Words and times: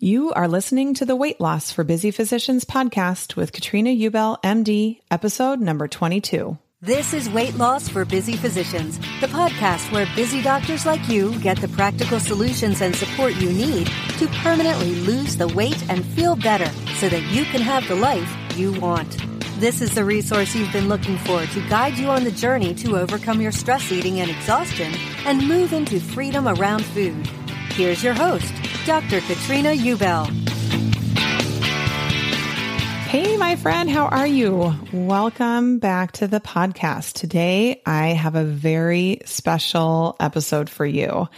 You 0.00 0.32
are 0.34 0.46
listening 0.46 0.94
to 0.94 1.04
the 1.04 1.16
Weight 1.16 1.40
Loss 1.40 1.72
for 1.72 1.82
Busy 1.82 2.12
Physicians 2.12 2.64
podcast 2.64 3.34
with 3.34 3.52
Katrina 3.52 3.90
Ubel, 3.90 4.40
MD, 4.42 5.00
episode 5.10 5.58
number 5.58 5.88
22. 5.88 6.56
This 6.80 7.12
is 7.12 7.28
Weight 7.28 7.56
Loss 7.56 7.88
for 7.88 8.04
Busy 8.04 8.36
Physicians, 8.36 8.98
the 9.20 9.26
podcast 9.26 9.90
where 9.90 10.06
busy 10.14 10.40
doctors 10.40 10.86
like 10.86 11.08
you 11.08 11.36
get 11.40 11.60
the 11.60 11.66
practical 11.66 12.20
solutions 12.20 12.80
and 12.80 12.94
support 12.94 13.34
you 13.34 13.52
need 13.52 13.88
to 14.18 14.28
permanently 14.44 14.94
lose 15.00 15.36
the 15.36 15.48
weight 15.48 15.90
and 15.90 16.04
feel 16.04 16.36
better 16.36 16.70
so 17.00 17.08
that 17.08 17.24
you 17.32 17.44
can 17.46 17.60
have 17.60 17.88
the 17.88 17.96
life 17.96 18.32
you 18.56 18.78
want. 18.80 19.18
This 19.58 19.80
is 19.80 19.96
the 19.96 20.04
resource 20.04 20.54
you've 20.54 20.72
been 20.72 20.88
looking 20.88 21.18
for 21.18 21.44
to 21.44 21.68
guide 21.68 21.98
you 21.98 22.06
on 22.06 22.22
the 22.22 22.30
journey 22.30 22.72
to 22.74 22.96
overcome 22.96 23.40
your 23.40 23.50
stress 23.50 23.90
eating 23.90 24.20
and 24.20 24.30
exhaustion 24.30 24.94
and 25.26 25.48
move 25.48 25.72
into 25.72 25.98
freedom 25.98 26.46
around 26.46 26.84
food. 26.84 27.28
Here's 27.78 28.02
your 28.02 28.12
host, 28.12 28.52
Dr. 28.86 29.20
Katrina 29.20 29.68
Ubel. 29.68 30.26
Hey, 33.06 33.36
my 33.36 33.54
friend, 33.54 33.88
how 33.88 34.06
are 34.06 34.26
you? 34.26 34.74
Welcome 34.92 35.78
back 35.78 36.10
to 36.14 36.26
the 36.26 36.40
podcast. 36.40 37.12
Today, 37.12 37.80
I 37.86 38.08
have 38.08 38.34
a 38.34 38.42
very 38.42 39.20
special 39.26 40.16
episode 40.18 40.68
for 40.68 40.84
you. 40.84 41.28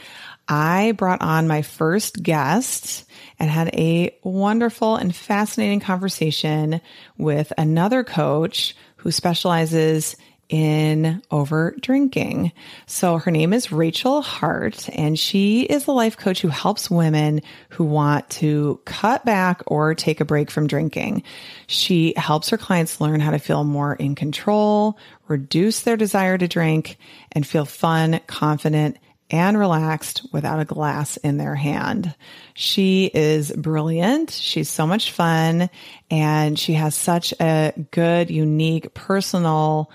I 0.49 0.93
brought 0.93 1.21
on 1.21 1.47
my 1.47 1.61
first 1.61 2.23
guest 2.23 3.05
and 3.39 3.51
had 3.51 3.75
a 3.75 4.17
wonderful 4.23 4.97
and 4.97 5.15
fascinating 5.15 5.81
conversation 5.81 6.81
with 7.19 7.53
another 7.59 8.03
coach 8.03 8.75
who 8.97 9.11
specializes 9.11 10.17
in 10.51 11.23
over 11.31 11.77
drinking. 11.81 12.53
So 12.87 13.19
her 13.19 13.31
name 13.31 13.53
is 13.53 13.73
Rachel 13.73 14.21
Hart 14.21 14.89
and 14.91 15.19
she 15.19 15.63
is 15.63 15.87
a 15.87 15.93
life 15.93 16.17
coach 16.17 16.43
who 16.43 16.49
helps 16.49 16.91
women 16.91 17.41
who 17.71 17.85
want 17.85 18.29
to 18.31 18.81
cut 18.85 19.25
back 19.25 19.63
or 19.67 19.95
take 19.95 20.21
a 20.21 20.25
break 20.25 20.51
from 20.51 20.67
drinking. 20.67 21.23
She 21.69 22.13
helps 22.17 22.51
her 22.51 22.59
clients 22.59 23.01
learn 23.01 23.21
how 23.21 23.31
to 23.31 23.39
feel 23.39 23.63
more 23.63 23.95
in 23.95 24.17
control, 24.17 24.99
reduce 25.29 25.83
their 25.83 25.97
desire 25.97 26.37
to 26.37 26.49
drink 26.49 26.99
and 27.31 27.47
feel 27.47 27.65
fun, 27.65 28.21
confident, 28.27 28.99
and 29.31 29.57
relaxed 29.57 30.27
without 30.33 30.59
a 30.59 30.65
glass 30.65 31.17
in 31.19 31.37
their 31.37 31.55
hand. 31.55 32.13
She 32.55 33.09
is 33.15 33.53
brilliant. 33.53 34.31
She's 34.31 34.69
so 34.69 34.87
much 34.87 35.13
fun 35.13 35.71
and 36.11 36.59
she 36.59 36.73
has 36.73 36.97
such 36.97 37.33
a 37.41 37.73
good, 37.93 38.31
unique, 38.31 38.93
personal 38.95 39.91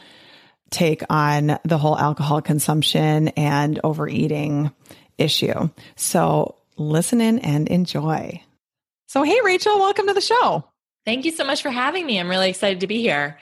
take 0.75 1.03
on 1.09 1.57
the 1.63 1.77
whole 1.77 1.97
alcohol 1.97 2.41
consumption 2.41 3.29
and 3.29 3.79
overeating 3.83 4.71
issue. 5.17 5.69
So 5.95 6.55
listen 6.77 7.21
in 7.21 7.39
and 7.39 7.67
enjoy. 7.69 8.41
So, 9.07 9.23
hey, 9.23 9.39
Rachel, 9.43 9.79
welcome 9.79 10.07
to 10.07 10.13
the 10.13 10.21
show. 10.21 10.65
Thank 11.05 11.25
you 11.25 11.31
so 11.31 11.45
much 11.45 11.61
for 11.61 11.69
having 11.69 12.05
me. 12.05 12.19
I'm 12.19 12.29
really 12.29 12.49
excited 12.49 12.81
to 12.81 12.87
be 12.87 13.01
here. 13.01 13.39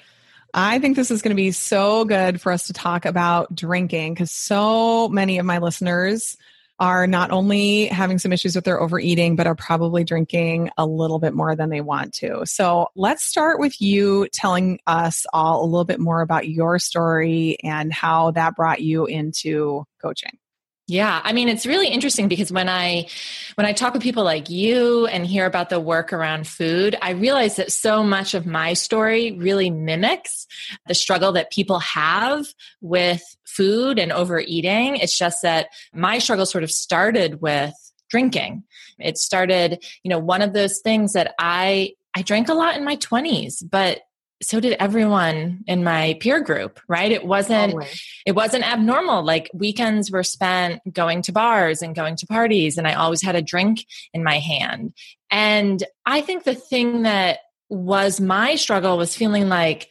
I 0.53 0.77
think 0.77 0.95
this 0.95 1.09
is 1.09 1.23
going 1.23 1.35
to 1.35 1.41
be 1.41 1.51
so 1.51 2.05
good 2.05 2.39
for 2.39 2.51
us 2.51 2.67
to 2.67 2.73
talk 2.73 3.05
about 3.05 3.55
drinking 3.55 4.13
because 4.13 4.29
so 4.29 5.09
many 5.09 5.39
of 5.39 5.45
my 5.45 5.57
listeners 5.57 6.37
are 6.79 7.07
not 7.07 7.31
only 7.31 7.85
having 7.87 8.19
some 8.19 8.33
issues 8.33 8.55
with 8.55 8.65
their 8.65 8.81
overeating, 8.81 9.35
but 9.35 9.47
are 9.47 9.55
probably 9.55 10.03
drinking 10.03 10.69
a 10.77 10.85
little 10.85 11.19
bit 11.19 11.33
more 11.33 11.55
than 11.55 11.69
they 11.69 11.81
want 11.81 12.13
to. 12.15 12.45
So 12.45 12.87
let's 12.95 13.23
start 13.23 13.59
with 13.59 13.81
you 13.81 14.27
telling 14.33 14.79
us 14.87 15.25
all 15.33 15.63
a 15.63 15.67
little 15.67 15.85
bit 15.85 15.99
more 15.99 16.21
about 16.21 16.47
your 16.49 16.79
story 16.79 17.57
and 17.63 17.93
how 17.93 18.31
that 18.31 18.55
brought 18.55 18.81
you 18.81 19.05
into 19.05 19.85
coaching. 20.01 20.37
Yeah, 20.93 21.21
I 21.23 21.33
mean 21.33 21.49
it's 21.49 21.65
really 21.65 21.87
interesting 21.87 22.27
because 22.27 22.51
when 22.51 22.69
I 22.69 23.07
when 23.55 23.65
I 23.65 23.73
talk 23.73 23.93
with 23.93 24.03
people 24.03 24.23
like 24.23 24.51
you 24.51 25.07
and 25.07 25.25
hear 25.25 25.47
about 25.47 25.71
the 25.71 25.79
work 25.79 26.13
around 26.13 26.45
food, 26.45 26.95
I 27.01 27.13
realize 27.13 27.55
that 27.55 27.71
so 27.71 28.03
much 28.03 28.35
of 28.35 28.45
my 28.45 28.73
story 28.73 29.31
really 29.31 29.71
mimics 29.71 30.45
the 30.85 30.93
struggle 30.93 31.31
that 31.31 31.51
people 31.51 31.79
have 31.79 32.45
with 32.81 33.23
food 33.43 33.97
and 33.97 34.11
overeating. 34.11 34.97
It's 34.97 35.17
just 35.17 35.41
that 35.41 35.69
my 35.95 36.19
struggle 36.19 36.45
sort 36.45 36.63
of 36.63 36.69
started 36.69 37.41
with 37.41 37.73
drinking. 38.11 38.63
It 38.99 39.17
started, 39.17 39.83
you 40.03 40.09
know, 40.09 40.19
one 40.19 40.43
of 40.43 40.53
those 40.53 40.77
things 40.81 41.13
that 41.13 41.33
I 41.39 41.93
I 42.15 42.21
drank 42.21 42.49
a 42.49 42.53
lot 42.53 42.77
in 42.77 42.85
my 42.85 42.97
20s, 42.97 43.67
but 43.67 44.01
so 44.43 44.59
did 44.59 44.75
everyone 44.79 45.63
in 45.67 45.83
my 45.83 46.17
peer 46.19 46.41
group 46.41 46.79
right 46.87 47.11
it 47.11 47.25
wasn't 47.25 47.73
it 48.25 48.33
wasn't 48.33 48.63
abnormal 48.63 49.23
like 49.23 49.49
weekends 49.53 50.11
were 50.11 50.23
spent 50.23 50.81
going 50.91 51.21
to 51.21 51.31
bars 51.31 51.81
and 51.81 51.95
going 51.95 52.15
to 52.15 52.27
parties 52.27 52.77
and 52.77 52.87
i 52.87 52.93
always 52.93 53.21
had 53.21 53.35
a 53.35 53.41
drink 53.41 53.85
in 54.13 54.23
my 54.23 54.39
hand 54.39 54.93
and 55.31 55.83
i 56.05 56.21
think 56.21 56.43
the 56.43 56.55
thing 56.55 57.03
that 57.03 57.39
was 57.69 58.19
my 58.19 58.55
struggle 58.55 58.97
was 58.97 59.15
feeling 59.15 59.49
like 59.49 59.89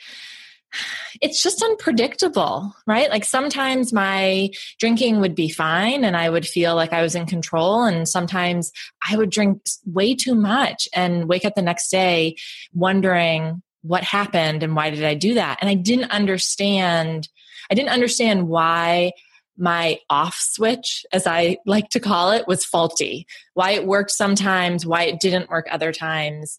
it's 1.21 1.43
just 1.43 1.63
unpredictable, 1.63 2.75
right? 2.87 3.11
Like 3.11 3.25
sometimes 3.25 3.93
my 3.93 4.51
drinking 4.79 5.21
would 5.21 5.35
be 5.35 5.49
fine 5.49 6.05
and 6.05 6.17
I 6.17 6.29
would 6.31 6.47
feel 6.47 6.75
like 6.75 6.93
I 6.93 7.03
was 7.03 7.15
in 7.15 7.27
control. 7.27 7.85
And 7.85 8.09
sometimes 8.09 8.73
I 9.09 9.17
would 9.17 9.31
drink 9.31 9.63
way 9.87 10.15
too 10.15 10.35
much 10.35 10.89
and 10.95 11.29
wake 11.29 11.45
up 11.45 11.55
the 11.55 11.63
next 11.63 11.91
day 11.91 12.37
wondering, 12.73 13.63
what 13.83 14.05
happened 14.05 14.63
and 14.63 14.75
why 14.75 14.91
did 14.91 15.05
I 15.05 15.15
do 15.15 15.35
that? 15.35 15.59
And 15.61 15.69
I 15.69 15.75
didn't 15.75 16.11
understand, 16.11 17.29
I 17.71 17.75
didn't 17.75 17.91
understand 17.91 18.49
why 18.49 19.13
my 19.59 19.99
off 20.09 20.37
switch, 20.37 21.05
as 21.13 21.27
I 21.27 21.59
like 21.67 21.91
to 21.91 22.01
call 22.01 22.31
it, 22.31 22.49
was 22.49 22.65
faulty. 22.65 23.27
Why 23.55 23.73
it 23.73 23.87
worked 23.87 24.13
sometimes, 24.13 24.87
why 24.87 25.05
it 25.05 25.21
didn't 25.21 25.51
work 25.51 25.67
other 25.71 25.93
times. 25.93 26.59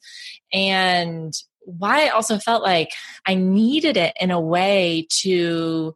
And 0.53 1.33
why 1.61 2.05
I 2.05 2.09
also 2.09 2.37
felt 2.37 2.63
like 2.63 2.89
I 3.25 3.35
needed 3.35 3.97
it 3.97 4.13
in 4.19 4.31
a 4.31 4.39
way 4.39 5.07
to 5.21 5.95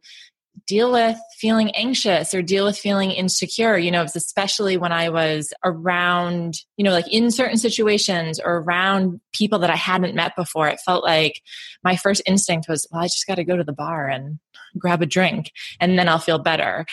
deal 0.68 0.92
with 0.92 1.18
feeling 1.38 1.70
anxious 1.72 2.34
or 2.34 2.42
deal 2.42 2.66
with 2.66 2.78
feeling 2.78 3.10
insecure. 3.10 3.76
You 3.78 3.90
know, 3.90 4.02
especially 4.02 4.76
when 4.76 4.92
I 4.92 5.08
was 5.08 5.52
around, 5.64 6.58
you 6.76 6.84
know, 6.84 6.92
like 6.92 7.12
in 7.12 7.30
certain 7.30 7.56
situations 7.56 8.38
or 8.38 8.58
around 8.58 9.20
people 9.32 9.58
that 9.60 9.70
I 9.70 9.76
hadn't 9.76 10.14
met 10.14 10.36
before. 10.36 10.68
It 10.68 10.80
felt 10.84 11.02
like 11.02 11.42
my 11.82 11.96
first 11.96 12.22
instinct 12.26 12.68
was, 12.68 12.86
well, 12.92 13.02
I 13.02 13.06
just 13.06 13.26
got 13.26 13.36
to 13.36 13.44
go 13.44 13.56
to 13.56 13.64
the 13.64 13.72
bar 13.72 14.08
and 14.08 14.38
grab 14.76 15.02
a 15.02 15.06
drink 15.06 15.52
and 15.80 15.98
then 15.98 16.08
I'll 16.08 16.18
feel 16.18 16.38
better. 16.38 16.84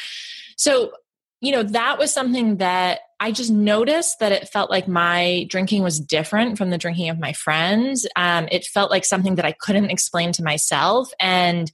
So, 0.58 0.94
you 1.42 1.52
know, 1.52 1.64
that 1.64 2.00
was 2.00 2.14
something 2.14 2.58
that 2.58 3.02
I 3.20 3.32
just 3.32 3.52
noticed 3.52 4.20
that 4.20 4.32
it 4.32 4.48
felt 4.48 4.70
like 4.70 4.88
my 4.88 5.46
drinking 5.50 5.84
was 5.84 6.00
different 6.00 6.58
from 6.58 6.70
the 6.70 6.78
drinking 6.78 7.10
of 7.10 7.20
my 7.20 7.34
friends. 7.34 8.08
Um, 8.16 8.48
it 8.52 8.66
felt 8.66 8.90
like 8.90 9.06
something 9.06 9.36
that 9.36 9.46
I 9.46 9.52
couldn't 9.52 9.90
explain 9.90 10.32
to 10.34 10.44
myself. 10.44 11.12
And 11.20 11.72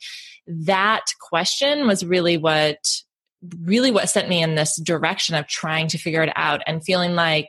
that 0.66 1.06
question 1.20 1.88
was 1.88 2.06
really 2.06 2.38
what 2.38 2.78
really 3.62 3.92
what 3.92 4.10
sent 4.10 4.30
me 4.30 4.42
in 4.42 4.56
this 4.56 4.80
direction 4.82 5.36
of 5.36 5.48
trying 5.48 5.88
to 5.88 5.98
figure 5.98 6.22
it 6.22 6.32
out 6.36 6.62
and 6.68 6.84
feeling 6.84 7.16
like 7.16 7.48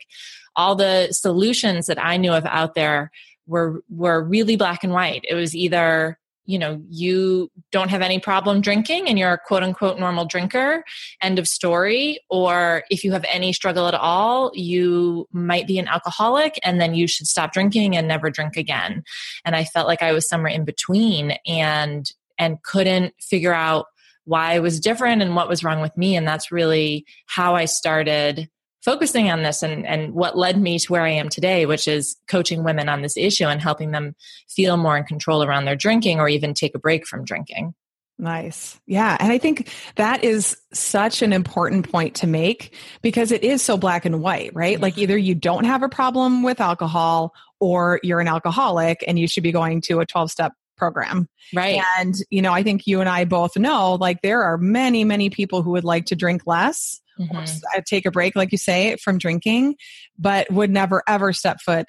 all 0.56 0.74
the 0.74 1.08
solutions 1.12 1.86
that 1.86 2.02
I 2.02 2.16
knew 2.16 2.32
of 2.32 2.46
out 2.46 2.74
there 2.74 3.10
were 3.46 3.82
were 3.90 4.22
really 4.22 4.56
black 4.56 4.84
and 4.84 4.92
white. 4.92 5.24
It 5.28 5.34
was 5.34 5.54
either 5.54 6.18
you 6.44 6.58
know 6.58 6.82
you 6.88 7.50
don't 7.70 7.90
have 7.90 8.02
any 8.02 8.18
problem 8.18 8.60
drinking 8.60 9.08
and 9.08 9.18
you're 9.18 9.32
a 9.32 9.38
quote 9.38 9.62
unquote 9.62 9.98
normal 9.98 10.24
drinker 10.24 10.82
end 11.22 11.38
of 11.38 11.46
story 11.46 12.18
or 12.30 12.82
if 12.90 13.04
you 13.04 13.12
have 13.12 13.24
any 13.30 13.52
struggle 13.52 13.86
at 13.86 13.94
all 13.94 14.50
you 14.54 15.26
might 15.32 15.68
be 15.68 15.78
an 15.78 15.86
alcoholic 15.86 16.58
and 16.64 16.80
then 16.80 16.94
you 16.94 17.06
should 17.06 17.28
stop 17.28 17.52
drinking 17.52 17.96
and 17.96 18.08
never 18.08 18.28
drink 18.28 18.56
again 18.56 19.04
and 19.44 19.54
i 19.54 19.62
felt 19.64 19.86
like 19.86 20.02
i 20.02 20.12
was 20.12 20.28
somewhere 20.28 20.52
in 20.52 20.64
between 20.64 21.32
and 21.46 22.12
and 22.42 22.62
couldn't 22.62 23.14
figure 23.20 23.54
out 23.54 23.86
why 24.24 24.54
I 24.54 24.60
was 24.60 24.80
different 24.80 25.22
and 25.22 25.34
what 25.34 25.48
was 25.48 25.64
wrong 25.64 25.80
with 25.80 25.96
me 25.96 26.16
and 26.16 26.26
that's 26.26 26.52
really 26.52 27.06
how 27.26 27.54
I 27.54 27.64
started 27.64 28.48
focusing 28.82 29.30
on 29.30 29.42
this 29.42 29.62
and, 29.62 29.86
and 29.86 30.12
what 30.12 30.36
led 30.36 30.60
me 30.60 30.78
to 30.78 30.92
where 30.92 31.02
I 31.02 31.10
am 31.10 31.28
today, 31.28 31.66
which 31.66 31.86
is 31.86 32.16
coaching 32.26 32.64
women 32.64 32.88
on 32.88 33.02
this 33.02 33.16
issue 33.16 33.44
and 33.44 33.60
helping 33.60 33.92
them 33.92 34.14
feel 34.48 34.76
more 34.76 34.96
in 34.96 35.04
control 35.04 35.42
around 35.42 35.64
their 35.64 35.76
drinking 35.76 36.18
or 36.18 36.28
even 36.28 36.52
take 36.52 36.74
a 36.74 36.80
break 36.80 37.06
from 37.06 37.24
drinking. 37.24 37.74
Nice. 38.18 38.78
Yeah. 38.86 39.16
And 39.18 39.32
I 39.32 39.38
think 39.38 39.68
that 39.96 40.22
is 40.22 40.56
such 40.72 41.22
an 41.22 41.32
important 41.32 41.90
point 41.90 42.14
to 42.16 42.26
make 42.26 42.74
because 43.02 43.32
it 43.32 43.42
is 43.42 43.62
so 43.62 43.76
black 43.76 44.04
and 44.04 44.20
white, 44.20 44.54
right? 44.54 44.80
Like 44.80 44.94
mm-hmm. 44.94 45.02
either 45.02 45.18
you 45.18 45.34
don't 45.34 45.64
have 45.64 45.82
a 45.82 45.88
problem 45.88 46.42
with 46.42 46.60
alcohol 46.60 47.34
or 47.58 48.00
you're 48.02 48.20
an 48.20 48.28
alcoholic 48.28 49.02
and 49.06 49.18
you 49.18 49.26
should 49.26 49.42
be 49.42 49.52
going 49.52 49.80
to 49.82 50.00
a 50.00 50.06
12 50.06 50.30
step 50.30 50.52
program. 50.76 51.28
Right. 51.54 51.80
And, 51.98 52.14
you 52.30 52.42
know, 52.42 52.52
I 52.52 52.62
think 52.62 52.86
you 52.86 53.00
and 53.00 53.08
I 53.08 53.24
both 53.24 53.56
know 53.56 53.94
like 53.94 54.22
there 54.22 54.42
are 54.42 54.58
many, 54.58 55.04
many 55.04 55.30
people 55.30 55.62
who 55.62 55.70
would 55.72 55.84
like 55.84 56.06
to 56.06 56.16
drink 56.16 56.42
less 56.46 57.00
mm-hmm. 57.18 57.36
or 57.36 57.82
take 57.82 58.06
a 58.06 58.10
break, 58.10 58.36
like 58.36 58.52
you 58.52 58.58
say, 58.58 58.96
from 58.96 59.18
drinking, 59.18 59.76
but 60.18 60.50
would 60.50 60.70
never 60.70 61.02
ever 61.06 61.32
step 61.32 61.60
foot 61.60 61.86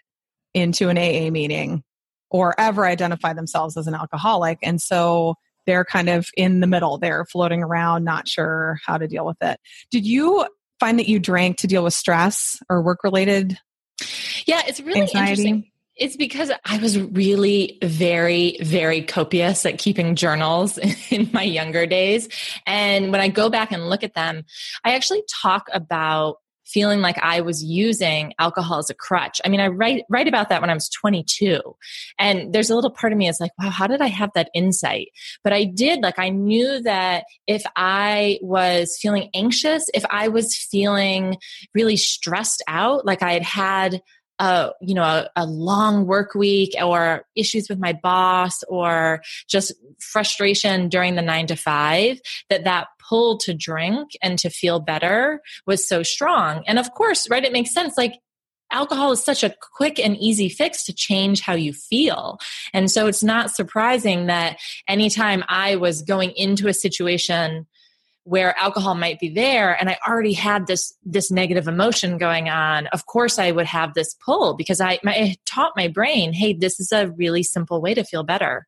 into 0.53 0.89
an 0.89 0.97
AA 0.97 1.31
meeting 1.31 1.83
or 2.29 2.59
ever 2.59 2.85
identify 2.85 3.33
themselves 3.33 3.77
as 3.77 3.87
an 3.87 3.93
alcoholic. 3.93 4.59
And 4.63 4.81
so 4.81 5.35
they're 5.65 5.85
kind 5.85 6.09
of 6.09 6.27
in 6.35 6.59
the 6.59 6.67
middle. 6.67 6.97
They're 6.97 7.25
floating 7.25 7.63
around, 7.63 8.03
not 8.03 8.27
sure 8.27 8.79
how 8.85 8.97
to 8.97 9.07
deal 9.07 9.25
with 9.25 9.37
it. 9.41 9.59
Did 9.91 10.05
you 10.05 10.45
find 10.79 10.99
that 10.99 11.07
you 11.07 11.19
drank 11.19 11.57
to 11.57 11.67
deal 11.67 11.83
with 11.83 11.93
stress 11.93 12.57
or 12.69 12.81
work 12.81 13.03
related? 13.03 13.57
Yeah, 14.45 14.61
it's 14.67 14.81
really 14.81 15.01
anxiety? 15.01 15.31
interesting. 15.31 15.71
It's 15.95 16.15
because 16.15 16.51
I 16.65 16.77
was 16.79 16.99
really 16.99 17.77
very, 17.83 18.57
very 18.61 19.03
copious 19.03 19.65
at 19.65 19.77
keeping 19.77 20.15
journals 20.15 20.77
in 21.09 21.29
my 21.33 21.43
younger 21.43 21.85
days. 21.85 22.29
And 22.65 23.11
when 23.11 23.21
I 23.21 23.27
go 23.27 23.49
back 23.49 23.71
and 23.71 23.89
look 23.89 24.03
at 24.03 24.15
them, 24.15 24.43
I 24.83 24.95
actually 24.95 25.23
talk 25.29 25.67
about 25.71 26.37
feeling 26.65 27.01
like 27.01 27.17
I 27.19 27.41
was 27.41 27.63
using 27.63 28.33
alcohol 28.39 28.79
as 28.79 28.89
a 28.89 28.93
crutch. 28.93 29.41
I 29.45 29.49
mean, 29.49 29.59
I 29.59 29.67
write 29.67 30.03
write 30.09 30.27
about 30.27 30.49
that 30.49 30.61
when 30.61 30.69
I 30.69 30.73
was 30.73 30.89
22. 30.89 31.61
And 32.17 32.53
there's 32.53 32.69
a 32.69 32.75
little 32.75 32.89
part 32.89 33.13
of 33.13 33.19
me 33.19 33.27
is 33.27 33.39
like, 33.39 33.51
wow, 33.59 33.69
how 33.69 33.87
did 33.87 34.01
I 34.01 34.07
have 34.07 34.31
that 34.35 34.49
insight? 34.53 35.09
But 35.43 35.53
I 35.53 35.65
did 35.65 36.01
like 36.01 36.17
I 36.17 36.29
knew 36.29 36.81
that 36.81 37.25
if 37.47 37.63
I 37.75 38.39
was 38.41 38.97
feeling 38.99 39.29
anxious, 39.33 39.89
if 39.93 40.05
I 40.09 40.29
was 40.29 40.55
feeling 40.55 41.37
really 41.73 41.97
stressed 41.97 42.63
out, 42.67 43.05
like 43.05 43.21
I 43.21 43.33
had 43.33 43.43
had 43.43 44.01
a 44.39 44.71
you 44.81 44.95
know 44.95 45.03
a, 45.03 45.29
a, 45.35 45.45
long 45.45 46.05
work 46.05 46.33
week 46.33 46.73
or 46.81 47.23
issues 47.35 47.69
with 47.69 47.79
my 47.79 47.93
boss 47.93 48.63
or 48.63 49.21
just 49.47 49.73
frustration 49.99 50.89
during 50.89 51.15
the 51.15 51.21
9 51.21 51.47
to 51.47 51.55
5 51.55 52.19
that 52.49 52.63
that 52.63 52.87
pull 52.99 53.37
to 53.37 53.53
drink 53.53 54.11
and 54.21 54.39
to 54.39 54.49
feel 54.49 54.79
better 54.79 55.41
was 55.67 55.87
so 55.87 56.01
strong 56.01 56.63
and 56.67 56.79
of 56.79 56.91
course 56.93 57.29
right 57.29 57.45
it 57.45 57.53
makes 57.53 57.73
sense 57.73 57.95
like 57.97 58.15
alcohol 58.71 59.11
is 59.11 59.23
such 59.23 59.43
a 59.43 59.53
quick 59.75 59.99
and 59.99 60.17
easy 60.17 60.49
fix 60.49 60.83
to 60.83 60.93
change 60.93 61.41
how 61.41 61.53
you 61.53 61.71
feel. 61.71 62.39
And 62.73 62.89
so 62.89 63.05
it's 63.05 63.23
not 63.23 63.51
surprising 63.51 64.25
that 64.25 64.57
anytime 64.87 65.43
I 65.47 65.75
was 65.75 66.01
going 66.01 66.31
into 66.31 66.67
a 66.67 66.73
situation 66.73 67.67
where 68.25 68.57
alcohol 68.57 68.95
might 68.95 69.19
be 69.19 69.29
there 69.29 69.73
and 69.79 69.89
i 69.89 69.97
already 70.07 70.33
had 70.33 70.65
this 70.67 70.93
this 71.03 71.29
negative 71.29 71.67
emotion 71.67 72.17
going 72.17 72.49
on 72.49 72.87
of 72.87 73.05
course 73.05 73.37
i 73.37 73.51
would 73.51 73.65
have 73.65 73.93
this 73.93 74.15
pull 74.25 74.53
because 74.53 74.79
i, 74.79 74.99
my, 75.03 75.35
taught 75.45 75.73
my 75.75 75.87
brain 75.87 76.33
hey 76.33 76.53
this 76.53 76.79
is 76.79 76.91
a 76.91 77.09
really 77.11 77.43
simple 77.43 77.81
way 77.81 77.93
to 77.93 78.03
feel 78.03 78.23
better. 78.23 78.67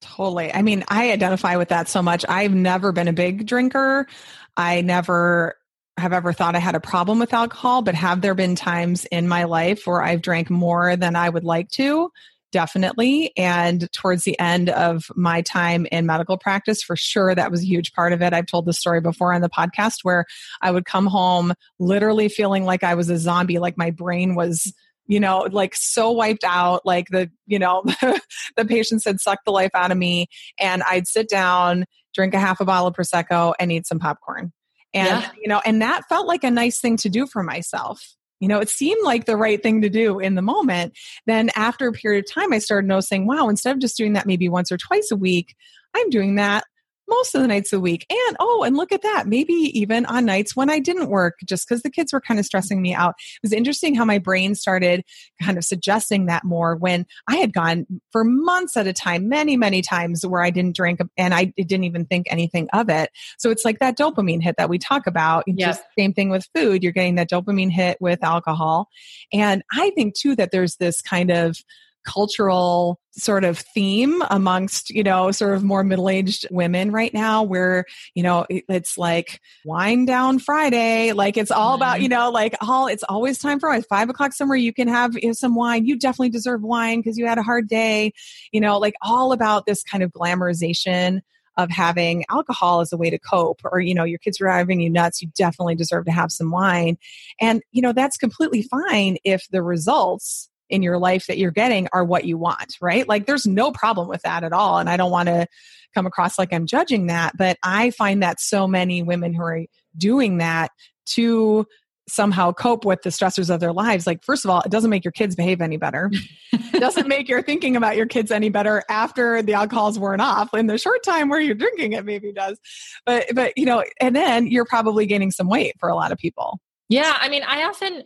Totally. 0.00 0.52
I 0.52 0.62
mean 0.62 0.84
i 0.88 1.12
identify 1.12 1.56
with 1.56 1.68
that 1.68 1.88
so 1.88 2.02
much. 2.02 2.24
I've 2.28 2.54
never 2.54 2.90
been 2.90 3.08
a 3.08 3.12
big 3.12 3.46
drinker. 3.46 4.08
I 4.56 4.80
never 4.80 5.56
have 5.96 6.12
ever 6.12 6.32
thought 6.32 6.56
I 6.56 6.58
had 6.58 6.74
a 6.74 6.80
problem 6.80 7.18
with 7.18 7.32
alcohol, 7.32 7.82
but 7.82 7.94
have 7.94 8.20
there 8.20 8.34
been 8.34 8.56
times 8.56 9.04
in 9.06 9.28
my 9.28 9.44
life 9.44 9.86
where 9.86 10.02
I've 10.02 10.22
drank 10.22 10.50
more 10.50 10.96
than 10.96 11.16
I 11.16 11.28
would 11.28 11.44
like 11.44 11.68
to? 11.72 12.10
Definitely. 12.52 13.32
And 13.36 13.90
towards 13.92 14.22
the 14.24 14.38
end 14.38 14.70
of 14.70 15.10
my 15.16 15.42
time 15.42 15.86
in 15.90 16.06
medical 16.06 16.38
practice, 16.38 16.82
for 16.82 16.94
sure, 16.94 17.34
that 17.34 17.50
was 17.50 17.62
a 17.62 17.66
huge 17.66 17.92
part 17.92 18.12
of 18.12 18.22
it. 18.22 18.32
I've 18.32 18.46
told 18.46 18.66
the 18.66 18.72
story 18.72 19.00
before 19.00 19.34
on 19.34 19.40
the 19.40 19.48
podcast 19.48 20.00
where 20.02 20.26
I 20.60 20.70
would 20.70 20.84
come 20.84 21.06
home 21.06 21.54
literally 21.80 22.28
feeling 22.28 22.64
like 22.64 22.84
I 22.84 22.94
was 22.94 23.10
a 23.10 23.18
zombie, 23.18 23.58
like 23.58 23.76
my 23.76 23.90
brain 23.90 24.34
was 24.36 24.72
you 25.08 25.18
know 25.18 25.48
like 25.50 25.74
so 25.74 26.12
wiped 26.12 26.44
out 26.44 26.82
like 26.84 27.08
the 27.08 27.28
you 27.46 27.58
know 27.58 27.82
the 28.56 28.64
patients 28.64 29.04
had 29.04 29.20
sucked 29.20 29.44
the 29.44 29.50
life 29.50 29.72
out 29.74 29.90
of 29.90 29.98
me 29.98 30.28
and 30.60 30.80
i'd 30.84 31.08
sit 31.08 31.28
down 31.28 31.84
drink 32.14 32.34
a 32.34 32.38
half 32.38 32.60
a 32.60 32.64
bottle 32.64 32.86
of 32.86 32.94
prosecco 32.94 33.52
and 33.58 33.72
eat 33.72 33.84
some 33.84 33.98
popcorn 33.98 34.52
and 34.94 35.08
yeah. 35.08 35.30
you 35.40 35.48
know 35.48 35.60
and 35.66 35.82
that 35.82 36.04
felt 36.08 36.28
like 36.28 36.44
a 36.44 36.50
nice 36.52 36.78
thing 36.78 36.96
to 36.96 37.08
do 37.08 37.26
for 37.26 37.42
myself 37.42 38.14
you 38.42 38.48
know, 38.48 38.58
it 38.58 38.68
seemed 38.68 39.04
like 39.04 39.24
the 39.24 39.36
right 39.36 39.62
thing 39.62 39.82
to 39.82 39.88
do 39.88 40.18
in 40.18 40.34
the 40.34 40.42
moment. 40.42 40.98
Then 41.26 41.50
after 41.54 41.86
a 41.86 41.92
period 41.92 42.24
of 42.24 42.34
time, 42.34 42.52
I 42.52 42.58
started 42.58 42.88
noticing, 42.88 43.24
wow, 43.24 43.48
instead 43.48 43.76
of 43.76 43.80
just 43.80 43.96
doing 43.96 44.14
that 44.14 44.26
maybe 44.26 44.48
once 44.48 44.72
or 44.72 44.76
twice 44.76 45.12
a 45.12 45.16
week, 45.16 45.54
I'm 45.94 46.10
doing 46.10 46.34
that 46.34 46.64
most 47.08 47.34
of 47.34 47.42
the 47.42 47.48
nights 47.48 47.72
of 47.72 47.78
the 47.78 47.82
week. 47.82 48.06
And 48.08 48.36
oh, 48.40 48.62
and 48.62 48.76
look 48.76 48.92
at 48.92 49.02
that. 49.02 49.26
Maybe 49.26 49.52
even 49.52 50.06
on 50.06 50.24
nights 50.24 50.56
when 50.56 50.70
I 50.70 50.78
didn't 50.78 51.08
work, 51.08 51.38
just 51.46 51.68
because 51.68 51.82
the 51.82 51.90
kids 51.90 52.12
were 52.12 52.20
kind 52.20 52.40
of 52.40 52.46
stressing 52.46 52.80
me 52.80 52.94
out. 52.94 53.14
It 53.18 53.42
was 53.42 53.52
interesting 53.52 53.94
how 53.94 54.04
my 54.04 54.18
brain 54.18 54.54
started 54.54 55.04
kind 55.42 55.58
of 55.58 55.64
suggesting 55.64 56.26
that 56.26 56.44
more 56.44 56.76
when 56.76 57.06
I 57.28 57.36
had 57.36 57.52
gone 57.52 57.86
for 58.10 58.24
months 58.24 58.76
at 58.76 58.86
a 58.86 58.92
time, 58.92 59.28
many, 59.28 59.56
many 59.56 59.82
times 59.82 60.26
where 60.26 60.42
I 60.42 60.50
didn't 60.50 60.76
drink 60.76 61.00
and 61.16 61.34
I 61.34 61.52
didn't 61.56 61.84
even 61.84 62.06
think 62.06 62.26
anything 62.30 62.68
of 62.72 62.88
it. 62.88 63.10
So 63.38 63.50
it's 63.50 63.64
like 63.64 63.78
that 63.80 63.98
dopamine 63.98 64.42
hit 64.42 64.56
that 64.58 64.68
we 64.68 64.78
talk 64.78 65.06
about. 65.06 65.44
Yep. 65.46 65.58
Just 65.58 65.82
same 65.98 66.12
thing 66.12 66.30
with 66.30 66.48
food. 66.54 66.82
You're 66.82 66.92
getting 66.92 67.16
that 67.16 67.30
dopamine 67.30 67.70
hit 67.70 67.98
with 68.00 68.22
alcohol. 68.22 68.88
And 69.32 69.62
I 69.72 69.90
think 69.90 70.14
too 70.14 70.36
that 70.36 70.50
there's 70.50 70.76
this 70.76 71.00
kind 71.02 71.30
of 71.30 71.58
cultural 72.04 72.98
sort 73.12 73.44
of 73.44 73.58
theme 73.58 74.22
amongst 74.30 74.88
you 74.90 75.02
know 75.02 75.30
sort 75.30 75.54
of 75.54 75.62
more 75.62 75.84
middle-aged 75.84 76.46
women 76.50 76.90
right 76.90 77.12
now 77.12 77.42
where 77.42 77.84
you 78.14 78.22
know 78.22 78.46
it's 78.48 78.96
like 78.96 79.40
wine 79.64 80.04
down 80.04 80.38
friday. 80.38 81.12
Like 81.12 81.36
it's 81.36 81.50
all 81.50 81.74
about 81.74 81.94
mm-hmm. 81.94 82.02
you 82.04 82.08
know 82.08 82.30
like 82.30 82.54
all 82.60 82.86
it's 82.86 83.04
always 83.04 83.38
time 83.38 83.60
for 83.60 83.68
wine. 83.68 83.82
Five 83.82 84.08
o'clock 84.08 84.32
somewhere 84.32 84.56
you 84.56 84.72
can 84.72 84.88
have 84.88 85.14
you 85.14 85.28
know, 85.28 85.32
some 85.32 85.54
wine. 85.54 85.86
You 85.86 85.98
definitely 85.98 86.30
deserve 86.30 86.62
wine 86.62 87.00
because 87.00 87.18
you 87.18 87.26
had 87.26 87.38
a 87.38 87.42
hard 87.42 87.68
day. 87.68 88.12
You 88.52 88.60
know 88.60 88.78
like 88.78 88.94
all 89.02 89.32
about 89.32 89.66
this 89.66 89.82
kind 89.82 90.02
of 90.02 90.12
glamorization 90.12 91.20
of 91.58 91.70
having 91.70 92.24
alcohol 92.30 92.80
as 92.80 92.92
a 92.92 92.96
way 92.96 93.10
to 93.10 93.18
cope 93.18 93.60
or 93.70 93.80
you 93.80 93.94
know 93.94 94.04
your 94.04 94.18
kids 94.18 94.40
are 94.40 94.44
driving 94.44 94.80
you 94.80 94.88
nuts 94.88 95.20
you 95.20 95.28
definitely 95.36 95.74
deserve 95.74 96.04
to 96.06 96.12
have 96.12 96.32
some 96.32 96.50
wine. 96.50 96.96
And 97.40 97.62
you 97.72 97.82
know 97.82 97.92
that's 97.92 98.16
completely 98.16 98.62
fine 98.62 99.18
if 99.24 99.46
the 99.50 99.62
results 99.62 100.48
in 100.72 100.82
your 100.82 100.98
life 100.98 101.26
that 101.28 101.38
you're 101.38 101.52
getting 101.52 101.86
are 101.92 102.04
what 102.04 102.24
you 102.24 102.38
want, 102.38 102.76
right? 102.80 103.06
Like 103.06 103.26
there's 103.26 103.46
no 103.46 103.70
problem 103.70 104.08
with 104.08 104.22
that 104.22 104.42
at 104.42 104.54
all. 104.54 104.78
And 104.78 104.88
I 104.88 104.96
don't 104.96 105.10
want 105.10 105.28
to 105.28 105.46
come 105.94 106.06
across 106.06 106.38
like 106.38 106.52
I'm 106.52 106.66
judging 106.66 107.06
that, 107.08 107.36
but 107.36 107.58
I 107.62 107.90
find 107.90 108.22
that 108.22 108.40
so 108.40 108.66
many 108.66 109.02
women 109.02 109.34
who 109.34 109.42
are 109.42 109.60
doing 109.96 110.38
that 110.38 110.70
to 111.04 111.66
somehow 112.08 112.52
cope 112.52 112.84
with 112.84 113.02
the 113.02 113.10
stressors 113.10 113.48
of 113.48 113.60
their 113.60 113.72
lives 113.72 114.08
like 114.08 114.24
first 114.24 114.44
of 114.44 114.50
all 114.50 114.60
it 114.62 114.72
doesn't 114.72 114.90
make 114.90 115.04
your 115.04 115.12
kids 115.12 115.36
behave 115.36 115.60
any 115.60 115.76
better 115.76 116.10
it 116.52 116.72
doesn't 116.80 117.06
make 117.06 117.28
your 117.28 117.40
thinking 117.40 117.76
about 117.76 117.96
your 117.96 118.06
kids 118.06 118.32
any 118.32 118.48
better 118.48 118.82
after 118.90 119.40
the 119.40 119.52
alcohol's 119.52 120.00
worn 120.00 120.20
off 120.20 120.52
in 120.52 120.66
the 120.66 120.76
short 120.76 121.00
time 121.04 121.28
where 121.28 121.40
you're 121.40 121.54
drinking 121.54 121.92
it 121.92 122.04
maybe 122.04 122.32
does 122.32 122.58
but 123.06 123.26
but 123.36 123.56
you 123.56 123.64
know 123.64 123.84
and 124.00 124.16
then 124.16 124.48
you're 124.48 124.64
probably 124.64 125.06
gaining 125.06 125.30
some 125.30 125.48
weight 125.48 125.74
for 125.78 125.88
a 125.88 125.94
lot 125.94 126.10
of 126.10 126.18
people 126.18 126.58
yeah, 126.92 127.16
I 127.18 127.30
mean, 127.30 127.42
I 127.42 127.64
often, 127.64 128.02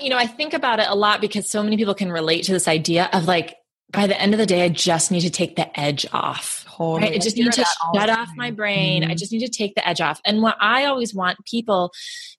you 0.00 0.08
know, 0.08 0.16
I 0.16 0.26
think 0.26 0.54
about 0.54 0.80
it 0.80 0.86
a 0.88 0.94
lot 0.94 1.20
because 1.20 1.50
so 1.50 1.62
many 1.62 1.76
people 1.76 1.94
can 1.94 2.10
relate 2.10 2.44
to 2.44 2.52
this 2.52 2.66
idea 2.66 3.10
of 3.12 3.26
like, 3.26 3.56
by 3.90 4.06
the 4.06 4.18
end 4.18 4.32
of 4.32 4.38
the 4.38 4.46
day, 4.46 4.62
I 4.62 4.70
just 4.70 5.12
need 5.12 5.20
to 5.20 5.30
take 5.30 5.56
the 5.56 5.78
edge 5.78 6.06
off. 6.10 6.64
Totally. 6.66 7.02
Right? 7.02 7.12
I 7.12 7.18
just 7.18 7.36
need 7.36 7.52
to 7.52 7.64
shut 7.64 8.10
off 8.10 8.30
my 8.34 8.50
brain. 8.50 9.02
Mm-hmm. 9.02 9.10
I 9.10 9.14
just 9.14 9.30
need 9.30 9.44
to 9.44 9.48
take 9.48 9.74
the 9.74 9.86
edge 9.86 10.00
off. 10.00 10.22
And 10.24 10.40
what 10.40 10.56
I 10.58 10.86
always 10.86 11.14
want 11.14 11.44
people 11.44 11.92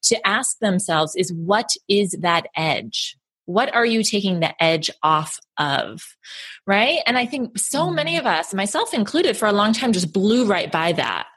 to 0.05 0.27
ask 0.27 0.57
themselves 0.57 1.15
is 1.15 1.31
what 1.31 1.69
is 1.87 2.17
that 2.21 2.47
edge? 2.57 3.15
What 3.45 3.73
are 3.75 3.85
you 3.85 4.03
taking 4.03 4.39
the 4.39 4.61
edge 4.61 4.89
off 5.03 5.39
of? 5.59 6.01
Right. 6.65 6.99
And 7.05 7.15
I 7.15 7.27
think 7.27 7.59
so 7.59 7.91
many 7.91 8.17
mm-hmm. 8.17 8.27
of 8.27 8.39
us, 8.39 8.55
myself 8.55 8.91
included, 8.91 9.37
for 9.37 9.45
a 9.45 9.53
long 9.53 9.71
time 9.71 9.93
just 9.93 10.11
blew 10.11 10.45
right 10.45 10.71
by 10.71 10.93
that 10.93 11.27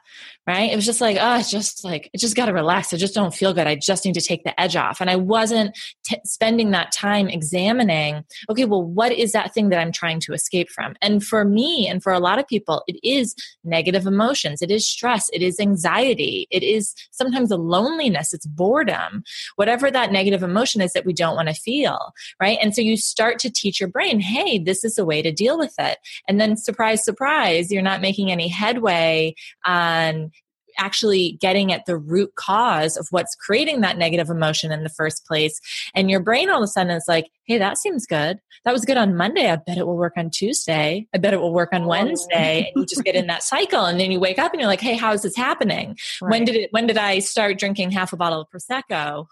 right? 0.47 0.71
It 0.71 0.75
was 0.75 0.85
just 0.85 0.99
like, 0.99 1.17
oh, 1.19 1.37
it's 1.37 1.51
just 1.51 1.83
like, 1.83 2.09
it 2.11 2.19
just 2.19 2.35
got 2.35 2.47
to 2.47 2.53
relax. 2.53 2.91
I 2.91 2.97
just 2.97 3.13
don't 3.13 3.33
feel 3.33 3.53
good. 3.53 3.67
I 3.67 3.75
just 3.75 4.03
need 4.03 4.15
to 4.15 4.21
take 4.21 4.43
the 4.43 4.59
edge 4.59 4.75
off. 4.75 4.99
And 4.99 5.09
I 5.09 5.15
wasn't 5.15 5.77
t- 6.03 6.19
spending 6.25 6.71
that 6.71 6.91
time 6.91 7.29
examining, 7.29 8.23
okay, 8.49 8.65
well, 8.65 8.83
what 8.83 9.11
is 9.11 9.31
that 9.33 9.53
thing 9.53 9.69
that 9.69 9.79
I'm 9.79 9.91
trying 9.91 10.19
to 10.21 10.33
escape 10.33 10.69
from? 10.69 10.95
And 11.03 11.23
for 11.23 11.45
me 11.45 11.87
and 11.87 12.01
for 12.01 12.11
a 12.11 12.19
lot 12.19 12.39
of 12.39 12.47
people, 12.47 12.83
it 12.87 12.99
is 13.03 13.35
negative 13.63 14.07
emotions. 14.07 14.63
It 14.63 14.71
is 14.71 14.87
stress. 14.87 15.29
It 15.33 15.43
is 15.43 15.59
anxiety. 15.59 16.47
It 16.49 16.63
is 16.63 16.95
sometimes 17.11 17.51
a 17.51 17.57
loneliness. 17.57 18.33
It's 18.33 18.47
boredom, 18.47 19.23
whatever 19.55 19.91
that 19.91 20.11
negative 20.11 20.41
emotion 20.41 20.81
is 20.81 20.93
that 20.93 21.05
we 21.05 21.13
don't 21.13 21.35
want 21.35 21.49
to 21.49 21.53
feel, 21.53 22.11
right? 22.41 22.57
And 22.59 22.73
so 22.73 22.81
you 22.81 22.97
start 22.97 23.37
to 23.39 23.51
teach 23.51 23.79
your 23.79 23.89
brain, 23.89 24.19
hey, 24.19 24.57
this 24.57 24.83
is 24.83 24.97
a 24.97 25.05
way 25.05 25.21
to 25.21 25.31
deal 25.31 25.59
with 25.59 25.75
it. 25.77 25.99
And 26.27 26.41
then 26.41 26.57
surprise, 26.57 27.05
surprise, 27.05 27.71
you're 27.71 27.83
not 27.83 28.01
making 28.01 28.31
any 28.31 28.47
headway 28.47 29.35
on 29.63 30.31
actually 30.79 31.37
getting 31.41 31.71
at 31.71 31.85
the 31.85 31.97
root 31.97 32.33
cause 32.35 32.97
of 32.97 33.07
what's 33.11 33.35
creating 33.35 33.81
that 33.81 33.97
negative 33.97 34.29
emotion 34.29 34.71
in 34.71 34.83
the 34.83 34.89
first 34.89 35.25
place. 35.25 35.59
And 35.93 36.09
your 36.09 36.19
brain 36.19 36.49
all 36.49 36.57
of 36.57 36.63
a 36.63 36.67
sudden 36.67 36.91
is 36.91 37.05
like, 37.07 37.29
hey, 37.45 37.57
that 37.57 37.77
seems 37.77 38.05
good. 38.05 38.39
That 38.65 38.73
was 38.73 38.85
good 38.85 38.97
on 38.97 39.15
Monday. 39.15 39.49
I 39.49 39.55
bet 39.55 39.77
it 39.77 39.87
will 39.87 39.97
work 39.97 40.13
on 40.17 40.29
Tuesday. 40.29 41.07
I 41.13 41.17
bet 41.17 41.33
it 41.33 41.41
will 41.41 41.53
work 41.53 41.69
on 41.71 41.83
oh. 41.83 41.87
Wednesday. 41.87 42.71
And 42.73 42.81
you 42.81 42.85
just 42.85 43.03
get 43.03 43.15
in 43.15 43.27
that 43.27 43.43
cycle. 43.43 43.85
And 43.85 43.99
then 43.99 44.11
you 44.11 44.19
wake 44.19 44.39
up 44.39 44.51
and 44.53 44.59
you're 44.59 44.69
like, 44.69 44.81
hey, 44.81 44.95
how 44.95 45.13
is 45.13 45.21
this 45.21 45.35
happening? 45.35 45.97
Right. 46.21 46.31
When 46.31 46.45
did 46.45 46.55
it 46.55 46.69
when 46.71 46.87
did 46.87 46.97
I 46.97 47.19
start 47.19 47.57
drinking 47.57 47.91
half 47.91 48.13
a 48.13 48.17
bottle 48.17 48.41
of 48.41 48.47
Prosecco? 48.49 49.27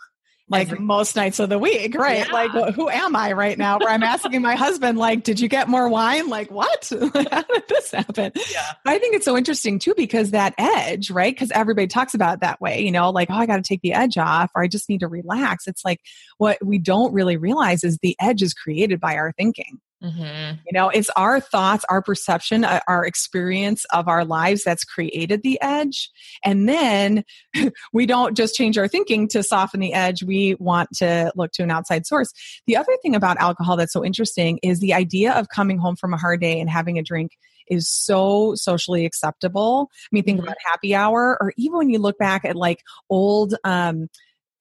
Like 0.49 0.67
Every- 0.67 0.79
most 0.79 1.15
nights 1.15 1.39
of 1.39 1.49
the 1.49 1.59
week, 1.59 1.95
right? 1.95 2.25
Yeah. 2.25 2.31
Like, 2.31 2.73
who 2.73 2.89
am 2.89 3.15
I 3.15 3.33
right 3.33 3.57
now? 3.57 3.79
Where 3.79 3.89
I'm 3.89 4.03
asking 4.03 4.41
my 4.41 4.55
husband, 4.55 4.97
like, 4.97 5.23
did 5.23 5.39
you 5.39 5.49
get 5.49 5.67
more 5.67 5.89
wine? 5.89 6.29
Like, 6.29 6.49
what? 6.49 6.89
How 6.91 7.41
did 7.41 7.67
this 7.67 7.91
happen? 7.91 8.31
Yeah. 8.51 8.71
I 8.85 8.97
think 8.97 9.15
it's 9.15 9.25
so 9.25 9.35
interesting 9.35 9.77
too 9.79 9.93
because 9.97 10.31
that 10.31 10.53
edge, 10.57 11.11
right? 11.11 11.33
Because 11.33 11.51
everybody 11.51 11.87
talks 11.87 12.13
about 12.13 12.35
it 12.35 12.39
that 12.41 12.61
way, 12.61 12.81
you 12.81 12.91
know, 12.91 13.09
like, 13.09 13.29
oh, 13.29 13.35
I 13.35 13.45
got 13.45 13.57
to 13.57 13.61
take 13.61 13.81
the 13.81 13.93
edge 13.93 14.17
off, 14.17 14.51
or 14.55 14.63
I 14.63 14.67
just 14.67 14.87
need 14.87 15.01
to 15.01 15.07
relax. 15.07 15.67
It's 15.67 15.83
like 15.83 16.01
what 16.37 16.63
we 16.65 16.77
don't 16.77 17.13
really 17.13 17.35
realize 17.37 17.83
is 17.83 17.97
the 17.97 18.15
edge 18.19 18.41
is 18.41 18.53
created 18.53 18.99
by 18.99 19.15
our 19.15 19.33
thinking. 19.33 19.79
Mm-hmm. 20.03 20.59
You 20.65 20.73
know, 20.73 20.89
it's 20.89 21.09
our 21.11 21.39
thoughts, 21.39 21.83
our 21.89 22.03
perception, 22.03 22.63
uh, 22.63 22.81
our 22.87 23.03
experience 23.03 23.83
of 23.91 24.07
our 24.07 24.23
lives 24.23 24.63
that's 24.63 24.83
created 24.83 25.41
the 25.41 25.59
edge. 25.61 26.11
And 26.43 26.69
then 26.69 27.23
we 27.93 28.05
don't 28.05 28.37
just 28.37 28.53
change 28.55 28.77
our 28.77 28.87
thinking 28.87 29.27
to 29.29 29.41
soften 29.41 29.79
the 29.79 29.93
edge. 29.93 30.21
We 30.21 30.55
want 30.59 30.89
to 30.97 31.31
look 31.35 31.51
to 31.53 31.63
an 31.63 31.71
outside 31.71 32.05
source. 32.05 32.31
The 32.67 32.77
other 32.77 32.95
thing 33.01 33.15
about 33.15 33.37
alcohol 33.37 33.75
that's 33.75 33.93
so 33.93 34.05
interesting 34.05 34.59
is 34.61 34.79
the 34.79 34.93
idea 34.93 35.33
of 35.33 35.49
coming 35.49 35.79
home 35.79 35.95
from 35.95 36.13
a 36.13 36.17
hard 36.17 36.41
day 36.41 36.59
and 36.59 36.69
having 36.69 36.99
a 36.99 37.03
drink 37.03 37.31
is 37.69 37.89
so 37.89 38.53
socially 38.55 39.05
acceptable. 39.05 39.89
I 39.91 40.07
mean, 40.11 40.23
think 40.23 40.37
mm-hmm. 40.39 40.47
about 40.47 40.57
happy 40.63 40.95
hour, 40.95 41.37
or 41.41 41.53
even 41.57 41.77
when 41.77 41.89
you 41.89 41.99
look 41.99 42.17
back 42.17 42.45
at 42.45 42.55
like 42.55 42.81
old, 43.09 43.55
um, 43.63 44.09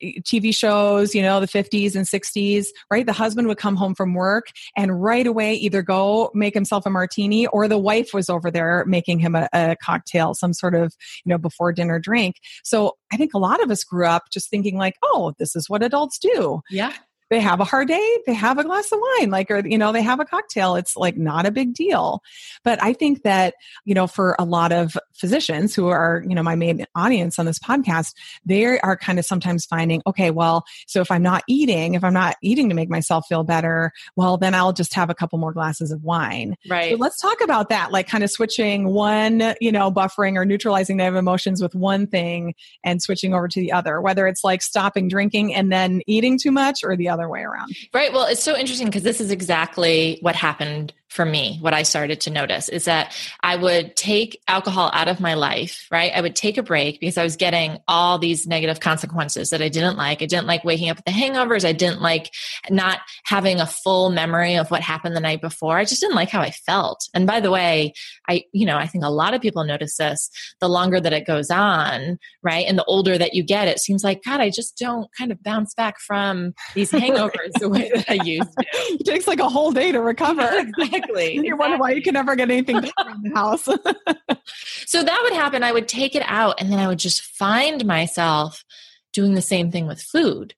TV 0.03 0.55
shows, 0.55 1.15
you 1.15 1.23
know, 1.23 1.41
the 1.41 1.47
50s 1.47 1.95
and 1.95 2.05
60s, 2.05 2.67
right? 2.91 3.07
The 3.07 3.13
husband 3.13 3.49
would 3.49 3.59
come 3.59 3.77
home 3.77 3.95
from 3.95 4.15
work 4.15 4.47
and 4.77 5.03
right 5.03 5.27
away 5.27 5.55
either 5.55 5.83
go 5.83 6.31
make 6.35 6.55
himself 6.55 6.87
a 6.87 6.91
martini 6.91 7.47
or 7.49 7.69
the 7.69 7.79
wife 7.79 8.11
was 8.13 8.29
over 8.29 8.51
there 8.51 8.85
making 8.87 9.19
him 9.19 9.35
a, 9.35 9.49
a, 9.53 9.77
cocktail, 9.83 10.35
some 10.35 10.53
sort 10.53 10.75
of, 10.75 10.95
you 11.25 11.31
know, 11.31 11.39
before 11.39 11.73
dinner 11.73 11.99
drink. 11.99 12.37
So 12.65 12.97
I 13.13 13.17
think 13.17 13.35
a 13.35 13.39
lot 13.39 13.63
of 13.63 13.71
us 13.71 13.85
grew 13.85 14.07
up 14.07 14.25
just 14.33 14.51
thinking 14.51 14.77
like, 14.77 14.95
oh, 15.03 15.35
this 15.39 15.57
is 15.57 15.69
what 15.69 15.83
adults 15.83 16.19
do. 16.19 16.61
Yeah 16.71 16.93
they 17.31 17.41
have 17.41 17.61
a 17.61 17.65
hard 17.65 17.89
day, 17.89 18.19
they 18.27 18.35
have 18.35 18.59
a 18.59 18.65
glass 18.65 18.93
of 18.93 19.01
wine, 19.19 19.31
like, 19.31 19.51
or, 19.51 19.67
you 19.67 19.79
know, 19.79 19.93
they 19.93 20.03
have 20.03 20.21
a 20.21 20.25
cocktail. 20.25 20.77
It's 20.77 20.97
like 20.97 21.17
not 21.17 21.47
a 21.47 21.51
big 21.51 21.75
deal. 21.75 22.23
But 22.63 22.83
I 22.83 22.93
think 22.93 23.23
that, 23.23 23.55
you 23.85 23.95
know, 23.95 24.07
for 24.07 24.37
a 24.39 24.45
lot 24.45 24.73
of 24.73 24.97
physicians 25.15 25.75
who 25.75 25.89
are, 25.89 26.23
you 26.29 26.35
know, 26.35 26.43
my 26.43 26.55
main 26.55 26.87
audience 26.95 27.39
on 27.39 27.47
this 27.47 27.59
podcast, 27.59 28.15
they 28.45 28.79
are 28.79 28.97
kind 28.97 29.19
of 29.19 29.25
sometimes 29.25 29.65
finding, 29.65 30.03
okay, 30.07 30.31
well, 30.31 30.65
so 30.87 31.01
if 31.01 31.11
I'm 31.11 31.23
not 31.23 31.43
eating, 31.49 31.95
if 31.95 32.05
I'm 32.05 32.15
not 32.15 32.37
eating 32.43 32.69
to 32.69 32.75
make 32.75 32.91
myself 32.91 33.27
feel 33.27 33.43
better, 33.43 33.93
well, 34.15 34.37
then 34.37 34.55
I'll 34.55 34.73
just 34.73 34.95
have 34.95 35.11
a 35.11 35.15
couple 35.15 35.39
more 35.39 35.53
glasses 35.53 35.91
of 35.91 36.05
wine. 36.05 36.55
Right. 36.69 36.93
So 36.93 36.97
let's 36.97 37.21
talk 37.21 37.41
about 37.41 37.71
that, 37.71 37.91
like 37.91 38.07
kind 38.07 38.23
of 38.23 38.31
switching 38.31 38.89
one, 38.89 39.55
you 39.61 39.73
know, 39.73 39.91
buffering 39.91 40.37
or 40.37 40.45
neutralizing 40.45 40.97
negative 40.97 41.19
emotions 41.19 41.61
with 41.61 41.75
one 41.75 42.07
thing 42.07 42.55
and 42.85 43.03
switching 43.03 43.35
over 43.35 43.49
to 43.49 43.61
the 43.61 43.73
other, 43.73 44.01
whether 44.01 44.27
it's 44.27 44.45
like 44.45 44.63
stopping 44.63 45.09
drinking 45.09 45.55
and 45.55 45.73
then 45.73 46.03
eating 46.07 46.39
too 46.39 46.53
much 46.53 46.85
or 46.85 46.97
the 46.97 47.09
other 47.09 47.16
other 47.17 47.29
way 47.29 47.43
around. 47.43 47.75
Right. 47.95 48.13
Well, 48.13 48.27
it's 48.27 48.43
so 48.43 48.57
interesting 48.57 48.87
because 48.89 49.03
this 49.03 49.21
is 49.21 49.31
exactly 49.31 50.19
what 50.21 50.37
happened 50.37 50.93
for 51.17 51.25
me, 51.25 51.57
what 51.63 51.73
I 51.73 51.83
started 51.83 52.21
to 52.23 52.31
notice 52.31 52.69
is 52.69 52.85
that 52.85 53.17
I 53.43 53.57
would 53.57 53.97
take 53.97 54.41
alcohol 54.47 54.91
out 54.93 55.09
of 55.09 55.19
my 55.19 55.33
life, 55.33 55.89
right? 55.91 56.13
I 56.15 56.21
would 56.21 56.37
take 56.37 56.59
a 56.59 56.63
break 56.63 57.01
because 57.01 57.17
I 57.17 57.25
was 57.25 57.37
getting 57.37 57.79
all 57.89 58.19
these 58.19 58.47
negative 58.47 58.81
consequences 58.81 59.49
that 59.51 59.63
I 59.63 59.71
didn't 59.71 59.97
like. 59.97 60.21
I 60.21 60.27
didn't 60.27 60.47
like 60.47 60.63
waking 60.63 60.91
up 60.91 60.99
with 60.99 61.07
the 61.07 61.13
hangovers. 61.13 61.67
I 61.67 61.73
didn't 61.73 62.03
like 62.03 62.31
not 62.69 63.01
having 63.25 63.61
a 63.61 63.67
full 63.67 64.11
memory 64.11 64.57
of 64.57 64.71
what 64.71 64.83
happened 64.83 65.17
the 65.17 65.21
night 65.21 65.41
before. 65.41 65.79
I 65.79 65.87
just 65.87 66.03
didn't 66.03 66.17
like 66.17 66.29
how 66.29 66.43
I 66.43 66.51
felt. 66.51 67.09
And 67.15 67.27
by 67.27 67.41
the 67.41 67.51
way, 67.51 67.95
I, 68.29 68.45
you 68.53 68.67
know, 68.67 68.77
I 68.77 68.87
think 68.87 69.03
a 69.03 69.11
lot 69.11 69.33
of 69.33 69.41
people 69.41 69.65
notice 69.65 69.97
this 69.97 70.31
the 70.61 70.69
longer 70.69 71.01
that 71.01 71.15
it 71.15 71.27
goes 71.27 71.51
on, 71.51 72.19
right? 72.43 72.67
And 72.67 72.79
the 72.79 72.85
older 72.85 73.17
that 73.17 73.33
you 73.33 73.43
get, 73.43 73.69
it 73.69 73.79
seems 73.79 74.05
like, 74.05 74.23
God, 74.23 74.41
I 74.41 74.51
just 74.51 74.77
don't 74.77 75.09
kind 75.17 75.33
of 75.33 75.43
bounce 75.43 75.73
back 75.73 75.99
from 75.99 76.53
these 76.75 76.91
hangovers 76.93 77.53
the 77.59 77.71
way 77.71 77.91
that 77.95 78.05
I 78.11 78.23
used 78.23 78.53
to. 78.53 78.67
It 79.01 79.07
takes 79.07 79.27
like 79.27 79.41
a 79.41 79.49
whole 79.49 79.73
day 79.73 79.93
to 79.93 80.01
recover. 80.01 80.47
exactly 80.79 81.06
exactly. 81.09 81.25
you 81.35 81.41
exactly. 81.41 81.59
wonder 81.59 81.77
why 81.79 81.91
you 81.91 82.03
can 82.03 82.15
never 82.15 82.37
get 82.37 82.51
anything 82.51 82.81
done 82.81 82.93
around 82.99 83.23
the 83.25 83.35
house. 83.35 83.65
so 84.87 85.03
that 85.03 85.21
would 85.23 85.33
happen. 85.33 85.63
I 85.63 85.73
would 85.73 85.89
take 85.89 86.15
it 86.15 86.25
out 86.27 86.61
and 86.61 86.71
then 86.71 86.79
I 86.79 86.89
would 86.89 86.99
just 86.99 87.23
find 87.23 87.85
myself 87.85 88.65
doing 89.13 89.35
the 89.35 89.43
same 89.43 89.71
thing 89.71 89.87
with 89.87 90.01
food 90.01 90.55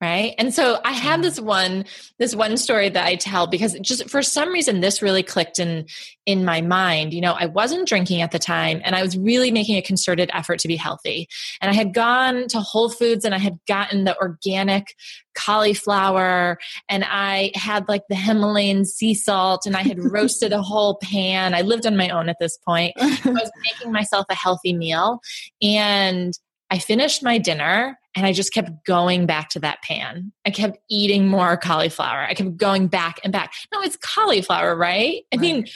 right? 0.00 0.34
And 0.38 0.52
so 0.52 0.80
i 0.84 0.92
have 0.92 1.14
mm-hmm. 1.14 1.22
this 1.22 1.40
one 1.40 1.84
this 2.18 2.34
one 2.34 2.56
story 2.56 2.88
that 2.88 3.06
i 3.06 3.14
tell 3.14 3.46
because 3.46 3.74
just 3.80 4.10
for 4.10 4.22
some 4.22 4.50
reason 4.50 4.80
this 4.80 5.00
really 5.00 5.22
clicked 5.22 5.58
in 5.58 5.86
in 6.26 6.44
my 6.44 6.60
mind. 6.60 7.14
You 7.14 7.20
know 7.20 7.32
i 7.32 7.46
wasn't 7.46 7.88
drinking 7.88 8.20
at 8.20 8.30
the 8.30 8.38
time 8.38 8.80
and 8.84 8.94
i 8.94 9.02
was 9.02 9.16
really 9.16 9.50
making 9.50 9.76
a 9.76 9.82
concerted 9.82 10.30
effort 10.32 10.58
to 10.60 10.68
be 10.68 10.76
healthy. 10.76 11.28
And 11.60 11.70
i 11.70 11.74
had 11.74 11.94
gone 11.94 12.48
to 12.48 12.60
whole 12.60 12.88
foods 12.88 13.24
and 13.24 13.34
i 13.34 13.38
had 13.38 13.58
gotten 13.66 14.04
the 14.04 14.16
organic 14.18 14.94
cauliflower 15.34 16.58
and 16.88 17.04
i 17.08 17.50
had 17.54 17.88
like 17.88 18.02
the 18.08 18.14
himalayan 18.14 18.84
sea 18.84 19.14
salt 19.14 19.66
and 19.66 19.76
i 19.76 19.82
had 19.82 19.98
roasted 19.98 20.52
a 20.52 20.62
whole 20.70 20.98
pan. 21.02 21.54
I 21.54 21.62
lived 21.62 21.86
on 21.86 21.96
my 21.96 22.08
own 22.08 22.28
at 22.28 22.36
this 22.40 22.58
point. 22.58 22.92
I 23.00 23.20
was 23.24 23.50
making 23.62 23.92
myself 23.92 24.26
a 24.28 24.34
healthy 24.34 24.74
meal 24.74 25.20
and 25.62 26.32
I 26.70 26.78
finished 26.78 27.22
my 27.22 27.38
dinner 27.38 27.98
and 28.14 28.26
I 28.26 28.32
just 28.32 28.52
kept 28.52 28.84
going 28.84 29.26
back 29.26 29.50
to 29.50 29.60
that 29.60 29.82
pan. 29.82 30.32
I 30.46 30.50
kept 30.50 30.78
eating 30.88 31.28
more 31.28 31.56
cauliflower. 31.56 32.20
I 32.20 32.34
kept 32.34 32.56
going 32.56 32.86
back 32.86 33.20
and 33.24 33.32
back. 33.32 33.52
No, 33.72 33.80
it's 33.82 33.96
cauliflower, 33.96 34.76
right? 34.76 35.22
I 35.32 35.36
right. 35.36 35.40
mean, 35.40 35.66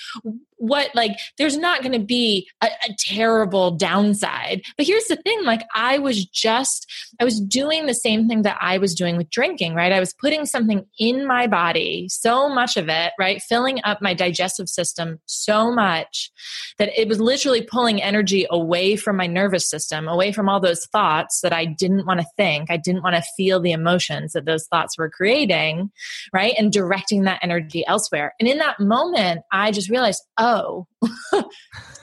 what 0.58 0.90
like 0.94 1.18
there's 1.38 1.56
not 1.56 1.82
going 1.82 1.92
to 1.92 2.04
be 2.04 2.48
a, 2.60 2.66
a, 2.66 2.94
terrible 2.98 3.70
downside 3.70 4.60
but 4.76 4.86
here's 4.86 5.04
the 5.04 5.16
thing 5.16 5.44
like 5.44 5.62
i 5.74 5.98
was 5.98 6.24
just 6.26 6.90
i 7.20 7.24
was 7.24 7.40
doing 7.40 7.86
the 7.86 7.94
same 7.94 8.28
thing 8.28 8.42
that 8.42 8.58
i 8.60 8.76
was 8.76 8.94
doing 8.94 9.16
with 9.16 9.30
drinking 9.30 9.74
right 9.74 9.92
i 9.92 10.00
was 10.00 10.12
putting 10.14 10.44
something 10.44 10.84
in 10.98 11.26
my 11.26 11.46
body 11.46 12.08
so 12.08 12.48
much 12.48 12.76
of 12.76 12.88
it 12.88 13.12
right 13.18 13.40
filling 13.40 13.80
up 13.84 14.02
my 14.02 14.12
digestive 14.12 14.68
system 14.68 15.20
so 15.26 15.72
much 15.72 16.30
that 16.78 16.90
it 17.00 17.08
was 17.08 17.20
literally 17.20 17.62
pulling 17.62 18.02
energy 18.02 18.46
away 18.50 18.96
from 18.96 19.16
my 19.16 19.26
nervous 19.26 19.68
system 19.68 20.08
away 20.08 20.32
from 20.32 20.48
all 20.48 20.60
those 20.60 20.86
thoughts 20.86 21.40
that 21.40 21.52
i 21.52 21.64
didn't 21.64 22.04
want 22.04 22.20
to 22.20 22.26
think 22.36 22.70
i 22.70 22.76
didn't 22.76 23.02
want 23.02 23.16
to 23.16 23.22
feel 23.36 23.60
the 23.60 23.72
emotions 23.72 24.32
that 24.32 24.44
those 24.44 24.66
thoughts 24.66 24.96
were 24.98 25.10
creating 25.10 25.90
right 26.32 26.54
and 26.58 26.72
directing 26.72 27.24
that 27.24 27.40
energy 27.42 27.86
elsewhere 27.86 28.34
and 28.40 28.48
in 28.48 28.58
that 28.58 28.78
moment 28.80 29.40
i 29.52 29.70
just 29.70 29.90
realized 29.90 30.22
oh 30.38 30.86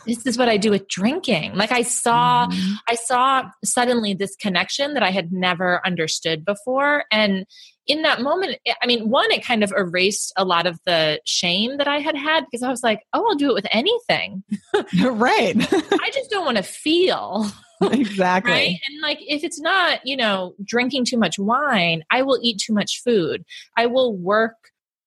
this 0.05 0.25
is 0.25 0.38
what 0.38 0.50
I 0.50 0.58
do 0.58 0.72
with 0.72 0.88
drinking. 0.88 1.55
Like 1.55 1.72
I 1.72 1.82
saw, 1.82 2.48
mm-hmm. 2.48 2.74
I 2.88 2.96
saw 2.96 3.50
suddenly 3.63 4.13
this 4.13 4.36
connection 4.36 4.94
that 4.94 5.03
I 5.03 5.12
had 5.12 5.32
never 5.32 5.86
understood 5.86 6.46
before. 6.46 7.05
And 7.12 7.46
in 7.88 8.01
that 8.01 8.22
moment, 8.22 8.58
I 8.82 8.88
mean, 8.88 9.10
one, 9.10 9.32
it 9.32 9.44
kind 9.44 9.63
of 9.63 9.74
erased 9.75 10.34
a 10.38 10.46
lot 10.46 10.65
of 10.65 10.79
the 10.86 11.20
shame 11.25 11.77
that 11.77 11.88
I 11.88 12.00
had 12.00 12.15
had 12.15 12.46
because 12.46 12.63
I 12.63 12.70
was 12.70 12.84
like, 12.84 13.01
oh, 13.13 13.25
I'll 13.27 13.36
do 13.36 13.50
it 13.50 13.53
with 13.53 13.67
anything. 13.72 14.44
right. 15.03 15.55
I 15.55 16.10
just 16.13 16.29
don't 16.29 16.46
want 16.46 16.58
to 16.58 16.63
feel. 16.63 17.46
Exactly. 17.91 18.51
Right. 18.51 18.79
And 18.88 19.01
like, 19.01 19.20
if 19.22 19.44
it's 19.44 19.60
not, 19.60 20.05
you 20.05 20.15
know, 20.15 20.55
drinking 20.63 21.05
too 21.05 21.17
much 21.17 21.38
wine, 21.38 22.03
I 22.12 22.22
will 22.22 22.39
eat 22.41 22.60
too 22.60 22.74
much 22.74 23.01
food. 23.03 23.46
I 23.77 23.88
will 23.88 24.15
work, 24.15 24.55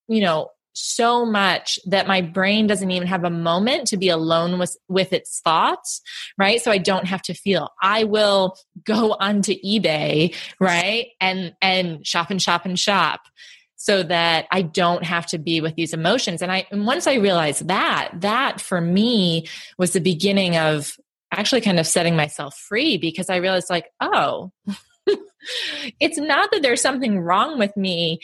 you 0.07 0.21
know, 0.21 0.51
so 0.79 1.27
much 1.27 1.79
that 1.87 2.07
my 2.07 2.21
brain 2.21 2.67
doesn't 2.67 2.91
even 2.91 3.09
have 3.09 3.25
a 3.25 3.31
moment 3.31 3.89
to 3.89 3.97
be 3.97 4.09
alone 4.09 4.59
with 4.59 4.77
with 4.87 5.13
its 5.13 5.41
thoughts 5.41 6.01
right 6.39 6.63
so 6.63 6.71
i 6.71 6.79
don't 6.79 7.07
have 7.07 7.21
to 7.21 7.35
feel 7.35 7.71
i 7.83 8.05
will 8.05 8.57
go 8.85 9.13
onto 9.21 9.55
ebay 9.65 10.33
right 10.61 11.09
and 11.21 11.55
and 11.61 12.07
shop 12.07 12.31
and 12.31 12.41
shop 12.41 12.65
and 12.65 12.79
shop 12.79 13.23
so 13.75 14.05
that 14.05 14.47
i 14.53 14.63
don't 14.63 15.03
have 15.03 15.27
to 15.27 15.37
be 15.37 15.61
with 15.61 15.75
these 15.75 15.93
emotions 15.93 16.43
and 16.43 16.53
i 16.53 16.65
and 16.71 16.87
once 16.87 17.09
i 17.09 17.15
realized 17.15 17.67
that 17.67 18.11
that 18.15 18.61
for 18.61 18.81
me 18.81 19.49
was 19.79 19.93
the 19.93 20.01
beginning 20.01 20.57
of 20.57 20.97
actually 21.33 21.61
kind 21.61 21.79
of 21.79 21.87
setting 21.87 22.17
myself 22.17 22.57
free 22.57 22.97
because 22.97 23.31
i 23.31 23.37
realized 23.37 23.71
like 23.71 23.91
oh 24.01 24.51
it's 26.01 26.19
not 26.19 26.51
that 26.51 26.63
there's 26.63 26.81
something 26.81 27.21
wrong 27.21 27.59
with 27.59 27.77
me 27.77 28.21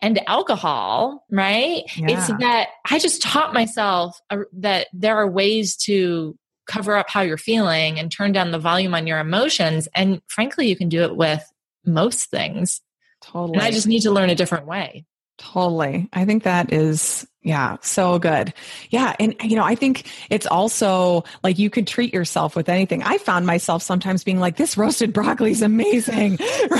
and 0.00 0.20
alcohol, 0.28 1.24
right? 1.30 1.84
Yeah. 1.96 2.06
It's 2.10 2.28
that 2.38 2.68
I 2.88 2.98
just 2.98 3.22
taught 3.22 3.52
myself 3.52 4.20
uh, 4.30 4.38
that 4.58 4.86
there 4.92 5.16
are 5.16 5.28
ways 5.28 5.76
to 5.78 6.36
cover 6.68 6.96
up 6.96 7.08
how 7.08 7.22
you're 7.22 7.38
feeling 7.38 7.98
and 7.98 8.12
turn 8.12 8.32
down 8.32 8.52
the 8.52 8.58
volume 8.58 8.94
on 8.94 9.06
your 9.06 9.18
emotions. 9.18 9.88
And 9.94 10.20
frankly, 10.28 10.68
you 10.68 10.76
can 10.76 10.88
do 10.88 11.02
it 11.02 11.16
with 11.16 11.42
most 11.84 12.30
things. 12.30 12.80
Totally. 13.22 13.54
And 13.54 13.62
I 13.62 13.70
just 13.70 13.86
need 13.86 14.02
to 14.02 14.10
learn 14.10 14.30
a 14.30 14.34
different 14.34 14.66
way. 14.66 15.04
Totally. 15.38 16.08
I 16.12 16.24
think 16.24 16.42
that 16.42 16.72
is, 16.72 17.26
yeah, 17.42 17.76
so 17.80 18.18
good. 18.18 18.52
Yeah. 18.90 19.14
And, 19.20 19.34
you 19.42 19.56
know, 19.56 19.64
I 19.64 19.74
think 19.76 20.06
it's 20.30 20.46
also 20.46 21.24
like 21.42 21.58
you 21.58 21.70
could 21.70 21.86
treat 21.86 22.12
yourself 22.12 22.56
with 22.56 22.68
anything. 22.68 23.02
I 23.04 23.18
found 23.18 23.46
myself 23.46 23.82
sometimes 23.82 24.24
being 24.24 24.40
like, 24.40 24.56
this 24.56 24.76
roasted 24.76 25.12
broccoli 25.12 25.52
is 25.52 25.62
amazing. 25.62 26.38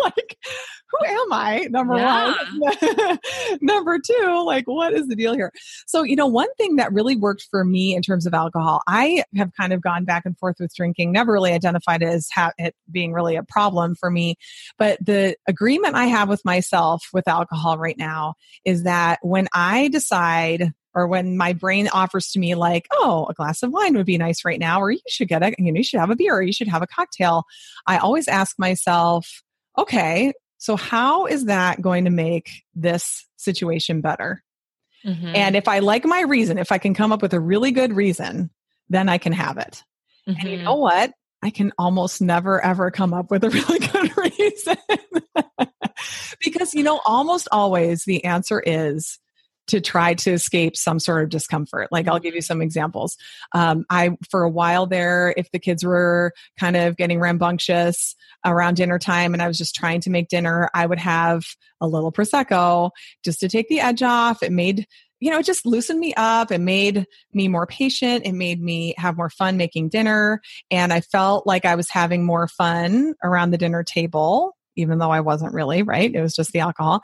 Like, 0.00 0.38
who 0.98 1.06
am 1.06 1.32
I? 1.32 1.68
Number 1.70 1.96
yeah. 1.96 2.34
one. 2.58 3.18
Number 3.60 3.98
two, 3.98 4.42
like, 4.44 4.66
what 4.66 4.92
is 4.92 5.06
the 5.08 5.16
deal 5.16 5.34
here? 5.34 5.52
So, 5.86 6.02
you 6.02 6.16
know, 6.16 6.26
one 6.26 6.52
thing 6.54 6.76
that 6.76 6.92
really 6.92 7.16
worked 7.16 7.46
for 7.50 7.64
me 7.64 7.94
in 7.94 8.02
terms 8.02 8.26
of 8.26 8.34
alcohol, 8.34 8.82
I 8.86 9.24
have 9.36 9.52
kind 9.58 9.72
of 9.72 9.80
gone 9.80 10.04
back 10.04 10.24
and 10.24 10.36
forth 10.38 10.56
with 10.58 10.74
drinking, 10.74 11.12
never 11.12 11.32
really 11.32 11.52
identified 11.52 12.02
it 12.02 12.08
as 12.08 12.28
ha- 12.34 12.52
it 12.58 12.74
being 12.90 13.12
really 13.12 13.36
a 13.36 13.42
problem 13.42 13.94
for 13.94 14.10
me. 14.10 14.36
But 14.78 14.98
the 15.04 15.36
agreement 15.46 15.94
I 15.94 16.06
have 16.06 16.28
with 16.28 16.44
myself 16.44 17.08
with 17.12 17.28
alcohol 17.28 17.78
right 17.78 17.98
now 17.98 18.34
is 18.64 18.84
that 18.84 19.18
when 19.22 19.48
I 19.52 19.88
decide 19.88 20.72
or 20.94 21.06
when 21.06 21.36
my 21.36 21.52
brain 21.52 21.88
offers 21.92 22.30
to 22.30 22.38
me 22.38 22.54
like 22.54 22.86
oh 22.92 23.26
a 23.28 23.34
glass 23.34 23.62
of 23.62 23.70
wine 23.70 23.94
would 23.94 24.06
be 24.06 24.18
nice 24.18 24.44
right 24.44 24.58
now 24.58 24.80
or 24.80 24.90
you 24.90 24.98
should 25.06 25.28
get 25.28 25.42
a 25.42 25.54
you 25.58 25.70
know 25.70 25.78
you 25.78 25.84
should 25.84 26.00
have 26.00 26.10
a 26.10 26.16
beer 26.16 26.34
or 26.34 26.42
you 26.42 26.52
should 26.52 26.66
have 26.66 26.82
a 26.82 26.86
cocktail 26.86 27.44
i 27.86 27.98
always 27.98 28.26
ask 28.26 28.58
myself 28.58 29.42
okay 29.76 30.32
so, 30.58 30.76
how 30.76 31.26
is 31.26 31.46
that 31.46 31.80
going 31.80 32.04
to 32.04 32.10
make 32.10 32.64
this 32.74 33.26
situation 33.36 34.00
better? 34.00 34.42
Mm-hmm. 35.04 35.32
And 35.34 35.56
if 35.56 35.68
I 35.68 35.78
like 35.78 36.04
my 36.04 36.22
reason, 36.22 36.58
if 36.58 36.72
I 36.72 36.78
can 36.78 36.94
come 36.94 37.12
up 37.12 37.22
with 37.22 37.32
a 37.32 37.40
really 37.40 37.70
good 37.70 37.94
reason, 37.94 38.50
then 38.88 39.08
I 39.08 39.18
can 39.18 39.32
have 39.32 39.58
it. 39.58 39.84
Mm-hmm. 40.28 40.40
And 40.40 40.48
you 40.48 40.56
mm-hmm. 40.56 40.64
know 40.64 40.74
what? 40.74 41.12
I 41.40 41.50
can 41.50 41.72
almost 41.78 42.20
never 42.20 42.62
ever 42.62 42.90
come 42.90 43.14
up 43.14 43.30
with 43.30 43.44
a 43.44 43.50
really 43.50 43.78
good 43.78 44.16
reason. 44.16 44.76
because, 46.44 46.74
you 46.74 46.82
know, 46.82 47.00
almost 47.06 47.48
always 47.52 48.04
the 48.04 48.24
answer 48.24 48.60
is 48.64 49.18
to 49.68 49.80
try 49.80 50.14
to 50.14 50.32
escape 50.32 50.76
some 50.76 50.98
sort 50.98 51.22
of 51.22 51.30
discomfort. 51.30 51.88
Like 51.90 52.08
I'll 52.08 52.18
give 52.18 52.34
you 52.34 52.42
some 52.42 52.60
examples. 52.60 53.16
Um, 53.52 53.84
I, 53.90 54.16
for 54.30 54.42
a 54.42 54.50
while 54.50 54.86
there, 54.86 55.34
if 55.36 55.50
the 55.50 55.58
kids 55.58 55.84
were 55.84 56.32
kind 56.58 56.76
of 56.76 56.96
getting 56.96 57.20
rambunctious 57.20 58.16
around 58.44 58.76
dinner 58.76 58.98
time 58.98 59.34
and 59.34 59.42
I 59.42 59.48
was 59.48 59.58
just 59.58 59.74
trying 59.74 60.00
to 60.02 60.10
make 60.10 60.28
dinner, 60.28 60.70
I 60.74 60.86
would 60.86 60.98
have 60.98 61.44
a 61.80 61.86
little 61.86 62.12
Prosecco 62.12 62.90
just 63.24 63.40
to 63.40 63.48
take 63.48 63.68
the 63.68 63.80
edge 63.80 64.02
off. 64.02 64.42
It 64.42 64.52
made 64.52 64.86
you 65.20 65.32
know, 65.32 65.40
it 65.40 65.46
just 65.46 65.66
loosened 65.66 65.98
me 65.98 66.14
up. 66.16 66.52
It 66.52 66.60
made 66.60 67.04
me 67.32 67.48
more 67.48 67.66
patient. 67.66 68.24
It 68.24 68.34
made 68.34 68.62
me 68.62 68.94
have 68.98 69.16
more 69.16 69.30
fun 69.30 69.56
making 69.56 69.88
dinner. 69.88 70.40
And 70.70 70.92
I 70.92 71.00
felt 71.00 71.44
like 71.44 71.64
I 71.64 71.74
was 71.74 71.90
having 71.90 72.24
more 72.24 72.46
fun 72.46 73.14
around 73.24 73.50
the 73.50 73.58
dinner 73.58 73.82
table 73.82 74.56
even 74.78 74.98
though 74.98 75.10
I 75.10 75.20
wasn't 75.20 75.52
really, 75.52 75.82
right? 75.82 76.14
It 76.14 76.22
was 76.22 76.34
just 76.34 76.52
the 76.52 76.60
alcohol. 76.60 77.02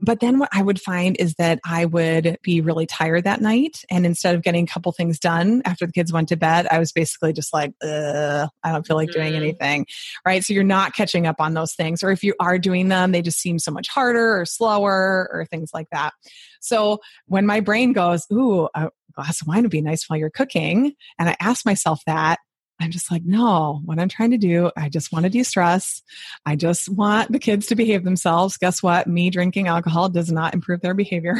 But 0.00 0.18
then 0.20 0.40
what 0.40 0.48
I 0.52 0.62
would 0.62 0.80
find 0.80 1.16
is 1.18 1.34
that 1.34 1.60
I 1.64 1.84
would 1.84 2.36
be 2.42 2.60
really 2.60 2.86
tired 2.86 3.22
that 3.24 3.40
night. 3.40 3.84
And 3.88 4.04
instead 4.04 4.34
of 4.34 4.42
getting 4.42 4.64
a 4.64 4.66
couple 4.66 4.90
things 4.90 5.18
done 5.18 5.62
after 5.64 5.86
the 5.86 5.92
kids 5.92 6.12
went 6.12 6.28
to 6.30 6.36
bed, 6.36 6.66
I 6.70 6.80
was 6.80 6.90
basically 6.90 7.32
just 7.32 7.52
like, 7.52 7.72
I 7.82 8.48
don't 8.64 8.86
feel 8.86 8.96
like 8.96 9.12
doing 9.12 9.28
mm-hmm. 9.28 9.42
anything, 9.42 9.86
right? 10.26 10.42
So 10.42 10.52
you're 10.52 10.64
not 10.64 10.94
catching 10.94 11.26
up 11.26 11.36
on 11.38 11.54
those 11.54 11.74
things. 11.74 12.02
Or 12.02 12.10
if 12.10 12.24
you 12.24 12.34
are 12.40 12.58
doing 12.58 12.88
them, 12.88 13.12
they 13.12 13.22
just 13.22 13.38
seem 13.38 13.60
so 13.60 13.70
much 13.70 13.88
harder 13.88 14.40
or 14.40 14.44
slower 14.44 15.30
or 15.32 15.46
things 15.46 15.70
like 15.72 15.86
that. 15.92 16.12
So 16.60 16.98
when 17.26 17.46
my 17.46 17.60
brain 17.60 17.92
goes, 17.92 18.26
Ooh, 18.32 18.68
a 18.74 18.90
glass 19.14 19.40
of 19.40 19.46
wine 19.46 19.62
would 19.62 19.70
be 19.70 19.82
nice 19.82 20.08
while 20.08 20.18
you're 20.18 20.30
cooking, 20.30 20.94
and 21.18 21.28
I 21.28 21.36
ask 21.38 21.64
myself 21.64 22.00
that, 22.06 22.40
I'm 22.82 22.90
just 22.90 23.10
like, 23.10 23.24
no, 23.24 23.80
what 23.84 23.98
I'm 23.98 24.08
trying 24.08 24.32
to 24.32 24.38
do, 24.38 24.70
I 24.76 24.88
just 24.88 25.12
want 25.12 25.24
to 25.24 25.30
de 25.30 25.44
stress. 25.44 26.02
I 26.44 26.56
just 26.56 26.88
want 26.88 27.30
the 27.30 27.38
kids 27.38 27.66
to 27.66 27.76
behave 27.76 28.04
themselves. 28.04 28.56
Guess 28.56 28.82
what? 28.82 29.06
Me 29.06 29.30
drinking 29.30 29.68
alcohol 29.68 30.08
does 30.08 30.32
not 30.32 30.52
improve 30.52 30.80
their 30.80 30.94
behavior, 30.94 31.36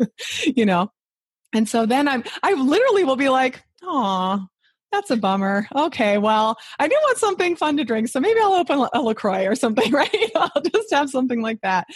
you 0.44 0.64
know? 0.64 0.90
And 1.52 1.68
so 1.68 1.86
then 1.86 2.08
I'm, 2.08 2.24
I 2.42 2.52
literally 2.54 3.04
will 3.04 3.16
be 3.16 3.28
like, 3.28 3.62
oh, 3.82 4.46
that's 4.92 5.10
a 5.10 5.16
bummer. 5.16 5.66
Okay, 5.74 6.18
well, 6.18 6.56
I 6.78 6.86
do 6.86 6.94
want 7.02 7.18
something 7.18 7.56
fun 7.56 7.76
to 7.78 7.84
drink, 7.84 8.08
so 8.08 8.20
maybe 8.20 8.38
I'll 8.40 8.54
open 8.54 8.86
a 8.92 9.02
LaCroix 9.02 9.44
or 9.46 9.56
something, 9.56 9.90
right? 9.92 10.30
I'll 10.36 10.62
just 10.62 10.92
have 10.92 11.10
something 11.10 11.42
like 11.42 11.60
that 11.62 11.88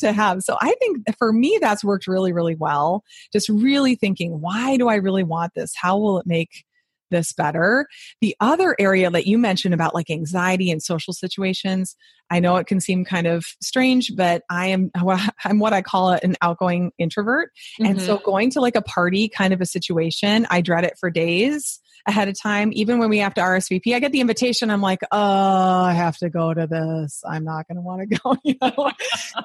to 0.00 0.12
have. 0.12 0.42
So 0.42 0.56
I 0.62 0.74
think 0.80 1.04
for 1.18 1.32
me, 1.32 1.58
that's 1.60 1.84
worked 1.84 2.06
really, 2.06 2.32
really 2.32 2.54
well. 2.54 3.04
Just 3.32 3.50
really 3.50 3.94
thinking, 3.94 4.40
why 4.40 4.78
do 4.78 4.88
I 4.88 4.94
really 4.96 5.24
want 5.24 5.52
this? 5.54 5.74
How 5.76 5.98
will 5.98 6.18
it 6.18 6.26
make 6.26 6.64
this 7.10 7.32
better. 7.32 7.86
The 8.20 8.36
other 8.40 8.76
area 8.78 9.10
that 9.10 9.26
you 9.26 9.38
mentioned 9.38 9.74
about 9.74 9.94
like 9.94 10.10
anxiety 10.10 10.70
and 10.70 10.82
social 10.82 11.12
situations, 11.12 11.96
I 12.30 12.40
know 12.40 12.56
it 12.56 12.66
can 12.66 12.80
seem 12.80 13.04
kind 13.04 13.26
of 13.26 13.44
strange, 13.62 14.12
but 14.16 14.42
I 14.50 14.66
am 14.66 14.90
I'm 15.44 15.58
what 15.58 15.72
I 15.72 15.82
call 15.82 16.10
an 16.10 16.36
outgoing 16.42 16.92
introvert. 16.98 17.50
Mm-hmm. 17.80 17.90
And 17.90 18.02
so 18.02 18.16
mm-hmm. 18.16 18.24
going 18.24 18.50
to 18.50 18.60
like 18.60 18.76
a 18.76 18.82
party 18.82 19.28
kind 19.28 19.52
of 19.52 19.60
a 19.60 19.66
situation, 19.66 20.46
I 20.50 20.60
dread 20.60 20.84
it 20.84 20.98
for 20.98 21.10
days 21.10 21.80
ahead 22.06 22.28
of 22.28 22.40
time. 22.40 22.70
Even 22.72 22.98
when 22.98 23.10
we 23.10 23.18
have 23.18 23.34
to 23.34 23.40
RSVP, 23.40 23.94
I 23.94 23.98
get 23.98 24.12
the 24.12 24.20
invitation. 24.20 24.70
I'm 24.70 24.80
like, 24.80 25.00
oh, 25.10 25.82
I 25.82 25.92
have 25.92 26.16
to 26.18 26.30
go 26.30 26.54
to 26.54 26.66
this. 26.66 27.22
I'm 27.28 27.44
not 27.44 27.66
going 27.66 27.76
to 27.76 27.82
want 27.82 28.08
to 28.08 28.18
go. 28.18 28.36
You 28.44 28.54
know? 28.62 28.92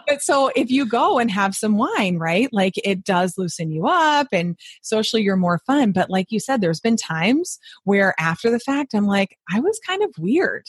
but 0.08 0.22
so 0.22 0.52
if 0.56 0.70
you 0.70 0.86
go 0.86 1.18
and 1.18 1.32
have 1.32 1.56
some 1.56 1.78
wine, 1.78 2.18
right? 2.18 2.50
Like 2.52 2.74
it 2.84 3.04
does 3.04 3.38
loosen 3.38 3.72
you 3.72 3.88
up 3.88 4.28
and 4.32 4.58
socially 4.84 5.24
you're 5.24 5.36
more 5.36 5.60
fun. 5.66 5.92
But 5.92 6.10
like 6.10 6.28
you 6.30 6.40
said, 6.40 6.62
there's 6.62 6.80
been 6.80 6.98
times 6.98 7.58
where 7.84 8.14
after 8.20 8.52
the 8.52 8.60
fact, 8.60 8.94
I'm 8.94 9.08
like, 9.08 9.38
I 9.52 9.60
was 9.60 9.80
kind 9.88 10.04
of 10.04 10.12
weird. 10.20 10.66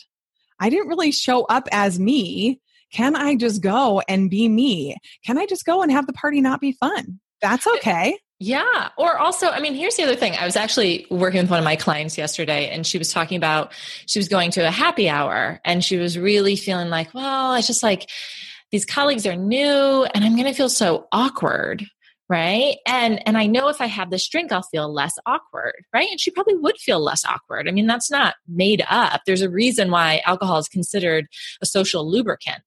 I 0.58 0.70
didn't 0.70 0.88
really 0.88 1.12
show 1.12 1.44
up 1.44 1.68
as 1.72 1.98
me. 1.98 2.60
Can 2.92 3.16
I 3.16 3.34
just 3.34 3.62
go 3.62 4.02
and 4.08 4.30
be 4.30 4.48
me? 4.48 4.96
Can 5.24 5.38
I 5.38 5.46
just 5.46 5.64
go 5.64 5.82
and 5.82 5.90
have 5.90 6.06
the 6.06 6.12
party 6.12 6.40
not 6.40 6.60
be 6.60 6.72
fun? 6.72 7.20
That's 7.40 7.66
okay. 7.66 8.16
Yeah. 8.42 8.88
Or 8.96 9.18
also, 9.18 9.50
I 9.50 9.60
mean, 9.60 9.74
here's 9.74 9.94
the 9.94 10.02
other 10.02 10.16
thing. 10.16 10.34
I 10.34 10.44
was 10.44 10.56
actually 10.56 11.06
working 11.10 11.40
with 11.40 11.48
one 11.48 11.60
of 11.60 11.64
my 11.64 11.76
clients 11.76 12.18
yesterday 12.18 12.68
and 12.70 12.84
she 12.84 12.98
was 12.98 13.12
talking 13.12 13.36
about 13.36 13.72
she 14.06 14.18
was 14.18 14.26
going 14.26 14.50
to 14.52 14.66
a 14.66 14.70
happy 14.70 15.08
hour 15.08 15.60
and 15.64 15.84
she 15.84 15.96
was 15.96 16.18
really 16.18 16.56
feeling 16.56 16.88
like, 16.88 17.14
well, 17.14 17.54
it's 17.54 17.68
just 17.68 17.84
like 17.84 18.10
these 18.72 18.84
colleagues 18.84 19.26
are 19.26 19.36
new 19.36 20.04
and 20.12 20.24
I'm 20.24 20.34
going 20.34 20.48
to 20.48 20.54
feel 20.54 20.68
so 20.68 21.06
awkward 21.12 21.86
right? 22.28 22.76
And 22.86 23.26
and 23.26 23.36
i 23.36 23.46
know 23.46 23.68
if 23.68 23.80
i 23.80 23.86
have 23.86 24.10
this 24.10 24.26
drink 24.28 24.52
i'll 24.52 24.62
feel 24.62 24.92
less 24.92 25.14
awkward 25.26 25.74
right? 25.92 26.08
And 26.10 26.20
she 26.20 26.30
probably 26.30 26.56
would 26.56 26.78
feel 26.78 27.00
less 27.00 27.24
awkward. 27.24 27.68
I 27.68 27.72
mean 27.72 27.86
that's 27.86 28.10
not 28.10 28.34
made 28.48 28.82
up. 28.88 29.22
There's 29.26 29.42
a 29.42 29.50
reason 29.50 29.90
why 29.90 30.22
alcohol 30.24 30.58
is 30.58 30.68
considered 30.68 31.26
a 31.60 31.66
social 31.66 32.10
lubricant. 32.10 32.62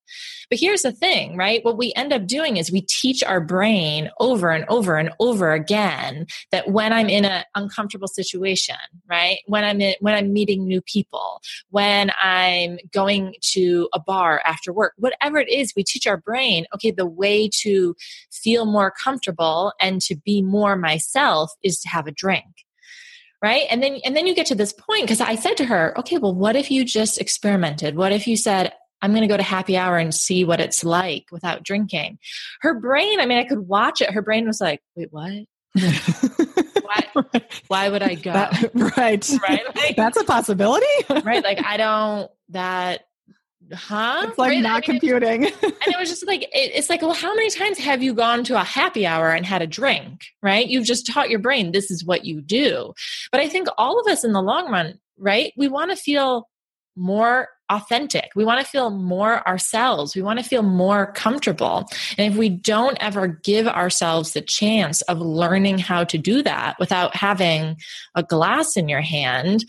But 0.49 0.59
here's 0.59 0.83
the 0.83 0.91
thing 0.91 1.37
right? 1.37 1.63
What 1.63 1.77
we 1.77 1.93
end 1.95 2.13
up 2.13 2.27
doing 2.27 2.57
is 2.57 2.71
we 2.71 2.81
teach 2.81 3.23
our 3.23 3.41
brain 3.41 4.11
over 4.19 4.51
and 4.51 4.65
over 4.69 4.97
and 4.97 5.09
over 5.19 5.53
again 5.53 6.27
that 6.51 6.69
when 6.69 6.93
i'm 6.93 7.09
in 7.09 7.25
an 7.25 7.43
uncomfortable 7.55 8.07
situation 8.07 8.75
right? 9.09 9.37
When 9.47 9.63
i'm 9.63 9.81
in, 9.81 9.95
when 10.01 10.13
i'm 10.13 10.33
meeting 10.33 10.67
new 10.67 10.81
people 10.81 11.41
when 11.69 12.11
i'm 12.21 12.77
going 12.91 13.35
to 13.41 13.89
a 13.93 13.99
bar 13.99 14.41
after 14.45 14.71
work 14.73 14.93
whatever 14.97 15.37
it 15.37 15.49
is 15.49 15.73
we 15.75 15.83
teach 15.83 16.05
our 16.07 16.17
brain 16.17 16.65
okay 16.73 16.91
the 16.91 17.05
way 17.05 17.49
to 17.61 17.95
feel 18.31 18.65
more 18.65 18.91
comfortable 19.03 19.44
and 19.79 20.01
to 20.01 20.15
be 20.15 20.41
more 20.41 20.75
myself 20.75 21.51
is 21.63 21.79
to 21.81 21.89
have 21.89 22.07
a 22.07 22.11
drink 22.11 22.45
right? 23.43 23.63
And 23.69 23.83
then 23.83 23.99
and 24.03 24.15
then 24.15 24.25
you 24.25 24.33
get 24.33 24.47
to 24.47 24.55
this 24.55 24.73
point 24.73 25.01
because 25.03 25.21
i 25.21 25.35
said 25.35 25.55
to 25.57 25.65
her 25.65 25.93
okay 25.99 26.17
well 26.17 26.33
what 26.33 26.55
if 26.55 26.71
you 26.71 26.83
just 26.85 27.19
experimented? 27.21 27.95
What 27.95 28.11
if 28.11 28.27
you 28.27 28.37
said 28.37 28.73
i'm 29.01 29.11
going 29.11 29.21
to 29.21 29.27
go 29.27 29.37
to 29.37 29.43
happy 29.43 29.77
hour 29.77 29.97
and 29.97 30.15
see 30.15 30.43
what 30.45 30.59
it's 30.59 30.83
like 30.83 31.25
without 31.31 31.61
drinking 31.63 32.17
her 32.61 32.79
brain 32.79 33.19
i 33.19 33.25
mean 33.25 33.37
i 33.37 33.43
could 33.43 33.59
watch 33.67 34.01
it. 34.01 34.09
Her 34.09 34.21
brain 34.21 34.47
was 34.47 34.59
like 34.61 34.81
wait 34.95 35.09
what? 35.11 35.45
Why, 36.85 37.41
why 37.67 37.89
would 37.89 38.03
i 38.03 38.15
go? 38.15 38.31
That- 38.31 38.71
right. 38.97 39.29
right? 39.49 39.75
Like, 39.75 39.95
That's 39.95 40.17
a 40.17 40.23
possibility. 40.23 40.85
right 41.09 41.43
like 41.43 41.63
i 41.65 41.77
don't 41.77 42.31
that 42.49 43.04
huh? 43.73 44.25
It's 44.29 44.37
like 44.37 44.51
Right? 44.51 44.61
not 44.61 44.71
I 44.87 44.91
mean, 44.91 44.99
computing. 44.99 45.45
and 45.45 45.53
it 45.87 45.97
was 45.99 46.09
just 46.09 46.25
like 46.27 46.43
it, 46.43 46.49
it's 46.53 46.89
like 46.89 47.01
well 47.01 47.13
how 47.13 47.33
many 47.35 47.49
times 47.49 47.77
have 47.79 48.03
you 48.03 48.13
gone 48.13 48.43
to 48.45 48.59
a 48.59 48.63
happy 48.63 49.05
hour 49.05 49.31
and 49.31 49.45
had 49.45 49.61
a 49.61 49.67
drink 49.67 50.25
right? 50.41 50.67
You've 50.67 50.85
just 50.85 51.07
taught 51.07 51.29
your 51.29 51.39
brain 51.39 51.71
this 51.71 51.89
is 51.91 52.03
what 52.05 52.25
you 52.25 52.41
do. 52.41 52.93
But 53.31 53.41
i 53.41 53.47
think 53.47 53.67
all 53.77 53.99
of 53.99 54.07
us 54.07 54.23
in 54.23 54.33
the 54.33 54.41
long 54.41 54.71
run 54.71 54.99
right 55.17 55.53
we 55.57 55.67
want 55.67 55.91
to 55.91 55.97
feel 55.97 56.49
more 56.95 57.49
authentic. 57.69 58.29
We 58.35 58.45
want 58.45 58.63
to 58.63 58.71
feel 58.71 58.91
more 58.91 59.45
ourselves. 59.47 60.15
We 60.15 60.21
want 60.21 60.37
to 60.39 60.45
feel 60.45 60.61
more 60.61 61.11
comfortable. 61.13 61.85
And 62.17 62.31
if 62.31 62.37
we 62.37 62.47
don't 62.47 62.95
ever 63.01 63.27
give 63.27 63.67
ourselves 63.67 64.33
the 64.33 64.41
chance 64.41 65.01
of 65.03 65.17
learning 65.19 65.79
how 65.79 66.03
to 66.05 66.17
do 66.19 66.43
that 66.43 66.75
without 66.79 67.15
having 67.15 67.77
a 68.13 68.21
glass 68.21 68.77
in 68.77 68.87
your 68.87 69.01
hand 69.01 69.65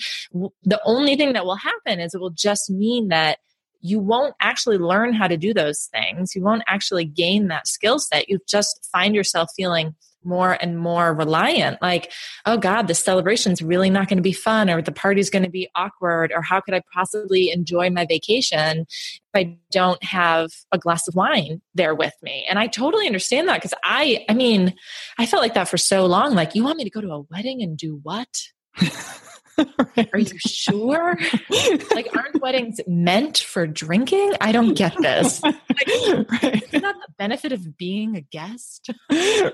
the 0.63 0.81
only 0.85 1.17
thing 1.17 1.33
that 1.33 1.47
will 1.47 1.57
happen 1.57 1.99
is 2.01 2.15
it 2.15 2.21
will 2.21 2.31
just 2.31 2.69
mean 2.71 3.09
that 3.09 3.39
you 3.81 3.99
won't 3.99 4.35
actually 4.41 4.79
learn 4.79 5.12
how 5.12 5.29
to 5.29 5.37
do 5.37 5.55
those 5.55 5.89
things. 5.93 6.35
You 6.35 6.43
won't 6.43 6.62
actually 6.67 7.05
gain 7.05 7.49
that 7.49 7.67
skill 7.67 7.99
set. 7.99 8.29
You 8.29 8.39
just 8.49 8.89
find 8.93 9.15
yourself 9.15 9.51
feeling 9.57 9.95
more 10.27 10.59
and 10.61 10.79
more 10.79 11.15
reliant 11.15 11.81
like, 11.81 12.12
oh 12.45 12.59
God, 12.59 12.89
this 12.89 12.99
celebration's 12.99 13.62
really 13.62 13.89
not 13.89 14.09
going 14.09 14.19
to 14.19 14.23
be 14.23 14.33
fun, 14.33 14.69
or 14.69 14.83
the 14.83 14.93
party's 14.93 15.31
going 15.31 15.45
to 15.45 15.51
be 15.51 15.71
awkward, 15.75 16.33
or 16.35 16.43
how 16.43 16.61
could 16.61 16.75
I 16.75 16.83
possibly 16.93 17.51
enjoy 17.51 17.89
my 17.91 18.05
vacation 18.05 18.81
if 18.81 19.31
I 19.35 19.57
don't 19.71 20.03
have 20.03 20.51
a 20.73 20.79
glass 20.79 21.07
of 21.09 21.15
wine 21.15 21.62
there 21.75 21.95
with 21.95 22.15
me? 22.23 22.45
And 22.49 22.59
I 22.59 22.67
totally 22.67 23.07
understand 23.07 23.49
that 23.49 23.62
because 23.62 23.75
I, 23.85 24.25
I 24.29 24.35
mean, 24.35 24.75
I 25.19 25.27
felt 25.27 25.43
like 25.43 25.55
that 25.55 25.69
for 25.69 25.79
so 25.79 26.05
long. 26.07 26.35
Like, 26.35 26.55
you 26.55 26.65
want 26.65 26.77
me 26.77 26.85
to 26.85 26.91
go 26.91 27.01
to 27.01 27.12
a 27.12 27.21
wedding 27.21 27.62
and 27.62 27.79
do 27.79 28.01
what? 28.03 28.29
Are 30.12 30.19
you 30.19 30.38
sure? 30.38 31.19
like, 31.95 32.14
aren't 32.16 32.40
weddings 32.40 32.81
meant 32.87 33.38
for 33.38 33.66
drinking? 33.66 34.35
I 34.40 34.53
don't 34.53 34.75
get 34.75 34.95
this. 35.01 35.42
Like, 35.42 35.57
right. 36.42 36.62
isn't 36.62 36.83
that 36.83 36.97
the 36.97 37.14
benefit 37.19 37.53
of 37.53 37.77
being 37.77 38.16
a 38.16 38.21
guest? 38.21 38.90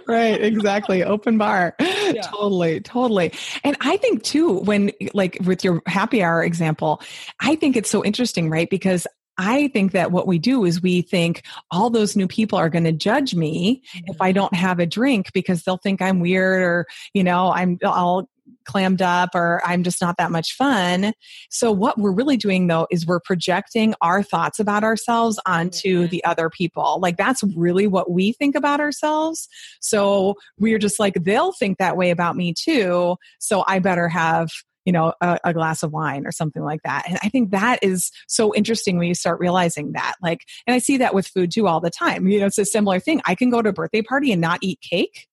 right 0.07 0.43
exactly 0.43 1.03
open 1.03 1.39
bar 1.39 1.75
totally 2.23 2.81
totally 2.81 3.33
and 3.65 3.77
i 3.81 3.97
think 3.97 4.23
too 4.23 4.59
when 4.61 4.91
like 5.15 5.39
with 5.45 5.65
your 5.65 5.83
happy 5.87 6.23
hour 6.23 6.43
example 6.43 7.01
i 7.41 7.55
think 7.57 7.77
it's 7.77 7.91
so 7.91 8.05
interesting 8.05 8.51
right 8.51 8.69
because 8.71 9.07
I 9.39 9.69
think 9.69 9.93
that 9.93 10.13
what 10.13 10.27
we 10.27 10.39
do 10.39 10.65
is 10.65 10.83
we 10.83 11.03
think 11.03 11.43
all 11.71 11.91
those 11.91 12.17
new 12.17 12.29
people 12.29 12.59
are 12.59 12.69
going 12.69 12.85
to 12.85 12.93
judge 12.93 13.35
me 13.35 13.83
if 14.07 14.21
I 14.21 14.29
mm-hmm. 14.29 14.37
don't 14.37 14.55
have 14.55 14.79
a 14.79 14.87
drink 14.87 15.33
because 15.33 15.63
they'll 15.63 15.79
think 15.79 16.03
I'm 16.03 16.21
weird 16.21 16.63
or, 16.63 16.87
you 17.15 17.25
know, 17.25 17.51
I'm 17.51 17.79
all 17.83 18.29
clammed 18.65 19.03
up 19.03 19.31
or 19.35 19.61
I'm 19.65 19.83
just 19.83 20.01
not 20.01 20.17
that 20.19 20.31
much 20.31 20.53
fun. 20.55 21.13
So 21.51 21.71
what 21.73 21.99
we're 21.99 22.13
really 22.13 22.37
doing 22.37 22.67
though 22.67 22.87
is 22.91 23.07
we're 23.07 23.21
projecting 23.21 23.95
our 24.01 24.23
thoughts 24.23 24.59
about 24.59 24.85
ourselves 24.85 25.39
onto 25.47 26.05
Mhm. 26.07 26.11
the 26.11 26.25
other 26.25 26.51
people. 26.51 26.99
Like 27.01 27.17
that's 27.17 27.43
really 27.57 27.87
what 27.87 28.11
we 28.11 28.33
think 28.33 28.55
about 28.55 28.81
ourselves. 28.81 29.49
So 29.81 30.35
we're 30.59 30.79
just 30.79 30.99
like 31.01 31.15
they'll 31.23 31.53
think 31.53 31.79
that 31.79 31.97
way 31.97 32.11
about 32.11 32.37
me 32.37 32.55
too. 32.57 33.17
So 33.39 33.65
I 33.67 33.79
better 33.79 34.09
have 34.09 34.51
you 34.85 34.93
know 34.93 35.13
a, 35.21 35.39
a 35.45 35.55
glass 35.55 35.85
of 35.85 35.93
wine 35.93 36.27
or 36.27 36.33
something 36.33 36.65
like 36.65 36.81
that 36.83 37.05
and 37.09 37.17
i 37.23 37.29
think 37.29 37.53
that 37.53 37.79
is 37.83 38.11
so 38.27 38.53
interesting 38.53 38.99
when 38.99 39.07
you 39.07 39.15
start 39.15 39.39
realizing 39.39 39.93
that 39.93 40.15
like 40.21 40.41
and 40.67 40.75
i 40.75 40.79
see 40.79 40.97
that 40.97 41.15
with 41.15 41.25
food 41.29 41.53
too 41.53 41.69
all 41.69 41.79
the 41.79 41.89
time 41.89 42.27
you 42.27 42.41
know 42.41 42.47
it's 42.47 42.59
a 42.59 42.65
similar 42.65 42.99
thing 42.99 43.21
i 43.25 43.37
can 43.37 43.49
go 43.49 43.63
to 43.63 43.69
a 43.69 43.73
birthday 43.73 44.03
party 44.03 44.33
and 44.33 44.41
not 44.41 44.59
eat 44.61 44.81
cake 44.81 45.29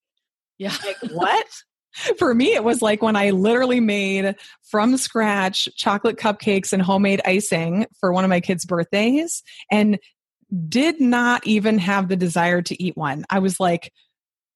Yeah. 0.60 0.76
like 0.86 0.98
what 1.14 1.48
for 2.18 2.34
me 2.34 2.54
it 2.54 2.64
was 2.64 2.82
like 2.82 3.02
when 3.02 3.16
i 3.16 3.30
literally 3.32 3.80
made 3.80 4.36
from 4.70 4.98
scratch 4.98 5.68
chocolate 5.76 6.18
cupcakes 6.18 6.74
and 6.74 6.82
homemade 6.82 7.22
icing 7.26 7.86
for 8.00 8.12
one 8.12 8.24
of 8.24 8.30
my 8.30 8.40
kids 8.40 8.66
birthdays 8.66 9.44
and 9.72 10.00
did 10.68 11.00
not 11.00 11.46
even 11.46 11.78
have 11.78 12.08
the 12.08 12.16
desire 12.16 12.62
to 12.62 12.84
eat 12.84 12.98
one. 12.98 13.26
I 13.30 13.40
was 13.40 13.60
like 13.60 13.92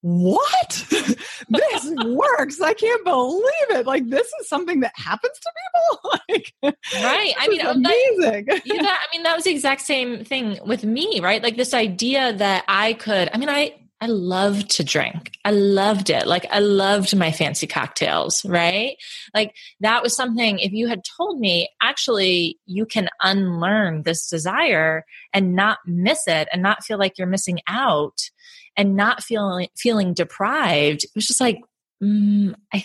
what? 0.00 0.86
This 1.48 1.92
works. 2.04 2.60
I 2.60 2.74
can't 2.74 3.04
believe 3.04 3.70
it. 3.70 3.86
Like 3.86 4.08
this 4.08 4.26
is 4.40 4.48
something 4.48 4.80
that 4.80 4.92
happens 4.96 5.38
to 5.40 5.50
people? 5.62 6.10
Like 6.28 6.74
Right. 6.94 7.34
I 7.38 7.48
mean, 7.48 7.60
is 7.60 7.66
oh, 7.66 7.70
uh, 7.70 7.74
that- 7.74 8.16
amazing. 8.18 8.46
Yeah, 8.64 8.82
I 8.82 9.06
mean, 9.12 9.22
that 9.24 9.34
was 9.34 9.44
the 9.44 9.50
exact 9.50 9.82
same 9.82 10.24
thing 10.24 10.58
with 10.64 10.84
me, 10.84 11.20
right? 11.20 11.42
Like 11.42 11.56
this 11.56 11.74
idea 11.74 12.32
that 12.34 12.64
I 12.68 12.94
could, 12.94 13.30
I 13.32 13.38
mean, 13.38 13.48
I, 13.48 13.74
I 14.04 14.06
loved 14.06 14.72
to 14.72 14.84
drink. 14.84 15.32
I 15.46 15.50
loved 15.52 16.10
it. 16.10 16.26
Like 16.26 16.44
I 16.50 16.58
loved 16.58 17.16
my 17.16 17.32
fancy 17.32 17.66
cocktails, 17.66 18.44
right? 18.44 18.98
Like 19.32 19.56
that 19.80 20.02
was 20.02 20.14
something, 20.14 20.58
if 20.58 20.72
you 20.72 20.88
had 20.88 21.00
told 21.16 21.40
me, 21.40 21.70
actually, 21.80 22.58
you 22.66 22.84
can 22.84 23.08
unlearn 23.22 24.02
this 24.02 24.28
desire 24.28 25.06
and 25.32 25.56
not 25.56 25.78
miss 25.86 26.28
it 26.28 26.48
and 26.52 26.60
not 26.60 26.84
feel 26.84 26.98
like 26.98 27.16
you're 27.16 27.26
missing 27.26 27.60
out 27.66 28.28
and 28.76 28.94
not 28.94 29.22
feeling, 29.22 29.68
feeling 29.74 30.12
deprived, 30.12 31.04
it 31.04 31.10
was 31.14 31.26
just 31.26 31.40
like, 31.40 31.60
mm, 32.02 32.54
I 32.74 32.84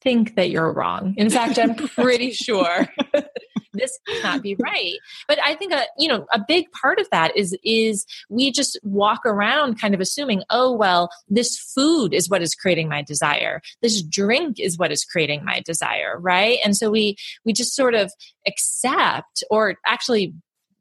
think 0.00 0.34
that 0.36 0.48
you're 0.48 0.72
wrong. 0.72 1.12
In 1.18 1.28
fact, 1.28 1.58
I'm 1.58 1.74
pretty 1.88 2.30
sure 2.30 2.88
this 3.74 3.98
cannot 4.06 4.42
be 4.42 4.56
right. 4.60 4.94
But 5.28 5.38
i 5.44 5.54
think 5.54 5.72
a 5.72 5.84
you 5.98 6.08
know 6.08 6.26
a 6.32 6.40
big 6.46 6.70
part 6.72 6.98
of 6.98 7.08
that 7.10 7.36
is 7.36 7.56
is 7.64 8.06
we 8.28 8.50
just 8.50 8.78
walk 8.82 9.20
around 9.24 9.80
kind 9.80 9.94
of 9.94 10.00
assuming 10.00 10.42
oh 10.50 10.72
well 10.72 11.10
this 11.28 11.58
food 11.58 12.14
is 12.14 12.28
what 12.28 12.42
is 12.42 12.54
creating 12.54 12.88
my 12.88 13.02
desire. 13.02 13.60
This 13.82 14.02
drink 14.02 14.58
is 14.58 14.78
what 14.78 14.92
is 14.92 15.04
creating 15.04 15.44
my 15.44 15.60
desire 15.64 16.18
right? 16.18 16.58
And 16.64 16.76
so 16.76 16.90
we 16.90 17.16
we 17.44 17.52
just 17.52 17.74
sort 17.74 17.94
of 17.94 18.12
accept 18.46 19.44
or 19.50 19.76
actually 19.86 20.34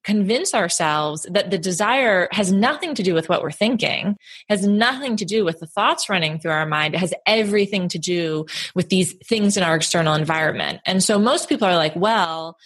convince 0.04 0.54
ourselves 0.54 1.26
that 1.32 1.50
the 1.50 1.58
desire 1.58 2.28
has 2.32 2.52
nothing 2.52 2.94
to 2.96 3.04
do 3.04 3.14
with 3.14 3.30
what 3.30 3.42
we're 3.42 3.52
thinking 3.52 4.18
has 4.50 4.68
nothing 4.68 5.16
to 5.16 5.26
do 5.26 5.46
with 5.46 5.60
the 5.60 5.68
thoughts 5.68 6.10
running 6.10 6.38
through 6.38 6.52
our 6.52 6.66
mind 6.66 6.94
it 6.94 7.00
has 7.00 7.14
everything 7.26 7.88
to 7.88 7.98
do 7.98 8.46
with 8.76 8.90
these 8.90 9.14
things 9.26 9.56
in 9.58 9.64
our 9.64 9.76
external 9.76 10.14
environment. 10.14 10.82
And 10.86 11.04
so 11.04 11.18
most 11.18 11.50
people 11.50 11.68
are 11.68 11.76
like 11.76 11.96
well 11.96 12.58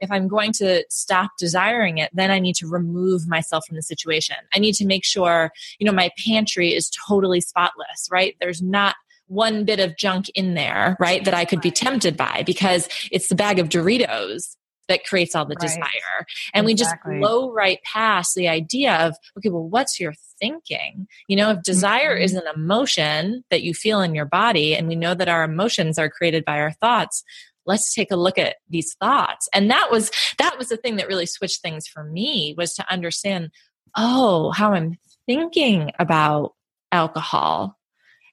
if 0.00 0.10
I'm 0.10 0.28
going 0.28 0.52
to 0.52 0.84
stop 0.90 1.32
desiring 1.38 1.98
it, 1.98 2.10
then 2.12 2.30
I 2.30 2.38
need 2.38 2.56
to 2.56 2.66
remove 2.66 3.26
myself 3.28 3.64
from 3.66 3.76
the 3.76 3.82
situation. 3.82 4.36
I 4.54 4.58
need 4.58 4.74
to 4.74 4.86
make 4.86 5.04
sure, 5.04 5.50
you 5.78 5.86
know, 5.86 5.92
my 5.92 6.10
pantry 6.24 6.74
is 6.74 6.90
totally 7.08 7.40
spotless, 7.40 8.08
right? 8.10 8.36
There's 8.40 8.62
not 8.62 8.96
one 9.28 9.64
bit 9.64 9.80
of 9.80 9.96
junk 9.96 10.28
in 10.34 10.54
there, 10.54 10.96
right, 11.00 11.24
that 11.24 11.34
I 11.34 11.44
could 11.44 11.60
be 11.60 11.70
tempted 11.70 12.16
by 12.16 12.44
because 12.46 12.88
it's 13.10 13.28
the 13.28 13.34
bag 13.34 13.58
of 13.58 13.68
Doritos 13.68 14.56
that 14.88 15.04
creates 15.04 15.34
all 15.34 15.44
the 15.44 15.56
Right. 15.56 15.60
desire. 15.60 16.26
And 16.54 16.64
we 16.64 16.74
just 16.74 16.94
blow 17.04 17.52
right 17.52 17.80
past 17.82 18.36
the 18.36 18.46
idea 18.46 18.94
of, 18.94 19.16
okay, 19.36 19.48
well, 19.48 19.68
what's 19.68 19.98
your 19.98 20.14
thinking? 20.38 21.08
You 21.26 21.36
know, 21.36 21.50
if 21.50 21.62
desire 21.62 22.16
Mhm. 22.16 22.20
is 22.22 22.34
an 22.34 22.46
emotion 22.54 23.44
that 23.50 23.62
you 23.62 23.74
feel 23.74 24.00
in 24.00 24.14
your 24.14 24.26
body, 24.26 24.76
and 24.76 24.86
we 24.86 24.94
know 24.94 25.14
that 25.14 25.28
our 25.28 25.42
emotions 25.42 25.98
are 25.98 26.08
created 26.08 26.44
by 26.44 26.60
our 26.60 26.70
thoughts, 26.70 27.24
let's 27.66 27.94
take 27.94 28.10
a 28.10 28.16
look 28.16 28.38
at 28.38 28.56
these 28.68 28.94
thoughts. 28.94 29.48
And 29.52 29.70
that 29.70 29.88
was 29.90 30.10
that 30.38 30.56
was 30.58 30.68
the 30.68 30.76
thing 30.76 30.96
that 30.96 31.08
really 31.08 31.26
switched 31.26 31.62
things 31.62 31.86
for 31.86 32.04
me 32.04 32.54
was 32.56 32.74
to 32.74 32.90
understand 32.90 33.50
oh 33.96 34.50
how 34.50 34.72
i'm 34.72 34.96
thinking 35.26 35.92
about 35.98 36.54
alcohol. 36.92 37.76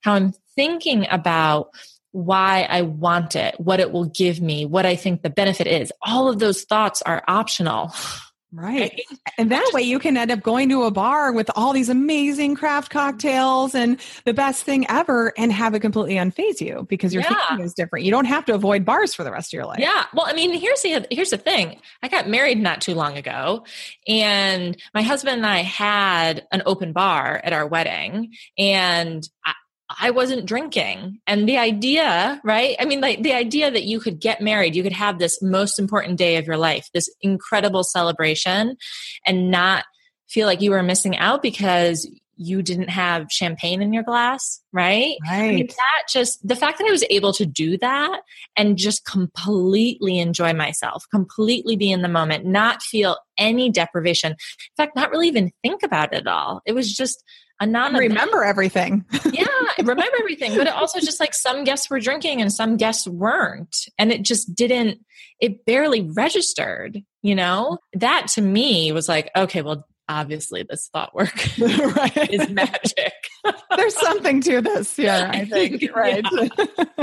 How 0.03 0.13
i'm 0.13 0.33
thinking 0.55 1.07
about 1.09 1.69
why 2.11 2.67
i 2.69 2.83
want 2.83 3.35
it 3.35 3.59
what 3.59 3.79
it 3.79 3.91
will 3.91 4.05
give 4.05 4.39
me 4.39 4.65
what 4.65 4.85
i 4.85 4.95
think 4.95 5.21
the 5.21 5.29
benefit 5.29 5.67
is. 5.67 5.91
All 6.01 6.29
of 6.29 6.39
those 6.39 6.63
thoughts 6.63 7.01
are 7.01 7.23
optional 7.27 7.93
Right. 8.55 9.01
And 9.39 9.49
that 9.51 9.67
way 9.73 9.81
you 9.81 9.97
can 9.97 10.15
end 10.15 10.29
up 10.29 10.43
going 10.43 10.69
to 10.69 10.83
a 10.83 10.91
bar 10.91 11.31
with 11.31 11.49
all 11.55 11.73
these 11.73 11.89
amazing 11.89 12.53
craft 12.53 12.91
cocktails 12.91 13.73
and 13.73 13.99
the 14.25 14.33
best 14.33 14.63
thing 14.63 14.85
ever 14.89 15.33
and 15.37 15.51
have 15.51 15.73
it 15.73 15.79
completely 15.79 16.15
unfaze 16.15 16.61
you 16.61 16.85
because 16.87 17.13
your 17.15 17.23
Yeah. 17.23 17.33
thinking 17.47 17.65
is 17.65 17.73
different. 17.73 18.05
You 18.05 18.11
don't 18.11 18.25
have 18.25 18.45
to 18.45 18.53
avoid 18.53 18.85
bars 18.85 19.15
for 19.15 19.23
the 19.23 19.31
rest 19.31 19.49
of 19.53 19.57
your 19.57 19.65
life. 19.65 19.79
Yeah. 19.79 20.05
Well, 20.13 20.27
I 20.27 20.33
mean, 20.33 20.53
here's 20.53 20.81
the 20.83 21.07
here's 21.09 21.31
the 21.31 21.37
thing. 21.37 21.79
I 22.03 22.09
got 22.09 22.29
married 22.29 22.59
not 22.61 22.79
too 22.81 22.93
long 22.93 23.17
ago, 23.17 23.65
and 24.07 24.77
my 24.93 25.01
husband 25.01 25.37
and 25.37 25.45
I 25.47 25.59
had 25.63 26.45
an 26.51 26.61
open 26.67 26.93
bar 26.93 27.41
at 27.43 27.53
our 27.53 27.65
wedding, 27.65 28.33
and 28.57 29.27
I, 29.45 29.53
I 29.99 30.11
wasn't 30.11 30.45
drinking. 30.45 31.19
And 31.27 31.47
the 31.47 31.57
idea, 31.57 32.41
right? 32.43 32.75
I 32.79 32.85
mean, 32.85 33.01
like 33.01 33.23
the 33.23 33.33
idea 33.33 33.71
that 33.71 33.83
you 33.83 33.99
could 33.99 34.19
get 34.19 34.41
married, 34.41 34.75
you 34.75 34.83
could 34.83 34.93
have 34.93 35.19
this 35.19 35.41
most 35.41 35.79
important 35.79 36.17
day 36.17 36.37
of 36.37 36.45
your 36.45 36.57
life, 36.57 36.89
this 36.93 37.09
incredible 37.21 37.83
celebration, 37.83 38.77
and 39.25 39.51
not 39.51 39.85
feel 40.29 40.47
like 40.47 40.61
you 40.61 40.71
were 40.71 40.83
missing 40.83 41.17
out 41.17 41.41
because 41.41 42.09
you 42.35 42.61
didn't 42.61 42.89
have 42.89 43.27
champagne 43.29 43.81
in 43.81 43.93
your 43.93 44.03
glass, 44.03 44.61
right? 44.71 45.15
Right. 45.23 45.41
I 45.41 45.51
mean, 45.55 45.67
that 45.67 46.07
just 46.09 46.45
the 46.47 46.55
fact 46.55 46.79
that 46.79 46.87
I 46.87 46.91
was 46.91 47.05
able 47.09 47.33
to 47.33 47.45
do 47.45 47.77
that 47.77 48.21
and 48.55 48.77
just 48.77 49.05
completely 49.05 50.19
enjoy 50.19 50.53
myself, 50.53 51.05
completely 51.11 51.75
be 51.75 51.91
in 51.91 52.01
the 52.01 52.07
moment, 52.07 52.45
not 52.45 52.81
feel 52.81 53.17
any 53.37 53.69
deprivation. 53.69 54.31
In 54.31 54.37
fact, 54.77 54.95
not 54.95 55.11
really 55.11 55.27
even 55.27 55.51
think 55.61 55.83
about 55.83 56.13
it 56.13 56.17
at 56.17 56.27
all. 56.27 56.61
It 56.65 56.73
was 56.73 56.93
just 56.93 57.23
a 57.59 57.65
non 57.65 57.93
remember 57.93 58.43
everything. 58.43 59.05
yeah, 59.31 59.45
remember 59.79 60.03
everything. 60.19 60.57
But 60.57 60.67
it 60.67 60.73
also 60.73 60.99
just 60.99 61.19
like 61.19 61.33
some 61.33 61.63
guests 61.63 61.89
were 61.89 61.99
drinking 61.99 62.41
and 62.41 62.51
some 62.51 62.77
guests 62.77 63.07
weren't. 63.07 63.87
And 63.97 64.11
it 64.11 64.23
just 64.23 64.53
didn't, 64.55 64.99
it 65.39 65.65
barely 65.65 66.01
registered, 66.01 67.01
you 67.21 67.35
know? 67.35 67.77
That 67.93 68.27
to 68.29 68.41
me 68.41 68.91
was 68.91 69.07
like, 69.07 69.31
okay, 69.35 69.61
well, 69.61 69.87
obviously 70.09 70.65
this 70.67 70.89
thought 70.91 71.13
work 71.15 71.33
right. 71.59 72.29
is 72.31 72.49
magic. 72.49 73.13
There's 73.75 73.95
something 73.95 74.41
to 74.41 74.61
this, 74.61 74.97
yeah, 74.97 75.29
I 75.33 75.45
think, 75.45 75.93
right? 75.95 76.23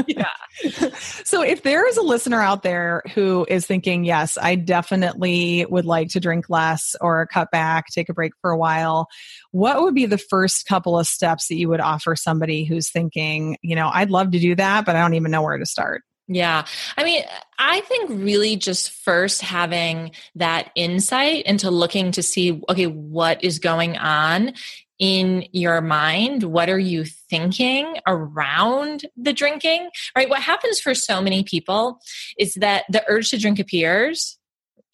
Yeah. 0.06 0.26
yeah. 0.62 0.90
So 1.24 1.42
if 1.42 1.62
there 1.62 1.86
is 1.86 1.96
a 1.96 2.02
listener 2.02 2.40
out 2.40 2.62
there 2.62 3.02
who 3.14 3.46
is 3.48 3.66
thinking, 3.66 4.04
yes, 4.04 4.38
I 4.40 4.54
definitely 4.54 5.66
would 5.68 5.84
like 5.84 6.08
to 6.10 6.20
drink 6.20 6.48
less 6.48 6.96
or 7.00 7.26
cut 7.26 7.50
back, 7.50 7.86
take 7.92 8.08
a 8.08 8.14
break 8.14 8.32
for 8.40 8.50
a 8.50 8.58
while, 8.58 9.08
what 9.50 9.82
would 9.82 9.94
be 9.94 10.06
the 10.06 10.18
first 10.18 10.66
couple 10.66 10.98
of 10.98 11.06
steps 11.06 11.48
that 11.48 11.56
you 11.56 11.68
would 11.68 11.80
offer 11.80 12.16
somebody 12.16 12.64
who's 12.64 12.90
thinking, 12.90 13.58
you 13.62 13.76
know, 13.76 13.90
I'd 13.92 14.10
love 14.10 14.30
to 14.30 14.38
do 14.38 14.54
that, 14.54 14.86
but 14.86 14.96
I 14.96 15.00
don't 15.00 15.14
even 15.14 15.30
know 15.30 15.42
where 15.42 15.58
to 15.58 15.66
start? 15.66 16.02
Yeah. 16.32 16.64
I 16.96 17.02
mean, 17.02 17.24
I 17.58 17.80
think 17.80 18.08
really 18.08 18.54
just 18.54 18.92
first 18.92 19.42
having 19.42 20.12
that 20.36 20.70
insight 20.76 21.44
into 21.44 21.72
looking 21.72 22.12
to 22.12 22.22
see, 22.22 22.62
okay, 22.68 22.86
what 22.86 23.42
is 23.42 23.58
going 23.58 23.98
on 23.98 24.52
in 25.00 25.48
your 25.50 25.80
mind? 25.80 26.44
What 26.44 26.68
are 26.68 26.78
you 26.78 27.04
thinking 27.04 27.96
around 28.06 29.06
the 29.16 29.32
drinking? 29.32 29.90
Right? 30.14 30.30
What 30.30 30.40
happens 30.40 30.78
for 30.78 30.94
so 30.94 31.20
many 31.20 31.42
people 31.42 31.98
is 32.38 32.54
that 32.54 32.84
the 32.88 33.02
urge 33.08 33.30
to 33.30 33.38
drink 33.38 33.58
appears 33.58 34.38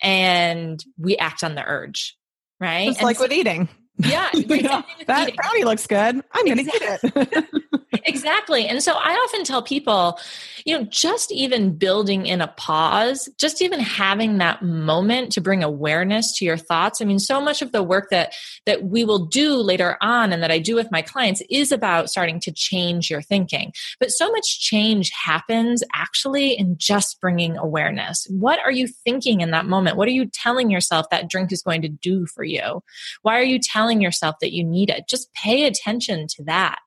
and 0.03 0.83
we 0.96 1.18
act 1.18 1.44
on 1.44 1.55
the 1.55 1.62
urge. 1.62 2.16
Right. 2.59 2.88
It's 2.88 3.03
like 3.03 3.16
so, 3.16 3.25
with 3.25 3.33
eating. 3.33 3.68
Yeah. 3.99 4.31
that 4.33 5.37
brownie 5.37 5.64
looks 5.64 5.87
good. 5.87 6.22
I'm 6.33 6.44
going 6.46 6.57
to 6.57 6.62
exactly. 6.62 7.12
eat 7.14 7.29
it. 7.33 7.62
exactly. 7.92 8.66
And 8.66 8.83
so 8.83 8.92
I 8.92 9.12
often 9.12 9.44
tell 9.44 9.62
people, 9.62 10.18
you 10.64 10.77
know, 10.77 10.85
just 10.85 11.33
even 11.33 11.77
building 11.77 12.27
in 12.27 12.40
a 12.40 12.49
pause, 12.49 13.29
just 13.38 13.62
even 13.62 13.81
having 13.81 14.38
that 14.38 14.62
moment 14.62 15.33
to 15.33 15.40
bring 15.40 15.62
awareness 15.62 16.37
to 16.38 16.44
your 16.44 16.57
thoughts. 16.57 17.01
I 17.01 17.05
mean, 17.05 17.18
so 17.18 17.40
much 17.40 17.62
of 17.62 17.72
the 17.72 17.83
work 17.83 18.09
that 18.11 18.33
that 18.66 18.85
we 18.85 19.05
will 19.05 19.27
do 19.27 19.57
later 19.57 19.96
on 20.01 20.33
and 20.33 20.42
that 20.42 20.51
I 20.51 20.59
do 20.59 20.75
with 20.75 20.90
my 20.90 21.03
clients 21.03 21.42
is 21.51 21.72
about 21.72 22.11
starting 22.11 22.40
to 22.40 22.53
change 22.53 23.11
your 23.11 23.22
thinking. 23.22 23.72
But 24.01 24.11
so 24.11 24.31
much 24.31 24.61
change 24.61 25.11
happens 25.11 25.83
actually 25.94 26.59
in 26.59 26.77
just 26.79 27.20
bringing 27.20 27.57
awareness. 27.57 28.27
What 28.31 28.59
are 28.61 28.72
you 28.72 28.88
thinking 28.88 29.40
in 29.40 29.51
that 29.53 29.66
moment? 29.66 29.96
What 29.96 30.09
are 30.09 30.12
you 30.12 30.27
telling 30.27 30.70
yourself 30.70 31.07
that 31.11 31.31
drink 31.31 31.53
is 31.53 31.62
going 31.62 31.83
to 31.83 31.88
do 31.88 32.27
for 32.27 32.44
you? 32.44 32.83
Why 33.22 33.38
are 33.38 33.44
you 33.44 33.59
telling 33.59 34.01
yourself 34.01 34.37
that 34.40 34.53
you 34.53 34.64
need 34.64 34.90
it? 34.90 35.09
Just 35.09 35.33
pay 35.35 35.66
attention 35.66 36.27
to 36.29 36.44
that. 36.44 36.79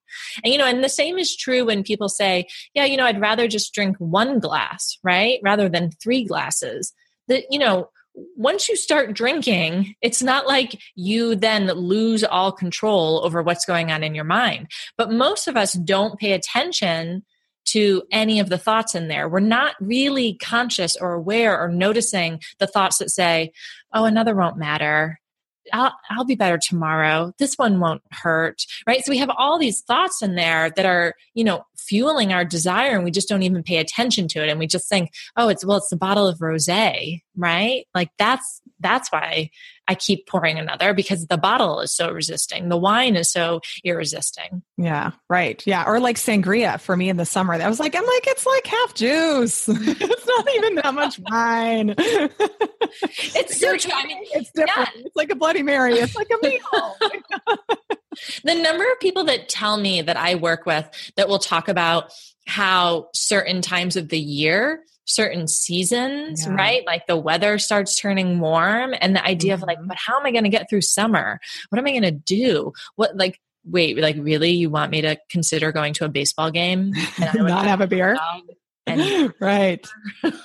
And, 0.43 0.51
you 0.51 0.59
know, 0.59 0.65
and 0.65 0.83
the 0.83 0.89
same 0.89 1.17
is 1.17 1.35
true 1.35 1.65
when 1.65 1.83
people 1.83 2.09
say, 2.09 2.47
yeah, 2.73 2.85
you 2.85 2.97
know, 2.97 3.05
I'd 3.05 3.21
rather 3.21 3.47
just 3.47 3.73
drink 3.73 3.97
one 3.97 4.39
glass, 4.39 4.97
right? 5.03 5.39
Rather 5.43 5.69
than 5.69 5.91
three 5.91 6.23
glasses. 6.23 6.93
That, 7.27 7.43
you 7.49 7.59
know, 7.59 7.89
once 8.35 8.67
you 8.67 8.75
start 8.75 9.13
drinking, 9.13 9.95
it's 10.01 10.21
not 10.21 10.47
like 10.47 10.79
you 10.95 11.35
then 11.35 11.67
lose 11.67 12.23
all 12.23 12.51
control 12.51 13.21
over 13.23 13.41
what's 13.41 13.65
going 13.65 13.91
on 13.91 14.03
in 14.03 14.15
your 14.15 14.23
mind. 14.23 14.67
But 14.97 15.11
most 15.11 15.47
of 15.47 15.55
us 15.55 15.73
don't 15.73 16.19
pay 16.19 16.33
attention 16.33 17.23
to 17.65 18.03
any 18.11 18.39
of 18.39 18.49
the 18.49 18.57
thoughts 18.57 18.95
in 18.95 19.09
there. 19.09 19.29
We're 19.29 19.41
not 19.41 19.75
really 19.79 20.37
conscious 20.41 20.95
or 20.95 21.13
aware 21.13 21.59
or 21.59 21.69
noticing 21.69 22.41
the 22.57 22.67
thoughts 22.67 22.97
that 22.97 23.11
say, 23.11 23.51
oh, 23.93 24.05
another 24.05 24.35
won't 24.35 24.57
matter. 24.57 25.18
I'll, 25.73 25.93
I'll 26.09 26.25
be 26.25 26.35
better 26.35 26.57
tomorrow. 26.57 27.33
This 27.39 27.55
one 27.55 27.79
won't 27.79 28.01
hurt. 28.11 28.63
Right. 28.87 29.03
So 29.03 29.11
we 29.11 29.17
have 29.17 29.31
all 29.37 29.59
these 29.59 29.81
thoughts 29.81 30.21
in 30.21 30.35
there 30.35 30.69
that 30.71 30.85
are, 30.85 31.13
you 31.33 31.43
know, 31.43 31.63
fueling 31.77 32.33
our 32.33 32.45
desire 32.45 32.95
and 32.95 33.03
we 33.03 33.11
just 33.11 33.29
don't 33.29 33.43
even 33.43 33.63
pay 33.63 33.77
attention 33.77 34.27
to 34.29 34.43
it. 34.43 34.49
And 34.49 34.59
we 34.59 34.67
just 34.67 34.87
think, 34.87 35.11
oh, 35.35 35.49
it's, 35.49 35.65
well, 35.65 35.77
it's 35.77 35.89
the 35.89 35.97
bottle 35.97 36.27
of 36.27 36.41
rose, 36.41 36.69
right? 36.69 37.85
Like 37.95 38.09
that's, 38.17 38.61
that's 38.79 39.11
why 39.11 39.51
I 39.87 39.95
keep 39.95 40.27
pouring 40.27 40.59
another 40.59 40.93
because 40.93 41.27
the 41.27 41.37
bottle 41.37 41.79
is 41.81 41.91
so 41.93 42.11
resisting. 42.11 42.69
The 42.69 42.77
wine 42.77 43.15
is 43.15 43.31
so 43.31 43.61
irresisting. 43.83 44.61
Yeah, 44.77 45.11
right. 45.29 45.61
Yeah. 45.65 45.85
Or 45.85 45.99
like 45.99 46.17
sangria 46.17 46.79
for 46.79 46.95
me 46.95 47.09
in 47.09 47.17
the 47.17 47.25
summer. 47.25 47.57
That 47.57 47.67
was 47.67 47.79
like, 47.79 47.95
I'm 47.95 48.05
like, 48.05 48.27
it's 48.27 48.45
like 48.45 48.67
half 48.67 48.93
juice. 48.93 49.67
it's 49.69 50.27
not 50.27 50.55
even 50.55 50.75
that 50.75 50.93
much 50.93 51.19
wine. 51.19 51.95
it's 51.97 53.59
so 53.59 53.75
true. 53.77 53.91
I 53.93 54.05
mean, 54.05 54.23
it's 54.31 54.51
different. 54.51 54.89
Yeah. 54.95 55.01
It's 55.05 55.15
like 55.15 55.31
a 55.31 55.35
Bloody 55.35 55.63
Mary. 55.63 55.95
It's 55.95 56.15
like 56.15 56.29
a 56.29 56.45
meal. 56.45 56.95
the 58.43 58.55
number 58.55 58.83
of 58.83 58.99
people 58.99 59.25
that 59.25 59.49
tell 59.49 59.77
me 59.77 60.01
that 60.01 60.17
I 60.17 60.35
work 60.35 60.65
with 60.65 60.87
that 61.15 61.27
will 61.27 61.39
talk 61.39 61.67
about 61.67 62.11
how 62.45 63.09
certain 63.13 63.61
times 63.61 63.95
of 63.95 64.09
the 64.09 64.19
year 64.19 64.83
certain 65.09 65.47
seasons, 65.47 66.45
yeah. 66.45 66.53
right? 66.53 66.85
Like 66.85 67.07
the 67.07 67.17
weather 67.17 67.57
starts 67.57 67.99
turning 67.99 68.39
warm 68.39 68.93
and 68.99 69.15
the 69.15 69.25
idea 69.25 69.55
mm-hmm. 69.55 69.63
of 69.63 69.67
like, 69.67 69.79
mm-hmm. 69.79 69.87
but 69.87 69.97
how 69.97 70.19
am 70.19 70.25
I 70.25 70.31
going 70.31 70.43
to 70.43 70.49
get 70.49 70.69
through 70.69 70.81
summer? 70.81 71.39
What 71.69 71.79
am 71.79 71.87
I 71.87 71.91
going 71.91 72.03
to 72.03 72.11
do? 72.11 72.73
What 72.95 73.17
like 73.17 73.39
wait, 73.65 73.97
like 73.97 74.15
really 74.19 74.51
you 74.51 74.69
want 74.69 74.91
me 74.91 75.01
to 75.01 75.17
consider 75.29 75.71
going 75.71 75.93
to 75.93 76.05
a 76.05 76.09
baseball 76.09 76.51
game 76.51 76.93
and 77.21 77.33
not 77.47 77.65
have 77.65 77.81
a 77.81 77.87
beer? 77.87 78.17
right. 79.39 79.85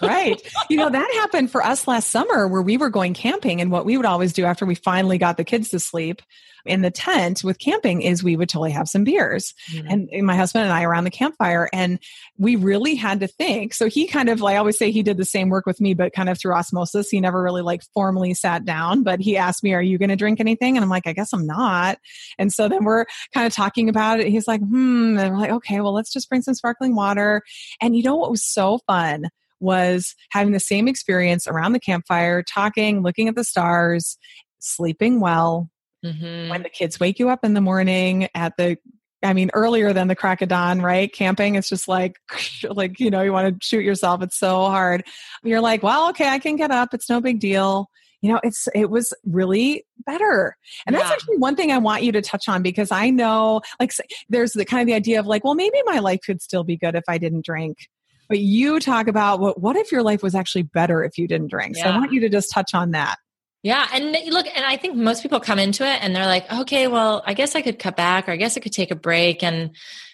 right. 0.02 0.42
You 0.68 0.76
know, 0.76 0.90
that 0.90 1.10
happened 1.14 1.50
for 1.50 1.64
us 1.64 1.88
last 1.88 2.10
summer 2.10 2.46
where 2.46 2.60
we 2.60 2.76
were 2.76 2.90
going 2.90 3.14
camping. 3.14 3.60
And 3.60 3.70
what 3.70 3.86
we 3.86 3.96
would 3.96 4.04
always 4.04 4.32
do 4.32 4.44
after 4.44 4.66
we 4.66 4.74
finally 4.74 5.16
got 5.16 5.36
the 5.36 5.44
kids 5.44 5.70
to 5.70 5.80
sleep 5.80 6.20
in 6.64 6.82
the 6.82 6.90
tent 6.90 7.44
with 7.44 7.58
camping 7.58 8.02
is 8.02 8.22
we 8.22 8.36
would 8.36 8.48
totally 8.48 8.72
have 8.72 8.88
some 8.88 9.04
beers. 9.04 9.54
Mm-hmm. 9.72 9.88
And, 9.88 10.08
and 10.12 10.26
my 10.26 10.36
husband 10.36 10.64
and 10.64 10.72
I 10.72 10.82
around 10.82 11.04
the 11.04 11.10
campfire. 11.10 11.68
And 11.72 11.98
we 12.38 12.56
really 12.56 12.94
had 12.94 13.20
to 13.20 13.26
think. 13.26 13.74
So 13.74 13.88
he 13.88 14.06
kind 14.06 14.28
of, 14.28 14.40
like 14.40 14.54
I 14.54 14.58
always 14.58 14.78
say, 14.78 14.90
he 14.90 15.02
did 15.02 15.16
the 15.16 15.24
same 15.24 15.48
work 15.48 15.66
with 15.66 15.80
me, 15.80 15.94
but 15.94 16.12
kind 16.12 16.28
of 16.28 16.38
through 16.38 16.54
osmosis. 16.54 17.10
He 17.10 17.20
never 17.20 17.42
really 17.42 17.62
like 17.62 17.82
formally 17.92 18.34
sat 18.34 18.64
down, 18.64 19.02
but 19.02 19.20
he 19.20 19.36
asked 19.36 19.62
me, 19.62 19.74
Are 19.74 19.82
you 19.82 19.98
going 19.98 20.08
to 20.08 20.16
drink 20.16 20.40
anything? 20.40 20.76
And 20.76 20.84
I'm 20.84 20.90
like, 20.90 21.06
I 21.06 21.12
guess 21.12 21.32
I'm 21.32 21.46
not. 21.46 21.98
And 22.38 22.52
so 22.52 22.68
then 22.68 22.84
we're 22.84 23.04
kind 23.32 23.46
of 23.46 23.52
talking 23.52 23.88
about 23.88 24.20
it. 24.20 24.28
He's 24.28 24.48
like, 24.48 24.60
Hmm. 24.60 25.18
And 25.18 25.34
we're 25.34 25.40
like, 25.40 25.50
Okay, 25.50 25.80
well, 25.80 25.92
let's 25.92 26.12
just 26.12 26.28
bring 26.28 26.42
some 26.42 26.54
sparkling 26.54 26.94
water. 26.94 27.42
And 27.80 27.96
you 27.96 28.02
know 28.02 28.16
what 28.16 28.30
was 28.30 28.44
so 28.44 28.78
fun? 28.86 29.28
was 29.60 30.14
having 30.30 30.52
the 30.52 30.60
same 30.60 30.86
experience 30.86 31.46
around 31.46 31.72
the 31.72 31.80
campfire, 31.80 32.42
talking, 32.42 33.02
looking 33.02 33.28
at 33.28 33.34
the 33.34 33.44
stars, 33.44 34.18
sleeping 34.58 35.20
well, 35.20 35.70
Mm-hmm. 36.04 36.50
When 36.50 36.62
the 36.62 36.68
kids 36.68 37.00
wake 37.00 37.18
you 37.18 37.30
up 37.30 37.44
in 37.44 37.54
the 37.54 37.60
morning 37.60 38.28
at 38.34 38.56
the 38.56 38.76
I 39.24 39.32
mean, 39.32 39.50
earlier 39.54 39.92
than 39.92 40.08
the 40.08 40.14
crack 40.14 40.42
of 40.42 40.50
dawn, 40.50 40.82
right? 40.82 41.12
Camping, 41.12 41.54
it's 41.54 41.68
just 41.68 41.88
like, 41.88 42.16
like, 42.68 43.00
you 43.00 43.10
know, 43.10 43.22
you 43.22 43.32
want 43.32 43.60
to 43.60 43.66
shoot 43.66 43.82
yourself. 43.82 44.22
It's 44.22 44.36
so 44.36 44.66
hard. 44.66 45.04
You're 45.42 45.62
like, 45.62 45.82
well, 45.82 46.10
okay, 46.10 46.28
I 46.28 46.38
can 46.38 46.56
get 46.56 46.70
up. 46.70 46.92
It's 46.92 47.08
no 47.08 47.20
big 47.20 47.40
deal. 47.40 47.88
You 48.20 48.32
know, 48.32 48.40
it's, 48.42 48.68
it 48.74 48.90
was 48.90 49.12
really 49.24 49.84
better. 50.06 50.56
And 50.86 50.94
yeah. 50.94 51.00
that's 51.00 51.12
actually 51.12 51.38
one 51.38 51.56
thing 51.56 51.72
I 51.72 51.78
want 51.78 52.02
you 52.02 52.12
to 52.12 52.22
touch 52.22 52.48
on 52.48 52.62
because 52.62 52.90
I 52.90 53.10
know, 53.10 53.60
like, 53.80 53.92
there's 54.28 54.52
the 54.52 54.64
kind 54.64 54.82
of 54.82 54.86
the 54.86 54.94
idea 54.94 55.20
of 55.20 55.26
like, 55.26 55.44
well, 55.44 55.54
maybe 55.54 55.78
my 55.84 55.98
life 55.98 56.20
could 56.24 56.40
still 56.40 56.64
be 56.64 56.76
good 56.76 56.94
if 56.94 57.04
I 57.08 57.18
didn't 57.18 57.44
drink. 57.44 57.88
But 58.28 58.38
you 58.38 58.80
talk 58.80 59.08
about 59.08 59.40
what, 59.40 59.60
what 59.60 59.76
if 59.76 59.92
your 59.92 60.02
life 60.02 60.22
was 60.22 60.34
actually 60.34 60.62
better 60.62 61.04
if 61.04 61.18
you 61.18 61.28
didn't 61.28 61.48
drink? 61.48 61.76
Yeah. 61.76 61.84
So 61.84 61.90
I 61.90 61.98
want 61.98 62.12
you 62.12 62.20
to 62.20 62.30
just 62.30 62.50
touch 62.50 62.74
on 62.74 62.92
that. 62.92 63.16
Yeah. 63.64 63.88
And 63.94 64.12
look, 64.28 64.46
and 64.54 64.64
I 64.64 64.76
think 64.76 64.94
most 64.94 65.22
people 65.22 65.40
come 65.40 65.58
into 65.58 65.84
it 65.84 66.02
and 66.02 66.14
they're 66.14 66.26
like, 66.26 66.52
okay, 66.52 66.86
well, 66.86 67.22
I 67.26 67.32
guess 67.32 67.56
I 67.56 67.62
could 67.62 67.78
cut 67.78 67.96
back 67.96 68.28
or 68.28 68.32
I 68.32 68.36
guess 68.36 68.58
I 68.58 68.60
could 68.60 68.74
take 68.74 68.90
a 68.90 68.94
break 68.94 69.42
and 69.42 69.70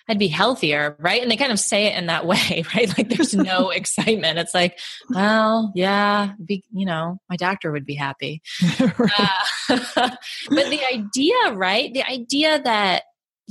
I'd 0.09 0.21
be 0.21 0.29
healthier. 0.29 0.97
Right. 1.01 1.21
And 1.21 1.29
they 1.29 1.37
kind 1.37 1.51
of 1.51 1.59
say 1.59 1.87
it 1.87 1.99
in 1.99 2.07
that 2.07 2.27
way, 2.27 2.65
right? 2.75 2.97
Like 2.97 3.09
there's 3.09 3.35
no 3.35 3.71
excitement. 3.71 4.39
It's 4.39 4.55
like, 4.55 4.79
well, 5.09 5.73
yeah, 5.75 6.35
be, 6.45 6.63
you 6.73 6.87
know, 6.87 7.21
my 7.29 7.35
doctor 7.35 7.73
would 7.73 7.85
be 7.85 7.97
happy. 7.97 8.41
uh, 8.81 9.29
but 9.67 10.17
the 10.49 10.81
idea, 10.89 11.53
right? 11.53 11.93
The 11.93 12.09
idea 12.09 12.63
that 12.63 13.03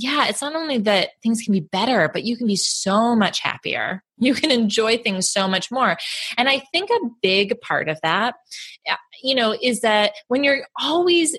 yeah, 0.02 0.28
it's 0.28 0.40
not 0.40 0.56
only 0.56 0.78
that 0.78 1.10
things 1.22 1.42
can 1.42 1.52
be 1.52 1.60
better, 1.60 2.08
but 2.10 2.24
you 2.24 2.34
can 2.34 2.46
be 2.46 2.56
so 2.56 3.14
much 3.14 3.40
happier. 3.40 4.02
You 4.22 4.34
can 4.34 4.50
enjoy 4.50 4.98
things 4.98 5.30
so 5.30 5.48
much 5.48 5.70
more. 5.70 5.96
And 6.36 6.46
I 6.46 6.58
think 6.72 6.90
a 6.90 7.08
big 7.22 7.58
part 7.62 7.88
of 7.88 7.98
that, 8.02 8.34
uh, 8.86 8.96
you 9.22 9.34
know, 9.34 9.56
is 9.58 9.80
that 9.80 10.12
when 10.28 10.44
you're 10.44 10.66
always 10.78 11.38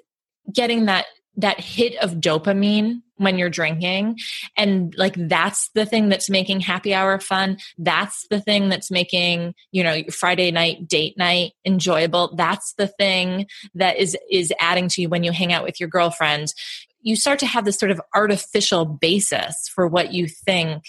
getting 0.52 0.86
that 0.86 1.06
that 1.38 1.60
hit 1.60 1.95
of 2.04 2.15
dopamine 2.15 3.02
when 3.15 3.38
you're 3.38 3.50
drinking 3.50 4.17
and 4.58 4.93
like 4.97 5.13
that's 5.30 5.69
the 5.76 5.86
thing 5.86 6.10
that's 6.10 6.30
making 6.30 6.60
happy 6.60 6.93
hour 6.93 7.19
fun 7.19 7.58
that's 7.78 8.26
the 8.30 8.41
thing 8.41 8.67
that's 8.67 8.91
making 8.91 9.54
you 9.71 9.82
know 9.82 10.02
friday 10.12 10.52
night 10.52 10.88
date 10.88 11.17
night 11.17 11.54
enjoyable 11.65 12.36
that's 12.36 12.74
the 12.74 12.88
thing 12.88 13.45
that 13.76 13.97
is 13.97 14.17
is 14.30 14.52
adding 14.60 14.89
to 14.89 15.02
you 15.02 15.08
when 15.08 15.24
you 15.24 15.32
hang 15.32 15.54
out 15.54 15.63
with 15.63 15.80
your 15.80 15.88
girlfriends 15.88 16.54
you 17.01 17.15
start 17.15 17.39
to 17.39 17.45
have 17.45 17.65
this 17.65 17.77
sort 17.77 17.91
of 17.91 18.01
artificial 18.15 18.85
basis 18.85 19.67
for 19.73 19.87
what 19.87 20.13
you 20.13 20.27
think 20.27 20.83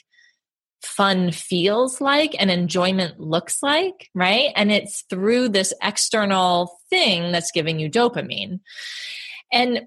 fun 0.83 1.31
feels 1.31 2.01
like 2.01 2.35
and 2.39 2.51
enjoyment 2.51 3.21
looks 3.21 3.63
like, 3.63 4.11
right? 4.15 4.51
And 4.57 4.73
it's 4.73 5.05
through 5.09 5.51
this 5.51 5.73
external 5.83 6.77
thing 6.91 7.33
that's 7.33 7.53
giving 7.53 7.79
you 7.79 7.89
dopamine. 7.89 8.61
And 9.53 9.83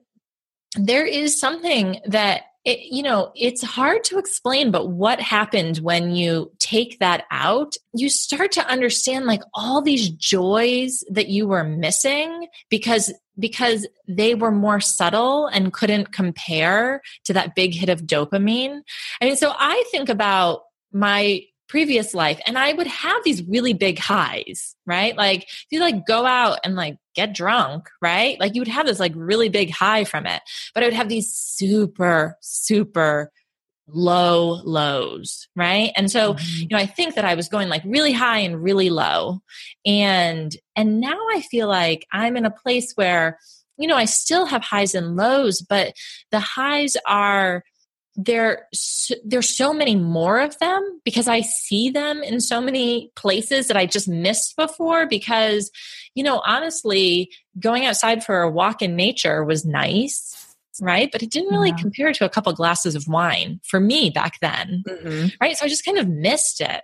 there 0.76 1.06
is 1.06 1.40
something 1.40 2.00
that 2.06 2.44
it, 2.64 2.80
you 2.92 3.04
know, 3.04 3.32
it's 3.36 3.62
hard 3.62 4.04
to 4.06 4.18
explain, 4.18 4.72
but 4.72 4.90
what 4.90 5.20
happened 5.22 5.78
when 5.78 6.16
you 6.16 6.52
take 6.60 6.98
that 7.00 7.26
out, 7.30 7.76
you 7.94 8.10
start 8.10 8.52
to 8.54 8.68
understand 8.68 9.26
like 9.26 9.44
all 9.54 9.84
these 9.84 10.10
joys 10.10 11.04
that 11.12 11.28
you 11.28 11.48
were 11.48 11.64
missing 11.64 12.48
because 12.70 13.14
because 13.38 13.88
they 14.08 14.36
were 14.36 14.52
more 14.52 14.80
subtle 14.80 15.48
and 15.48 15.74
couldn't 15.74 16.12
compare 16.12 17.02
to 17.26 17.34
that 17.34 17.56
big 17.56 17.74
hit 17.74 17.90
of 17.90 18.04
dopamine. 18.04 18.82
I 19.22 19.26
mean, 19.26 19.36
so 19.36 19.54
I 19.58 19.84
think 19.92 20.10
about 20.10 20.62
my 20.92 21.42
previous 21.68 22.14
life 22.14 22.40
and 22.46 22.58
I 22.58 22.74
would 22.74 22.88
have 22.88 23.24
these 23.24 23.44
really 23.44 23.74
big 23.74 23.98
highs, 24.00 24.76
right? 24.86 25.18
Like 25.18 25.48
you 25.70 25.80
like 25.80 26.06
go 26.06 26.26
out 26.26 26.60
and 26.64 26.76
like 26.76 26.98
get 27.16 27.34
drunk, 27.34 27.90
right? 28.02 28.40
Like 28.40 28.56
you 28.56 28.62
would 28.62 28.68
have 28.68 28.86
this 28.86 29.00
like 29.00 29.14
really 29.16 29.50
big 29.50 29.72
high 29.72 30.04
from 30.04 30.26
it, 30.26 30.42
but 30.74 30.84
I 30.84 30.88
would 30.88 30.94
have 30.94 31.10
these 31.10 31.32
super, 31.32 32.38
super 32.42 33.32
low 33.88 34.62
lows, 34.64 35.48
right? 35.56 35.92
And 35.96 36.10
so, 36.10 36.34
mm-hmm. 36.34 36.62
you 36.62 36.68
know, 36.72 36.78
I 36.78 36.86
think 36.86 37.16
that 37.16 37.26
I 37.26 37.36
was 37.36 37.50
going 37.50 37.70
like 37.70 37.84
really 37.86 38.14
high 38.14 38.40
and 38.40 38.62
really 38.62 38.90
low. 38.90 39.42
And 39.86 40.56
and 40.76 41.00
now 41.00 41.18
I 41.34 41.42
feel 41.42 41.68
like 41.68 42.06
I'm 42.12 42.38
in 42.38 42.46
a 42.46 42.52
place 42.52 42.94
where 42.96 43.40
you 43.78 43.88
know, 43.88 43.98
I 43.98 44.06
still 44.06 44.46
have 44.46 44.64
highs 44.64 44.96
and 44.96 45.18
lows, 45.18 45.62
but 45.62 45.96
the 46.32 46.40
highs 46.40 46.96
are 47.06 47.64
there 48.16 48.68
there's 49.26 49.58
so 49.58 49.74
many 49.74 49.94
more 49.94 50.40
of 50.40 50.58
them 50.60 51.02
because 51.04 51.28
i 51.28 51.42
see 51.42 51.90
them 51.90 52.24
in 52.24 52.40
so 52.40 52.62
many 52.62 53.12
places 53.16 53.68
that 53.68 53.76
i 53.76 53.86
just 53.86 54.08
missed 54.08 54.56
before 54.56 55.06
because 55.06 55.70
you 56.14 56.24
know 56.24 56.42
honestly 56.46 57.30
going 57.60 57.86
outside 57.86 58.24
for 58.24 58.42
a 58.42 58.50
walk 58.50 58.82
in 58.82 58.96
nature 58.96 59.44
was 59.44 59.66
nice 59.66 60.45
right 60.82 61.12
but 61.12 61.24
it 61.24 61.32
didn't 61.32 61.52
really 61.52 61.70
yeah. 61.70 61.78
compare 61.78 62.14
to 62.14 62.26
a 62.26 62.30
couple 62.30 62.52
glasses 62.54 62.96
of 62.96 63.08
wine 63.08 63.60
for 63.64 63.80
me 63.80 64.10
back 64.10 64.40
then 64.42 64.84
mm-hmm. 64.88 65.28
right 65.42 65.58
so 65.58 65.66
i 65.66 65.70
just 65.70 65.86
kind 65.86 65.98
of 65.98 66.08
missed 66.08 66.62
it 66.62 66.82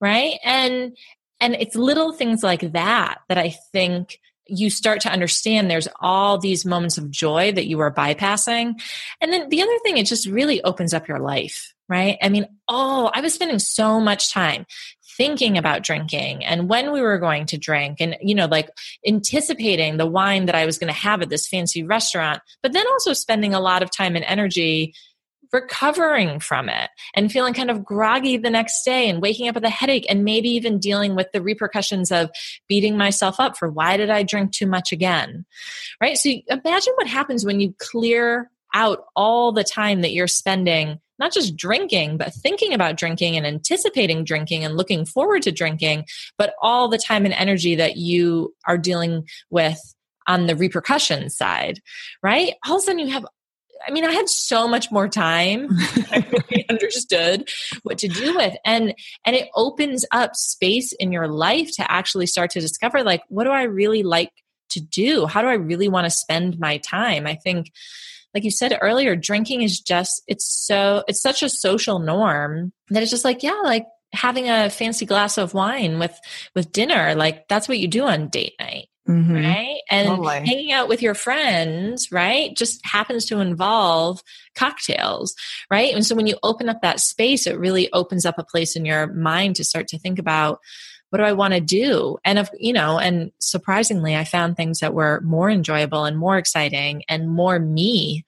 right 0.00 0.38
and 0.44 0.96
and 1.40 1.54
it's 1.54 1.76
little 1.76 2.12
things 2.12 2.42
like 2.42 2.72
that 2.72 3.18
that 3.28 3.38
i 3.38 3.54
think 3.72 4.18
you 4.46 4.70
start 4.70 5.00
to 5.00 5.10
understand 5.10 5.70
there's 5.70 5.88
all 6.00 6.38
these 6.38 6.64
moments 6.64 6.98
of 6.98 7.10
joy 7.10 7.52
that 7.52 7.66
you 7.66 7.80
are 7.80 7.92
bypassing. 7.92 8.74
And 9.20 9.32
then 9.32 9.48
the 9.48 9.62
other 9.62 9.78
thing, 9.82 9.96
it 9.96 10.06
just 10.06 10.26
really 10.26 10.62
opens 10.62 10.92
up 10.92 11.08
your 11.08 11.18
life, 11.18 11.72
right? 11.88 12.18
I 12.22 12.28
mean, 12.28 12.46
oh, 12.68 13.10
I 13.14 13.20
was 13.20 13.34
spending 13.34 13.58
so 13.58 14.00
much 14.00 14.32
time 14.32 14.66
thinking 15.16 15.56
about 15.58 15.82
drinking 15.82 16.44
and 16.44 16.68
when 16.68 16.92
we 16.92 17.00
were 17.00 17.18
going 17.18 17.46
to 17.46 17.58
drink 17.58 17.98
and 18.00 18.16
you 18.20 18.34
know 18.34 18.46
like 18.46 18.70
anticipating 19.06 19.96
the 19.96 20.06
wine 20.06 20.46
that 20.46 20.54
I 20.54 20.66
was 20.66 20.78
going 20.78 20.92
to 20.92 20.98
have 20.98 21.22
at 21.22 21.28
this 21.28 21.48
fancy 21.48 21.82
restaurant 21.82 22.42
but 22.62 22.72
then 22.72 22.86
also 22.92 23.12
spending 23.12 23.54
a 23.54 23.60
lot 23.60 23.82
of 23.82 23.90
time 23.90 24.16
and 24.16 24.24
energy 24.24 24.94
recovering 25.54 26.40
from 26.40 26.68
it 26.68 26.90
and 27.14 27.30
feeling 27.30 27.54
kind 27.54 27.70
of 27.70 27.84
groggy 27.84 28.36
the 28.36 28.50
next 28.50 28.82
day 28.84 29.08
and 29.08 29.22
waking 29.22 29.48
up 29.48 29.54
with 29.54 29.64
a 29.64 29.70
headache 29.70 30.04
and 30.10 30.24
maybe 30.24 30.48
even 30.50 30.80
dealing 30.80 31.14
with 31.14 31.30
the 31.32 31.40
repercussions 31.40 32.10
of 32.10 32.28
beating 32.68 32.98
myself 32.98 33.38
up 33.38 33.56
for 33.56 33.70
why 33.70 33.96
did 33.96 34.10
I 34.10 34.24
drink 34.24 34.52
too 34.52 34.66
much 34.66 34.90
again? 34.90 35.46
Right? 36.00 36.18
So 36.18 36.30
imagine 36.48 36.92
what 36.96 37.06
happens 37.06 37.46
when 37.46 37.60
you 37.60 37.72
clear 37.78 38.50
out 38.74 39.04
all 39.14 39.52
the 39.52 39.64
time 39.64 40.02
that 40.02 40.12
you're 40.12 40.26
spending 40.26 40.98
not 41.18 41.32
just 41.32 41.56
drinking, 41.56 42.16
but 42.16 42.34
thinking 42.34 42.72
about 42.72 42.96
drinking 42.96 43.36
and 43.36 43.46
anticipating 43.46 44.24
drinking 44.24 44.64
and 44.64 44.76
looking 44.76 45.04
forward 45.04 45.42
to 45.42 45.52
drinking, 45.52 46.04
but 46.38 46.54
all 46.60 46.88
the 46.88 46.98
time 46.98 47.24
and 47.24 47.34
energy 47.34 47.74
that 47.76 47.96
you 47.96 48.54
are 48.66 48.78
dealing 48.78 49.26
with 49.50 49.78
on 50.26 50.46
the 50.46 50.56
repercussion 50.56 51.28
side, 51.30 51.80
right? 52.22 52.54
All 52.66 52.76
of 52.76 52.82
a 52.82 52.84
sudden 52.84 52.98
you 52.98 53.12
have 53.12 53.26
I 53.86 53.90
mean, 53.90 54.04
I 54.04 54.12
had 54.12 54.30
so 54.30 54.66
much 54.66 54.90
more 54.90 55.08
time. 55.08 55.68
I 56.10 56.26
really 56.30 56.64
understood 56.70 57.50
what 57.82 57.98
to 57.98 58.08
do 58.08 58.34
with. 58.34 58.54
And 58.64 58.94
and 59.24 59.36
it 59.36 59.48
opens 59.54 60.06
up 60.10 60.34
space 60.36 60.92
in 60.92 61.12
your 61.12 61.28
life 61.28 61.70
to 61.76 61.90
actually 61.90 62.26
start 62.26 62.50
to 62.52 62.60
discover 62.60 63.02
like 63.02 63.22
what 63.28 63.44
do 63.44 63.50
I 63.50 63.64
really 63.64 64.02
like 64.02 64.30
to 64.70 64.80
do? 64.80 65.26
How 65.26 65.42
do 65.42 65.48
I 65.48 65.54
really 65.54 65.88
want 65.88 66.06
to 66.06 66.10
spend 66.10 66.58
my 66.58 66.78
time? 66.78 67.26
I 67.26 67.34
think 67.34 67.72
like 68.34 68.44
you 68.44 68.50
said 68.50 68.76
earlier, 68.80 69.14
drinking 69.16 69.62
is 69.62 69.80
just 69.80 70.22
it's 70.26 70.44
so 70.44 71.04
it's 71.08 71.22
such 71.22 71.42
a 71.42 71.48
social 71.48 71.98
norm 71.98 72.72
that 72.90 73.02
it's 73.02 73.10
just 73.10 73.24
like, 73.24 73.42
yeah, 73.42 73.60
like 73.64 73.86
having 74.12 74.48
a 74.48 74.70
fancy 74.70 75.06
glass 75.06 75.38
of 75.38 75.54
wine 75.54 75.98
with 75.98 76.18
with 76.54 76.72
dinner, 76.72 77.14
like 77.14 77.46
that's 77.48 77.68
what 77.68 77.78
you 77.78 77.88
do 77.88 78.04
on 78.04 78.28
date 78.28 78.54
night. 78.60 78.88
Mm-hmm. 79.08 79.34
Right. 79.34 79.80
And 79.90 80.08
totally. 80.08 80.46
hanging 80.46 80.72
out 80.72 80.88
with 80.88 81.02
your 81.02 81.14
friends, 81.14 82.10
right, 82.10 82.56
just 82.56 82.84
happens 82.86 83.26
to 83.26 83.38
involve 83.38 84.22
cocktails. 84.54 85.34
Right. 85.70 85.94
And 85.94 86.06
so 86.06 86.14
when 86.14 86.26
you 86.26 86.38
open 86.42 86.70
up 86.70 86.80
that 86.80 87.00
space, 87.00 87.46
it 87.46 87.58
really 87.58 87.92
opens 87.92 88.24
up 88.24 88.38
a 88.38 88.44
place 88.44 88.76
in 88.76 88.86
your 88.86 89.12
mind 89.12 89.56
to 89.56 89.64
start 89.64 89.88
to 89.88 89.98
think 89.98 90.18
about 90.18 90.58
what 91.14 91.18
do 91.18 91.24
I 91.26 91.32
want 91.32 91.54
to 91.54 91.60
do? 91.60 92.18
And 92.24 92.40
if, 92.40 92.50
you 92.58 92.72
know, 92.72 92.98
and 92.98 93.30
surprisingly, 93.38 94.16
I 94.16 94.24
found 94.24 94.56
things 94.56 94.80
that 94.80 94.94
were 94.94 95.20
more 95.20 95.48
enjoyable 95.48 96.06
and 96.06 96.18
more 96.18 96.36
exciting 96.36 97.04
and 97.08 97.30
more 97.30 97.60
me 97.60 98.24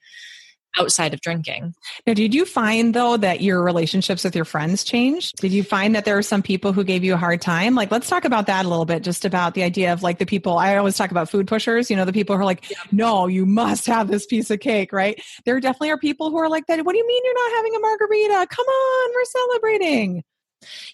outside 0.79 1.13
of 1.13 1.19
drinking. 1.19 1.73
Now, 2.05 2.13
did 2.13 2.33
you 2.33 2.45
find 2.45 2.93
though 2.93 3.17
that 3.17 3.41
your 3.41 3.61
relationships 3.61 4.23
with 4.23 4.37
your 4.37 4.45
friends 4.45 4.85
changed? 4.85 5.35
Did 5.41 5.51
you 5.51 5.63
find 5.63 5.95
that 5.95 6.05
there 6.05 6.17
are 6.17 6.21
some 6.21 6.41
people 6.41 6.71
who 6.71 6.85
gave 6.85 7.03
you 7.03 7.13
a 7.13 7.17
hard 7.17 7.41
time? 7.41 7.75
Like, 7.75 7.91
let's 7.91 8.07
talk 8.07 8.23
about 8.23 8.45
that 8.45 8.65
a 8.65 8.69
little 8.69 8.85
bit, 8.85 9.03
just 9.03 9.25
about 9.25 9.53
the 9.53 9.63
idea 9.63 9.91
of 9.91 10.01
like 10.01 10.19
the 10.19 10.25
people, 10.25 10.57
I 10.57 10.77
always 10.77 10.95
talk 10.95 11.11
about 11.11 11.29
food 11.29 11.45
pushers, 11.45 11.89
you 11.89 11.97
know, 11.97 12.05
the 12.05 12.13
people 12.13 12.37
who 12.37 12.41
are 12.41 12.45
like, 12.45 12.71
no, 12.93 13.27
you 13.27 13.45
must 13.45 13.85
have 13.87 14.07
this 14.07 14.25
piece 14.25 14.49
of 14.49 14.61
cake, 14.61 14.93
right? 14.93 15.21
There 15.43 15.59
definitely 15.59 15.89
are 15.89 15.97
people 15.97 16.29
who 16.29 16.37
are 16.37 16.47
like 16.47 16.67
that. 16.67 16.85
What 16.85 16.93
do 16.93 16.99
you 16.99 17.07
mean 17.07 17.21
you're 17.25 17.33
not 17.33 17.57
having 17.57 17.75
a 17.75 17.79
margarita? 17.79 18.47
Come 18.49 18.65
on, 18.65 19.11
we're 19.13 19.25
celebrating. 19.25 20.23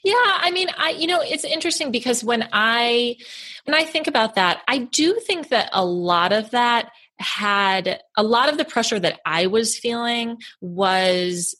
Yeah, 0.03 0.13
I 0.17 0.51
mean, 0.51 0.69
I 0.77 0.91
you 0.91 1.07
know, 1.07 1.21
it's 1.21 1.43
interesting 1.43 1.91
because 1.91 2.23
when 2.23 2.47
I 2.51 3.15
when 3.65 3.75
I 3.75 3.85
think 3.85 4.07
about 4.07 4.35
that, 4.35 4.61
I 4.67 4.79
do 4.79 5.19
think 5.25 5.49
that 5.49 5.69
a 5.71 5.85
lot 5.85 6.33
of 6.33 6.51
that 6.51 6.91
had 7.19 8.01
a 8.17 8.23
lot 8.23 8.49
of 8.49 8.57
the 8.57 8.65
pressure 8.65 8.99
that 8.99 9.19
I 9.25 9.47
was 9.47 9.77
feeling 9.77 10.37
was 10.61 11.55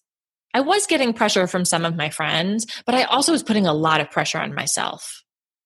I 0.54 0.62
was 0.62 0.86
getting 0.86 1.14
pressure 1.14 1.48
from 1.48 1.66
some 1.66 1.86
of 1.86 1.96
my 1.96 2.10
friends, 2.10 2.68
but 2.86 2.96
I 2.96 3.04
also 3.04 3.32
was 3.32 3.44
putting 3.44 3.66
a 3.66 3.74
lot 3.74 4.02
of 4.02 4.12
pressure 4.12 4.40
on 4.40 4.54
myself. 4.54 5.24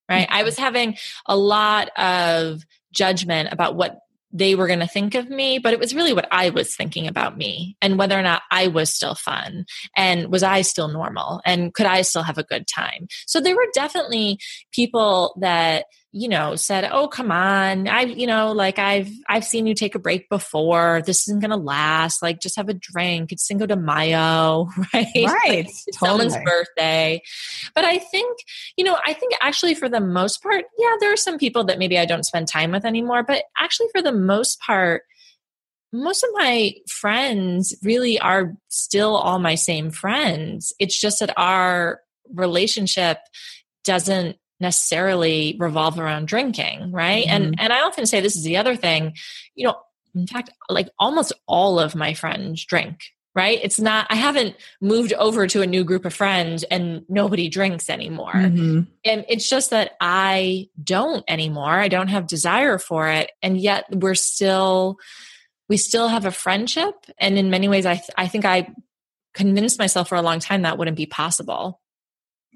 Right? 0.10 0.28
Mm-hmm. 0.28 0.38
I 0.38 0.44
was 0.44 0.58
having 0.58 0.98
a 1.26 1.36
lot 1.36 1.90
of 1.98 2.62
judgment 2.94 3.50
about 3.52 3.76
what 3.76 4.00
they 4.32 4.56
were 4.56 4.68
going 4.68 4.80
to 4.80 4.88
think 4.88 5.16
of 5.16 5.30
me, 5.30 5.60
but 5.60 5.74
it 5.74 5.80
was 5.80 5.96
really 5.96 6.14
what 6.14 6.28
I 6.32 6.50
was 6.50 6.76
thinking 6.76 7.08
about 7.08 7.38
me 7.38 7.78
and 7.82 7.98
whether 7.98 8.18
or 8.18 8.22
not 8.22 8.42
I 8.52 8.68
was 8.68 8.94
still 8.94 9.16
fun 9.16 9.66
and 9.96 10.32
was 10.32 10.44
I 10.44 10.62
still 10.62 10.90
normal 10.90 11.42
and 11.46 11.74
could 11.74 11.86
I 11.86 12.02
still 12.02 12.24
have 12.24 12.38
a 12.38 12.44
good 12.44 12.68
time. 12.68 13.08
So 13.26 13.40
there 13.40 13.56
were 13.56 13.68
definitely 13.74 14.40
people 14.72 15.38
that 15.42 15.86
you 16.12 16.30
know 16.30 16.56
said 16.56 16.90
oh 16.92 17.08
come 17.08 17.32
on. 17.32 17.88
I 17.88 18.02
you 18.02 18.28
know 18.28 18.52
like 18.52 18.80
i've 18.80 19.10
i've 19.28 19.44
seen 19.44 19.68
you 19.68 19.74
take 19.74 19.96
a 19.96 20.00
break 20.00 20.30
before. 20.30 21.02
This 21.06 21.28
isn't 21.28 21.42
gonna 21.42 21.58
last. 21.58 22.22
Like 22.22 22.40
just 22.40 22.56
have 22.56 22.70
a 22.70 22.74
drink. 22.74 23.32
It's 23.32 23.46
cinco 23.46 23.66
de 23.66 23.76
mayo. 23.76 24.70
Right? 24.94 25.08
Right. 25.16 25.66
like, 25.66 25.68
totally. 25.94 26.30
someone's 26.30 26.38
birthday. 26.46 27.22
But 27.76 27.86
i 27.86 27.98
think 27.98 28.38
you 28.78 28.84
know 28.84 28.98
i 29.06 29.14
think 29.14 29.34
actually 29.42 29.76
for 29.76 29.90
the 29.90 30.00
most 30.00 30.42
part 30.42 30.66
yeah 30.78 30.96
there 31.00 31.14
are 31.14 31.18
some 31.18 31.38
people 31.38 31.64
that 31.66 31.80
maybe 31.80 31.98
i 31.98 32.06
don't 32.06 32.26
spend 32.26 32.48
time 32.48 32.72
with 32.72 32.86
anymore 32.86 33.24
but 33.24 33.44
actually 33.60 33.88
for 33.94 34.02
the 34.02 34.12
most 34.12 34.60
part 34.60 35.04
most 35.94 36.24
of 36.24 36.30
my 36.34 36.74
friends 36.88 37.76
really 37.84 38.20
are 38.20 38.54
still 38.68 39.16
all 39.16 39.40
my 39.40 39.56
same 39.56 39.90
friends. 39.90 40.74
It's 40.80 41.00
just 41.00 41.20
that 41.20 41.34
our 41.38 42.02
relationship 42.34 43.20
doesn't 43.84 44.38
necessarily 44.60 45.56
revolve 45.60 46.00
around 46.00 46.28
drinking 46.28 46.92
right? 46.92 47.26
Mm-hmm. 47.26 47.44
and 47.44 47.60
and 47.60 47.74
i 47.74 47.82
often 47.82 48.06
say 48.06 48.22
this 48.22 48.36
is 48.36 48.44
the 48.44 48.58
other 48.58 48.76
thing 48.76 49.14
you 49.56 49.66
know 49.66 49.78
in 50.16 50.28
fact 50.28 50.50
like 50.70 50.90
almost 50.98 51.34
all 51.48 51.80
of 51.80 51.96
my 51.96 52.14
friends 52.14 52.66
drink 52.66 53.00
right? 53.36 53.60
It's 53.62 53.80
not 53.80 54.08
i 54.10 54.16
haven't 54.16 54.56
moved 54.82 55.14
over 55.14 55.46
to 55.46 55.62
a 55.62 55.68
new 55.68 55.84
group 55.84 56.06
of 56.06 56.14
friends 56.14 56.64
and 56.64 57.04
nobody 57.08 57.50
drinks 57.50 57.88
anymore. 57.88 58.34
Mm-hmm. 58.34 58.82
and 59.06 59.26
it's 59.30 59.48
just 59.48 59.70
that 59.70 59.92
i 60.02 60.68
don't 60.84 61.24
anymore. 61.28 61.70
I 61.70 61.88
don't 61.88 62.08
have 62.08 62.26
desire 62.26 62.80
for 62.80 63.08
it. 63.10 63.32
And 63.44 63.56
yet 63.56 63.86
we're 63.92 64.16
still 64.16 64.98
we 65.70 65.78
still 65.78 66.08
have 66.08 66.26
a 66.26 66.32
friendship. 66.32 66.96
And 67.20 67.38
in 67.38 67.52
many 67.52 67.68
ways 67.70 67.86
i 67.86 67.96
th- 67.96 68.10
i 68.18 68.28
think 68.28 68.44
i 68.44 68.74
convinced 69.36 69.78
myself 69.78 70.10
for 70.10 70.16
a 70.16 70.24
long 70.24 70.40
time 70.40 70.64
that 70.64 70.80
wouldn't 70.80 70.98
be 70.98 71.06
possible 71.06 71.80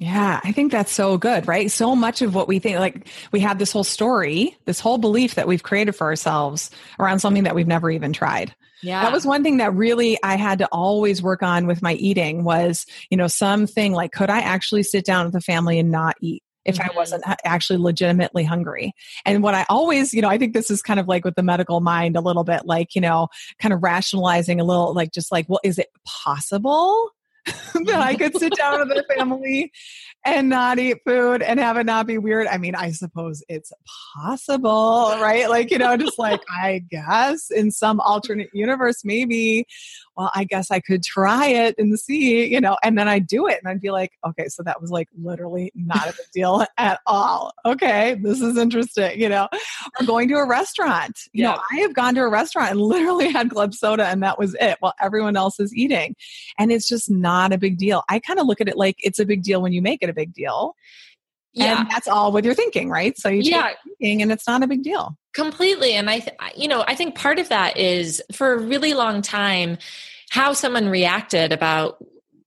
Yeah, 0.02 0.42
I 0.44 0.52
think 0.52 0.72
that's 0.72 0.92
so 0.92 1.20
good, 1.20 1.48
right? 1.48 1.70
So 1.70 1.96
much 1.96 2.24
of 2.24 2.34
what 2.34 2.48
we 2.48 2.58
think, 2.58 2.80
like 2.80 3.08
we 3.32 3.40
have 3.42 3.60
this 3.60 3.72
whole 3.72 3.84
story, 3.84 4.58
this 4.66 4.80
whole 4.80 4.98
belief 4.98 5.36
that 5.36 5.48
we've 5.48 5.62
created 5.62 5.92
for 5.92 6.08
ourselves 6.08 6.72
around 7.00 7.20
something 7.20 7.44
that 7.44 7.54
we've 7.54 7.68
never 7.68 7.92
even 7.92 8.12
tried. 8.12 8.56
Yeah. 8.82 9.04
That 9.04 9.14
was 9.14 9.28
one 9.28 9.44
thing 9.44 9.58
that 9.58 9.76
really 9.76 10.18
I 10.24 10.38
had 10.38 10.58
to 10.58 10.68
always 10.72 11.22
work 11.22 11.44
on 11.44 11.68
with 11.68 11.84
my 11.84 11.94
eating 11.94 12.44
was, 12.44 12.88
you 13.12 13.18
know, 13.18 13.28
something 13.28 13.94
like, 13.94 14.12
could 14.12 14.32
I 14.32 14.40
actually 14.40 14.82
sit 14.82 15.06
down 15.06 15.26
with 15.26 15.34
the 15.34 15.42
family 15.42 15.78
and 15.78 15.92
not 15.92 16.16
eat? 16.20 16.42
if 16.64 16.78
mm-hmm. 16.78 16.92
I 16.92 16.96
wasn't 16.96 17.24
actually 17.44 17.80
legitimately 17.80 18.44
hungry. 18.44 18.94
And 19.26 19.42
what 19.42 19.56
I 19.56 19.66
always, 19.68 20.14
you 20.14 20.22
know, 20.22 20.30
I 20.30 20.38
think 20.38 20.54
this 20.54 20.70
is 20.70 20.84
kind 20.84 21.00
of 21.00 21.08
like 21.08 21.26
with 21.26 21.34
the 21.34 21.42
medical 21.42 21.80
mind 21.80 22.16
a 22.16 22.22
little 22.22 22.44
bit 22.44 22.68
like, 22.68 22.94
you 22.94 23.02
know, 23.02 23.30
kind 23.60 23.74
of 23.74 23.82
rationalizing 23.82 24.60
a 24.60 24.64
little 24.64 24.94
like 24.94 25.12
just 25.12 25.32
like, 25.32 25.50
well, 25.50 25.60
is 25.64 25.80
it 25.80 25.88
possible 26.06 27.10
that 27.86 28.00
I 28.00 28.16
could 28.16 28.38
sit 28.38 28.54
down 28.56 28.88
with 28.88 28.98
a 28.98 29.16
family 29.16 29.72
and 30.24 30.50
not 30.50 30.78
eat 30.78 30.98
food 31.06 31.42
and 31.42 31.60
have 31.60 31.78
it 31.78 31.86
not 31.86 32.06
be 32.06 32.18
weird. 32.18 32.48
I 32.48 32.58
mean, 32.58 32.76
I 32.76 32.92
suppose 32.92 33.44
it's 33.50 33.72
possible, 34.16 35.16
right? 35.20 35.50
Like, 35.50 35.72
you 35.72 35.78
know, 35.80 35.98
just 35.98 36.20
like, 36.20 36.42
I 36.50 36.84
guess 36.90 37.50
in 37.50 37.72
some 37.72 38.00
alternate 38.00 38.50
universe, 38.54 39.04
maybe, 39.04 39.66
well, 40.16 40.30
I 40.36 40.44
guess 40.44 40.70
I 40.70 40.80
could 40.80 41.04
try 41.04 41.48
it 41.48 41.76
and 41.78 41.98
see, 42.00 42.46
you 42.46 42.62
know, 42.62 42.78
and 42.84 42.98
then 42.98 43.08
I'd 43.08 43.26
do 43.26 43.48
it 43.48 43.60
and 43.60 43.68
I'd 43.68 43.82
be 43.82 43.90
like, 43.90 44.12
okay, 44.26 44.48
so 44.48 44.62
that 44.64 44.80
was 44.80 44.92
like 44.92 45.08
literally 45.20 45.72
not 45.74 46.08
a 46.08 46.14
big 46.14 46.26
deal 46.34 46.66
at 46.78 47.00
all. 47.08 47.54
Okay, 47.66 48.16
this 48.22 48.42
is 48.42 48.58
interesting, 48.58 49.20
you 49.20 49.30
know, 49.30 49.48
or 50.00 50.06
going 50.06 50.28
to 50.30 50.36
a 50.36 50.48
restaurant. 50.48 51.20
You 51.34 51.44
yeah. 51.44 51.52
know, 51.54 51.62
I 51.72 51.80
have 51.80 51.96
gone 51.96 52.14
to 52.16 52.22
a 52.22 52.30
restaurant 52.30 52.72
and 52.72 52.82
literally 52.82 53.32
had 53.32 53.50
club 53.50 53.74
soda 53.74 54.06
and 54.06 54.22
that 54.22 54.38
was 54.38 54.56
it 54.60 54.78
while 54.82 54.94
everyone 55.02 55.36
else 55.36 55.60
is 55.60 55.74
eating. 55.74 56.16
And 56.60 56.72
it's 56.72 56.88
just 56.88 57.10
not 57.10 57.54
a 57.54 57.58
big 57.58 57.78
deal. 57.78 58.04
I 58.08 58.20
kind 58.20 58.40
of 58.40 58.46
look 58.46 58.62
at 58.62 58.68
it 58.68 58.78
like 58.78 58.98
it's 59.00 59.20
a 59.20 59.26
big 59.26 59.42
deal 59.42 59.62
when 59.62 59.74
you 59.74 59.82
make 59.82 60.04
it 60.04 60.11
a 60.12 60.14
big 60.14 60.34
deal. 60.34 60.76
Yeah. 61.54 61.82
And 61.82 61.92
that's 61.92 62.08
all 62.08 62.32
what 62.32 62.46
you're 62.46 62.54
thinking, 62.54 62.90
right? 62.90 63.18
So 63.18 63.28
you 63.28 63.42
yeah. 63.42 63.72
thinking 64.00 64.22
and 64.22 64.32
it's 64.32 64.48
not 64.48 64.64
a 64.64 64.68
big 64.68 64.84
deal. 64.84 65.18
Completely. 65.34 65.94
And 65.94 66.10
I, 66.10 66.20
th- 66.20 66.38
you 66.56 66.68
know, 66.68 66.84
I 66.88 66.96
think 66.96 67.16
part 67.16 67.40
of 67.40 67.50
that 67.50 67.78
is 67.78 68.22
for 68.32 68.54
a 68.54 68.60
really 68.60 68.94
long 68.94 69.22
time, 69.22 69.78
how 70.30 70.54
someone 70.54 70.88
reacted 70.88 71.52
about 71.52 71.98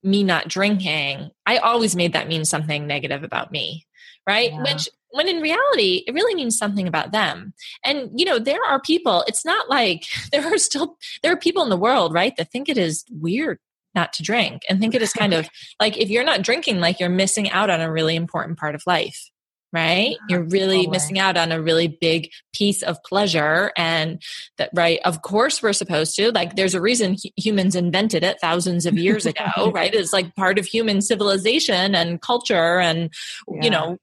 me 0.01 0.23
not 0.23 0.47
drinking, 0.47 1.29
I 1.45 1.57
always 1.57 1.95
made 1.95 2.13
that 2.13 2.27
mean 2.27 2.45
something 2.45 2.87
negative 2.87 3.23
about 3.23 3.51
me, 3.51 3.85
right? 4.27 4.51
Yeah. 4.51 4.63
Which 4.63 4.89
when 5.15 5.29
in 5.29 5.41
reality 5.41 6.03
it 6.05 6.13
really 6.13 6.35
means 6.35 6.57
something 6.57 6.89
about 6.89 7.13
them 7.13 7.53
and 7.85 8.11
you 8.19 8.25
know 8.25 8.37
there 8.37 8.61
are 8.67 8.81
people 8.81 9.23
it's 9.27 9.45
not 9.45 9.69
like 9.69 10.03
there 10.31 10.45
are 10.45 10.57
still 10.57 10.97
there 11.23 11.31
are 11.31 11.37
people 11.37 11.63
in 11.63 11.69
the 11.69 11.77
world 11.77 12.13
right 12.13 12.35
that 12.35 12.51
think 12.51 12.67
it 12.67 12.77
is 12.77 13.05
weird 13.09 13.57
not 13.95 14.13
to 14.13 14.23
drink 14.23 14.63
and 14.69 14.79
think 14.79 14.93
it 14.93 15.01
is 15.01 15.13
kind 15.13 15.33
of 15.33 15.49
like 15.79 15.97
if 15.97 16.09
you're 16.09 16.23
not 16.23 16.41
drinking 16.41 16.79
like 16.79 16.99
you're 16.99 17.09
missing 17.09 17.49
out 17.51 17.69
on 17.69 17.81
a 17.81 17.91
really 17.91 18.15
important 18.15 18.57
part 18.57 18.75
of 18.75 18.83
life 18.85 19.29
right? 19.73 20.15
You're 20.29 20.43
really 20.43 20.87
missing 20.87 21.19
out 21.19 21.35
on 21.35 21.51
a 21.51 21.61
really 21.61 21.89
big 21.99 22.31
piece 22.53 22.81
of 22.81 22.97
pleasure 23.03 23.73
and 23.75 24.21
that 24.57 24.69
right 24.73 24.99
of 25.03 25.21
course 25.21 25.61
we're 25.61 25.73
supposed 25.73 26.15
to 26.15 26.31
like 26.31 26.55
there's 26.55 26.75
a 26.75 26.79
reason 26.79 27.17
humans 27.35 27.75
invented 27.75 28.23
it 28.23 28.39
thousands 28.39 28.85
of 28.85 28.97
years 28.97 29.25
ago 29.25 29.71
right? 29.73 29.93
It's 29.93 30.13
like 30.13 30.33
part 30.35 30.57
of 30.57 30.65
human 30.65 31.01
civilization 31.01 31.93
and 31.93 32.21
culture 32.21 32.79
and 32.79 33.13
yeah. 33.49 33.63
you 33.63 33.69
know 33.69 33.97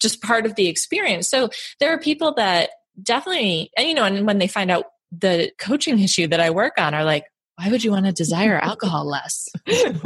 just 0.00 0.20
part 0.20 0.44
of 0.44 0.56
the 0.56 0.68
experience. 0.68 1.30
So 1.30 1.48
there 1.80 1.90
are 1.94 1.98
people 1.98 2.34
that 2.34 2.68
definitely 3.02 3.70
and 3.78 3.88
you 3.88 3.94
know 3.94 4.04
and 4.04 4.26
when 4.26 4.38
they 4.38 4.46
find 4.46 4.70
out 4.70 4.84
the 5.10 5.50
coaching 5.58 5.98
issue 5.98 6.26
that 6.26 6.40
i 6.40 6.50
work 6.50 6.74
on 6.78 6.94
are 6.94 7.04
like 7.04 7.24
why 7.56 7.70
would 7.70 7.84
you 7.84 7.90
want 7.90 8.06
to 8.06 8.12
desire 8.12 8.58
alcohol 8.62 9.04
less 9.04 9.48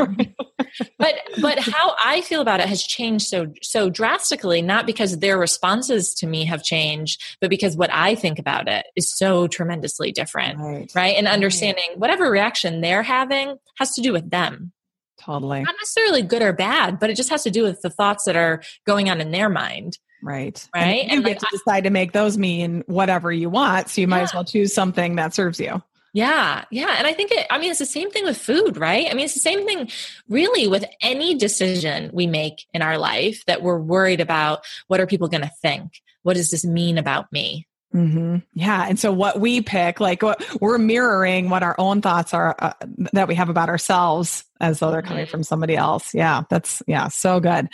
but 0.99 1.15
but 1.41 1.59
how 1.59 1.95
i 2.05 2.21
feel 2.23 2.41
about 2.41 2.61
it 2.61 2.69
has 2.69 2.83
changed 2.83 3.27
so 3.27 3.53
so 3.63 3.89
drastically 3.91 4.63
not 4.63 4.87
because 4.87 5.19
their 5.19 5.39
responses 5.39 6.15
to 6.15 6.27
me 6.27 6.45
have 6.45 6.63
changed 6.63 7.23
but 7.41 7.51
because 7.51 7.77
what 7.77 7.91
i 7.93 8.15
think 8.15 8.39
about 8.39 8.69
it 8.69 8.87
is 8.97 9.13
so 9.13 9.47
tremendously 9.47 10.13
different 10.13 10.59
right, 10.59 10.91
right? 10.95 11.17
and 11.17 11.27
understanding 11.27 11.91
whatever 11.97 12.31
reaction 12.31 12.81
they're 12.81 13.03
having 13.03 13.57
has 13.77 13.95
to 13.95 14.03
do 14.03 14.13
with 14.13 14.31
them 14.31 14.73
totally 15.21 15.63
not 15.63 15.75
necessarily 15.81 16.23
good 16.23 16.43
or 16.43 16.53
bad 16.53 16.99
but 16.99 17.11
it 17.11 17.17
just 17.17 17.31
has 17.31 17.43
to 17.43 17.51
do 17.51 17.63
with 17.63 17.81
the 17.83 17.91
thoughts 17.91 18.25
that 18.25 18.37
are 18.37 18.63
going 18.87 19.11
on 19.11 19.21
in 19.21 19.31
their 19.31 19.49
mind 19.49 19.99
Right. 20.21 20.69
Right. 20.75 21.03
And 21.03 21.11
you 21.11 21.17
and 21.19 21.25
get 21.25 21.43
like, 21.43 21.51
to 21.51 21.57
decide 21.57 21.85
to 21.85 21.91
make 21.91 22.11
those 22.13 22.37
mean 22.37 22.83
whatever 22.87 23.31
you 23.31 23.49
want. 23.51 23.89
So 23.89 24.01
you 24.01 24.09
might 24.09 24.19
yeah. 24.19 24.25
as 24.25 24.35
well 24.35 24.45
choose 24.45 24.75
something 24.75 25.15
that 25.15 25.33
serves 25.33 25.61
you. 25.61 25.81
Yeah, 26.19 26.65
yeah. 26.73 26.97
And 26.99 27.07
I 27.07 27.13
think 27.13 27.31
it, 27.31 27.47
I 27.49 27.59
mean, 27.59 27.71
it's 27.71 27.79
the 27.79 27.87
same 27.87 28.11
thing 28.11 28.25
with 28.25 28.37
food, 28.37 28.77
right? 28.77 29.07
I 29.09 29.15
mean, 29.15 29.27
it's 29.27 29.35
the 29.35 29.41
same 29.41 29.65
thing 29.65 29.89
really 30.29 30.67
with 30.67 30.85
any 31.01 31.37
decision 31.37 32.11
we 32.13 32.27
make 32.27 32.67
in 32.75 32.83
our 32.83 32.99
life 32.99 33.45
that 33.47 33.63
we're 33.63 33.79
worried 33.79 34.21
about 34.21 34.65
what 34.89 34.99
are 34.99 35.07
people 35.07 35.29
going 35.29 35.45
to 35.45 35.53
think? 35.63 36.03
What 36.25 36.35
does 36.35 36.51
this 36.51 36.65
mean 36.65 36.99
about 36.99 37.31
me? 37.31 37.68
Mm-hmm. 37.95 38.37
Yeah. 38.53 38.87
And 38.87 38.99
so 38.99 39.13
what 39.13 39.41
we 39.41 39.63
pick, 39.63 39.99
like 39.99 40.23
what 40.23 40.45
we're 40.61 40.77
mirroring 40.77 41.49
what 41.49 41.63
our 41.63 41.75
own 41.79 42.03
thoughts 42.03 42.35
are 42.35 42.55
uh, 42.59 42.75
that 43.15 43.29
we 43.29 43.35
have 43.35 43.49
about 43.49 43.71
ourselves 43.71 44.45
as 44.61 44.81
though 44.81 44.91
they're 44.91 45.01
coming 45.01 45.27
from 45.27 45.43
somebody 45.43 45.75
else. 45.75 46.13
Yeah. 46.15 46.43
That's, 46.51 46.83
yeah. 46.87 47.09
So 47.09 47.41
good. 47.41 47.69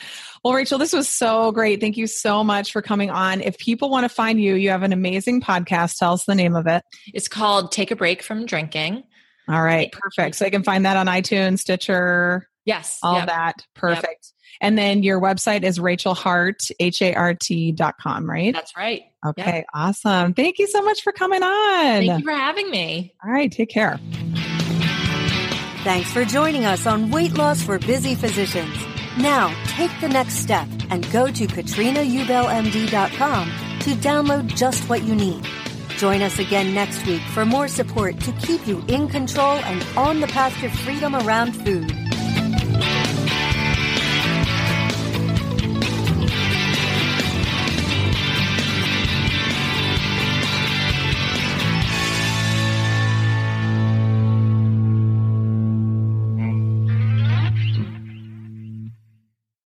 Well, 0.45 0.55
Rachel, 0.55 0.79
this 0.79 0.93
was 0.93 1.09
so 1.09 1.51
great. 1.51 1.81
Thank 1.81 1.97
you 1.97 2.07
so 2.07 2.45
much 2.45 2.71
for 2.71 2.81
coming 2.81 3.11
on. 3.11 3.41
If 3.41 3.59
people 3.59 3.91
want 3.91 4.05
to 4.05 4.09
find 4.09 4.41
you, 4.41 4.55
you 4.55 4.71
have 4.71 4.85
an 4.85 4.93
amazing 4.93 5.41
podcast. 5.41 5.99
Tell 5.99 6.13
us 6.13 6.25
the 6.25 6.35
name 6.37 6.55
of 6.55 6.69
it. 6.69 6.85
It's 7.13 7.27
called 7.27 7.73
Take 7.73 7.91
a 7.91 7.97
Break 7.97 8.23
from 8.23 8.47
Drinking. 8.47 9.03
All 9.49 9.63
right. 9.63 9.91
Perfect. 9.91 10.37
So 10.37 10.45
you 10.45 10.51
can 10.51 10.63
find 10.63 10.87
that 10.87 10.97
on 10.97 11.07
iTunes, 11.07 11.59
Stitcher. 11.59 12.49
Yes. 12.65 13.01
All 13.03 13.17
yep. 13.17 13.27
that. 13.27 13.67
Perfect. 13.75 14.07
Yep. 14.07 14.17
And 14.61 14.79
then 14.79 15.03
your 15.03 15.21
website 15.21 15.65
is 15.65 15.81
Rachel 15.81 16.15
Hart, 16.15 16.69
H 16.79 17.03
A 17.03 17.13
R 17.15 17.35
T 17.35 17.73
dot 17.73 17.99
com, 17.99 18.31
right? 18.31 18.55
That's 18.55 18.77
right. 18.77 19.03
Okay, 19.27 19.57
yep. 19.57 19.67
awesome. 19.75 20.35
Thank 20.35 20.59
you 20.59 20.67
so 20.67 20.83
much 20.83 21.03
for 21.03 21.13
coming 21.13 21.43
on. 21.43 22.07
Thank 22.07 22.21
you 22.21 22.25
for 22.25 22.33
having 22.33 22.71
me. 22.71 23.15
All 23.25 23.31
right, 23.31 23.51
take 23.51 23.71
care. 23.71 23.99
Thanks 25.83 26.13
for 26.13 26.25
joining 26.25 26.65
us 26.65 26.87
on 26.87 27.11
Weight 27.11 27.37
Loss 27.37 27.63
for 27.63 27.79
Busy 27.79 28.15
Physicians. 28.15 28.75
Now, 29.19 29.55
take 29.67 29.91
the 30.01 30.09
next 30.09 30.37
step 30.37 30.67
and 30.91 31.11
go 31.13 31.27
to 31.27 31.47
katrinaubellmd.com 31.47 33.53
to 33.81 33.91
download 33.97 34.57
just 34.57 34.89
what 34.89 35.03
you 35.03 35.15
need. 35.15 35.47
Join 35.97 36.23
us 36.23 36.39
again 36.39 36.75
next 36.75 37.07
week 37.07 37.23
for 37.23 37.45
more 37.45 37.69
support 37.69 38.19
to 38.21 38.33
keep 38.33 38.67
you 38.67 38.83
in 38.89 39.09
control 39.09 39.59
and 39.59 39.87
on 39.97 40.21
the 40.21 40.27
path 40.29 40.59
to 40.61 40.71
freedom 40.71 41.15
around 41.15 41.53
food. 41.53 42.04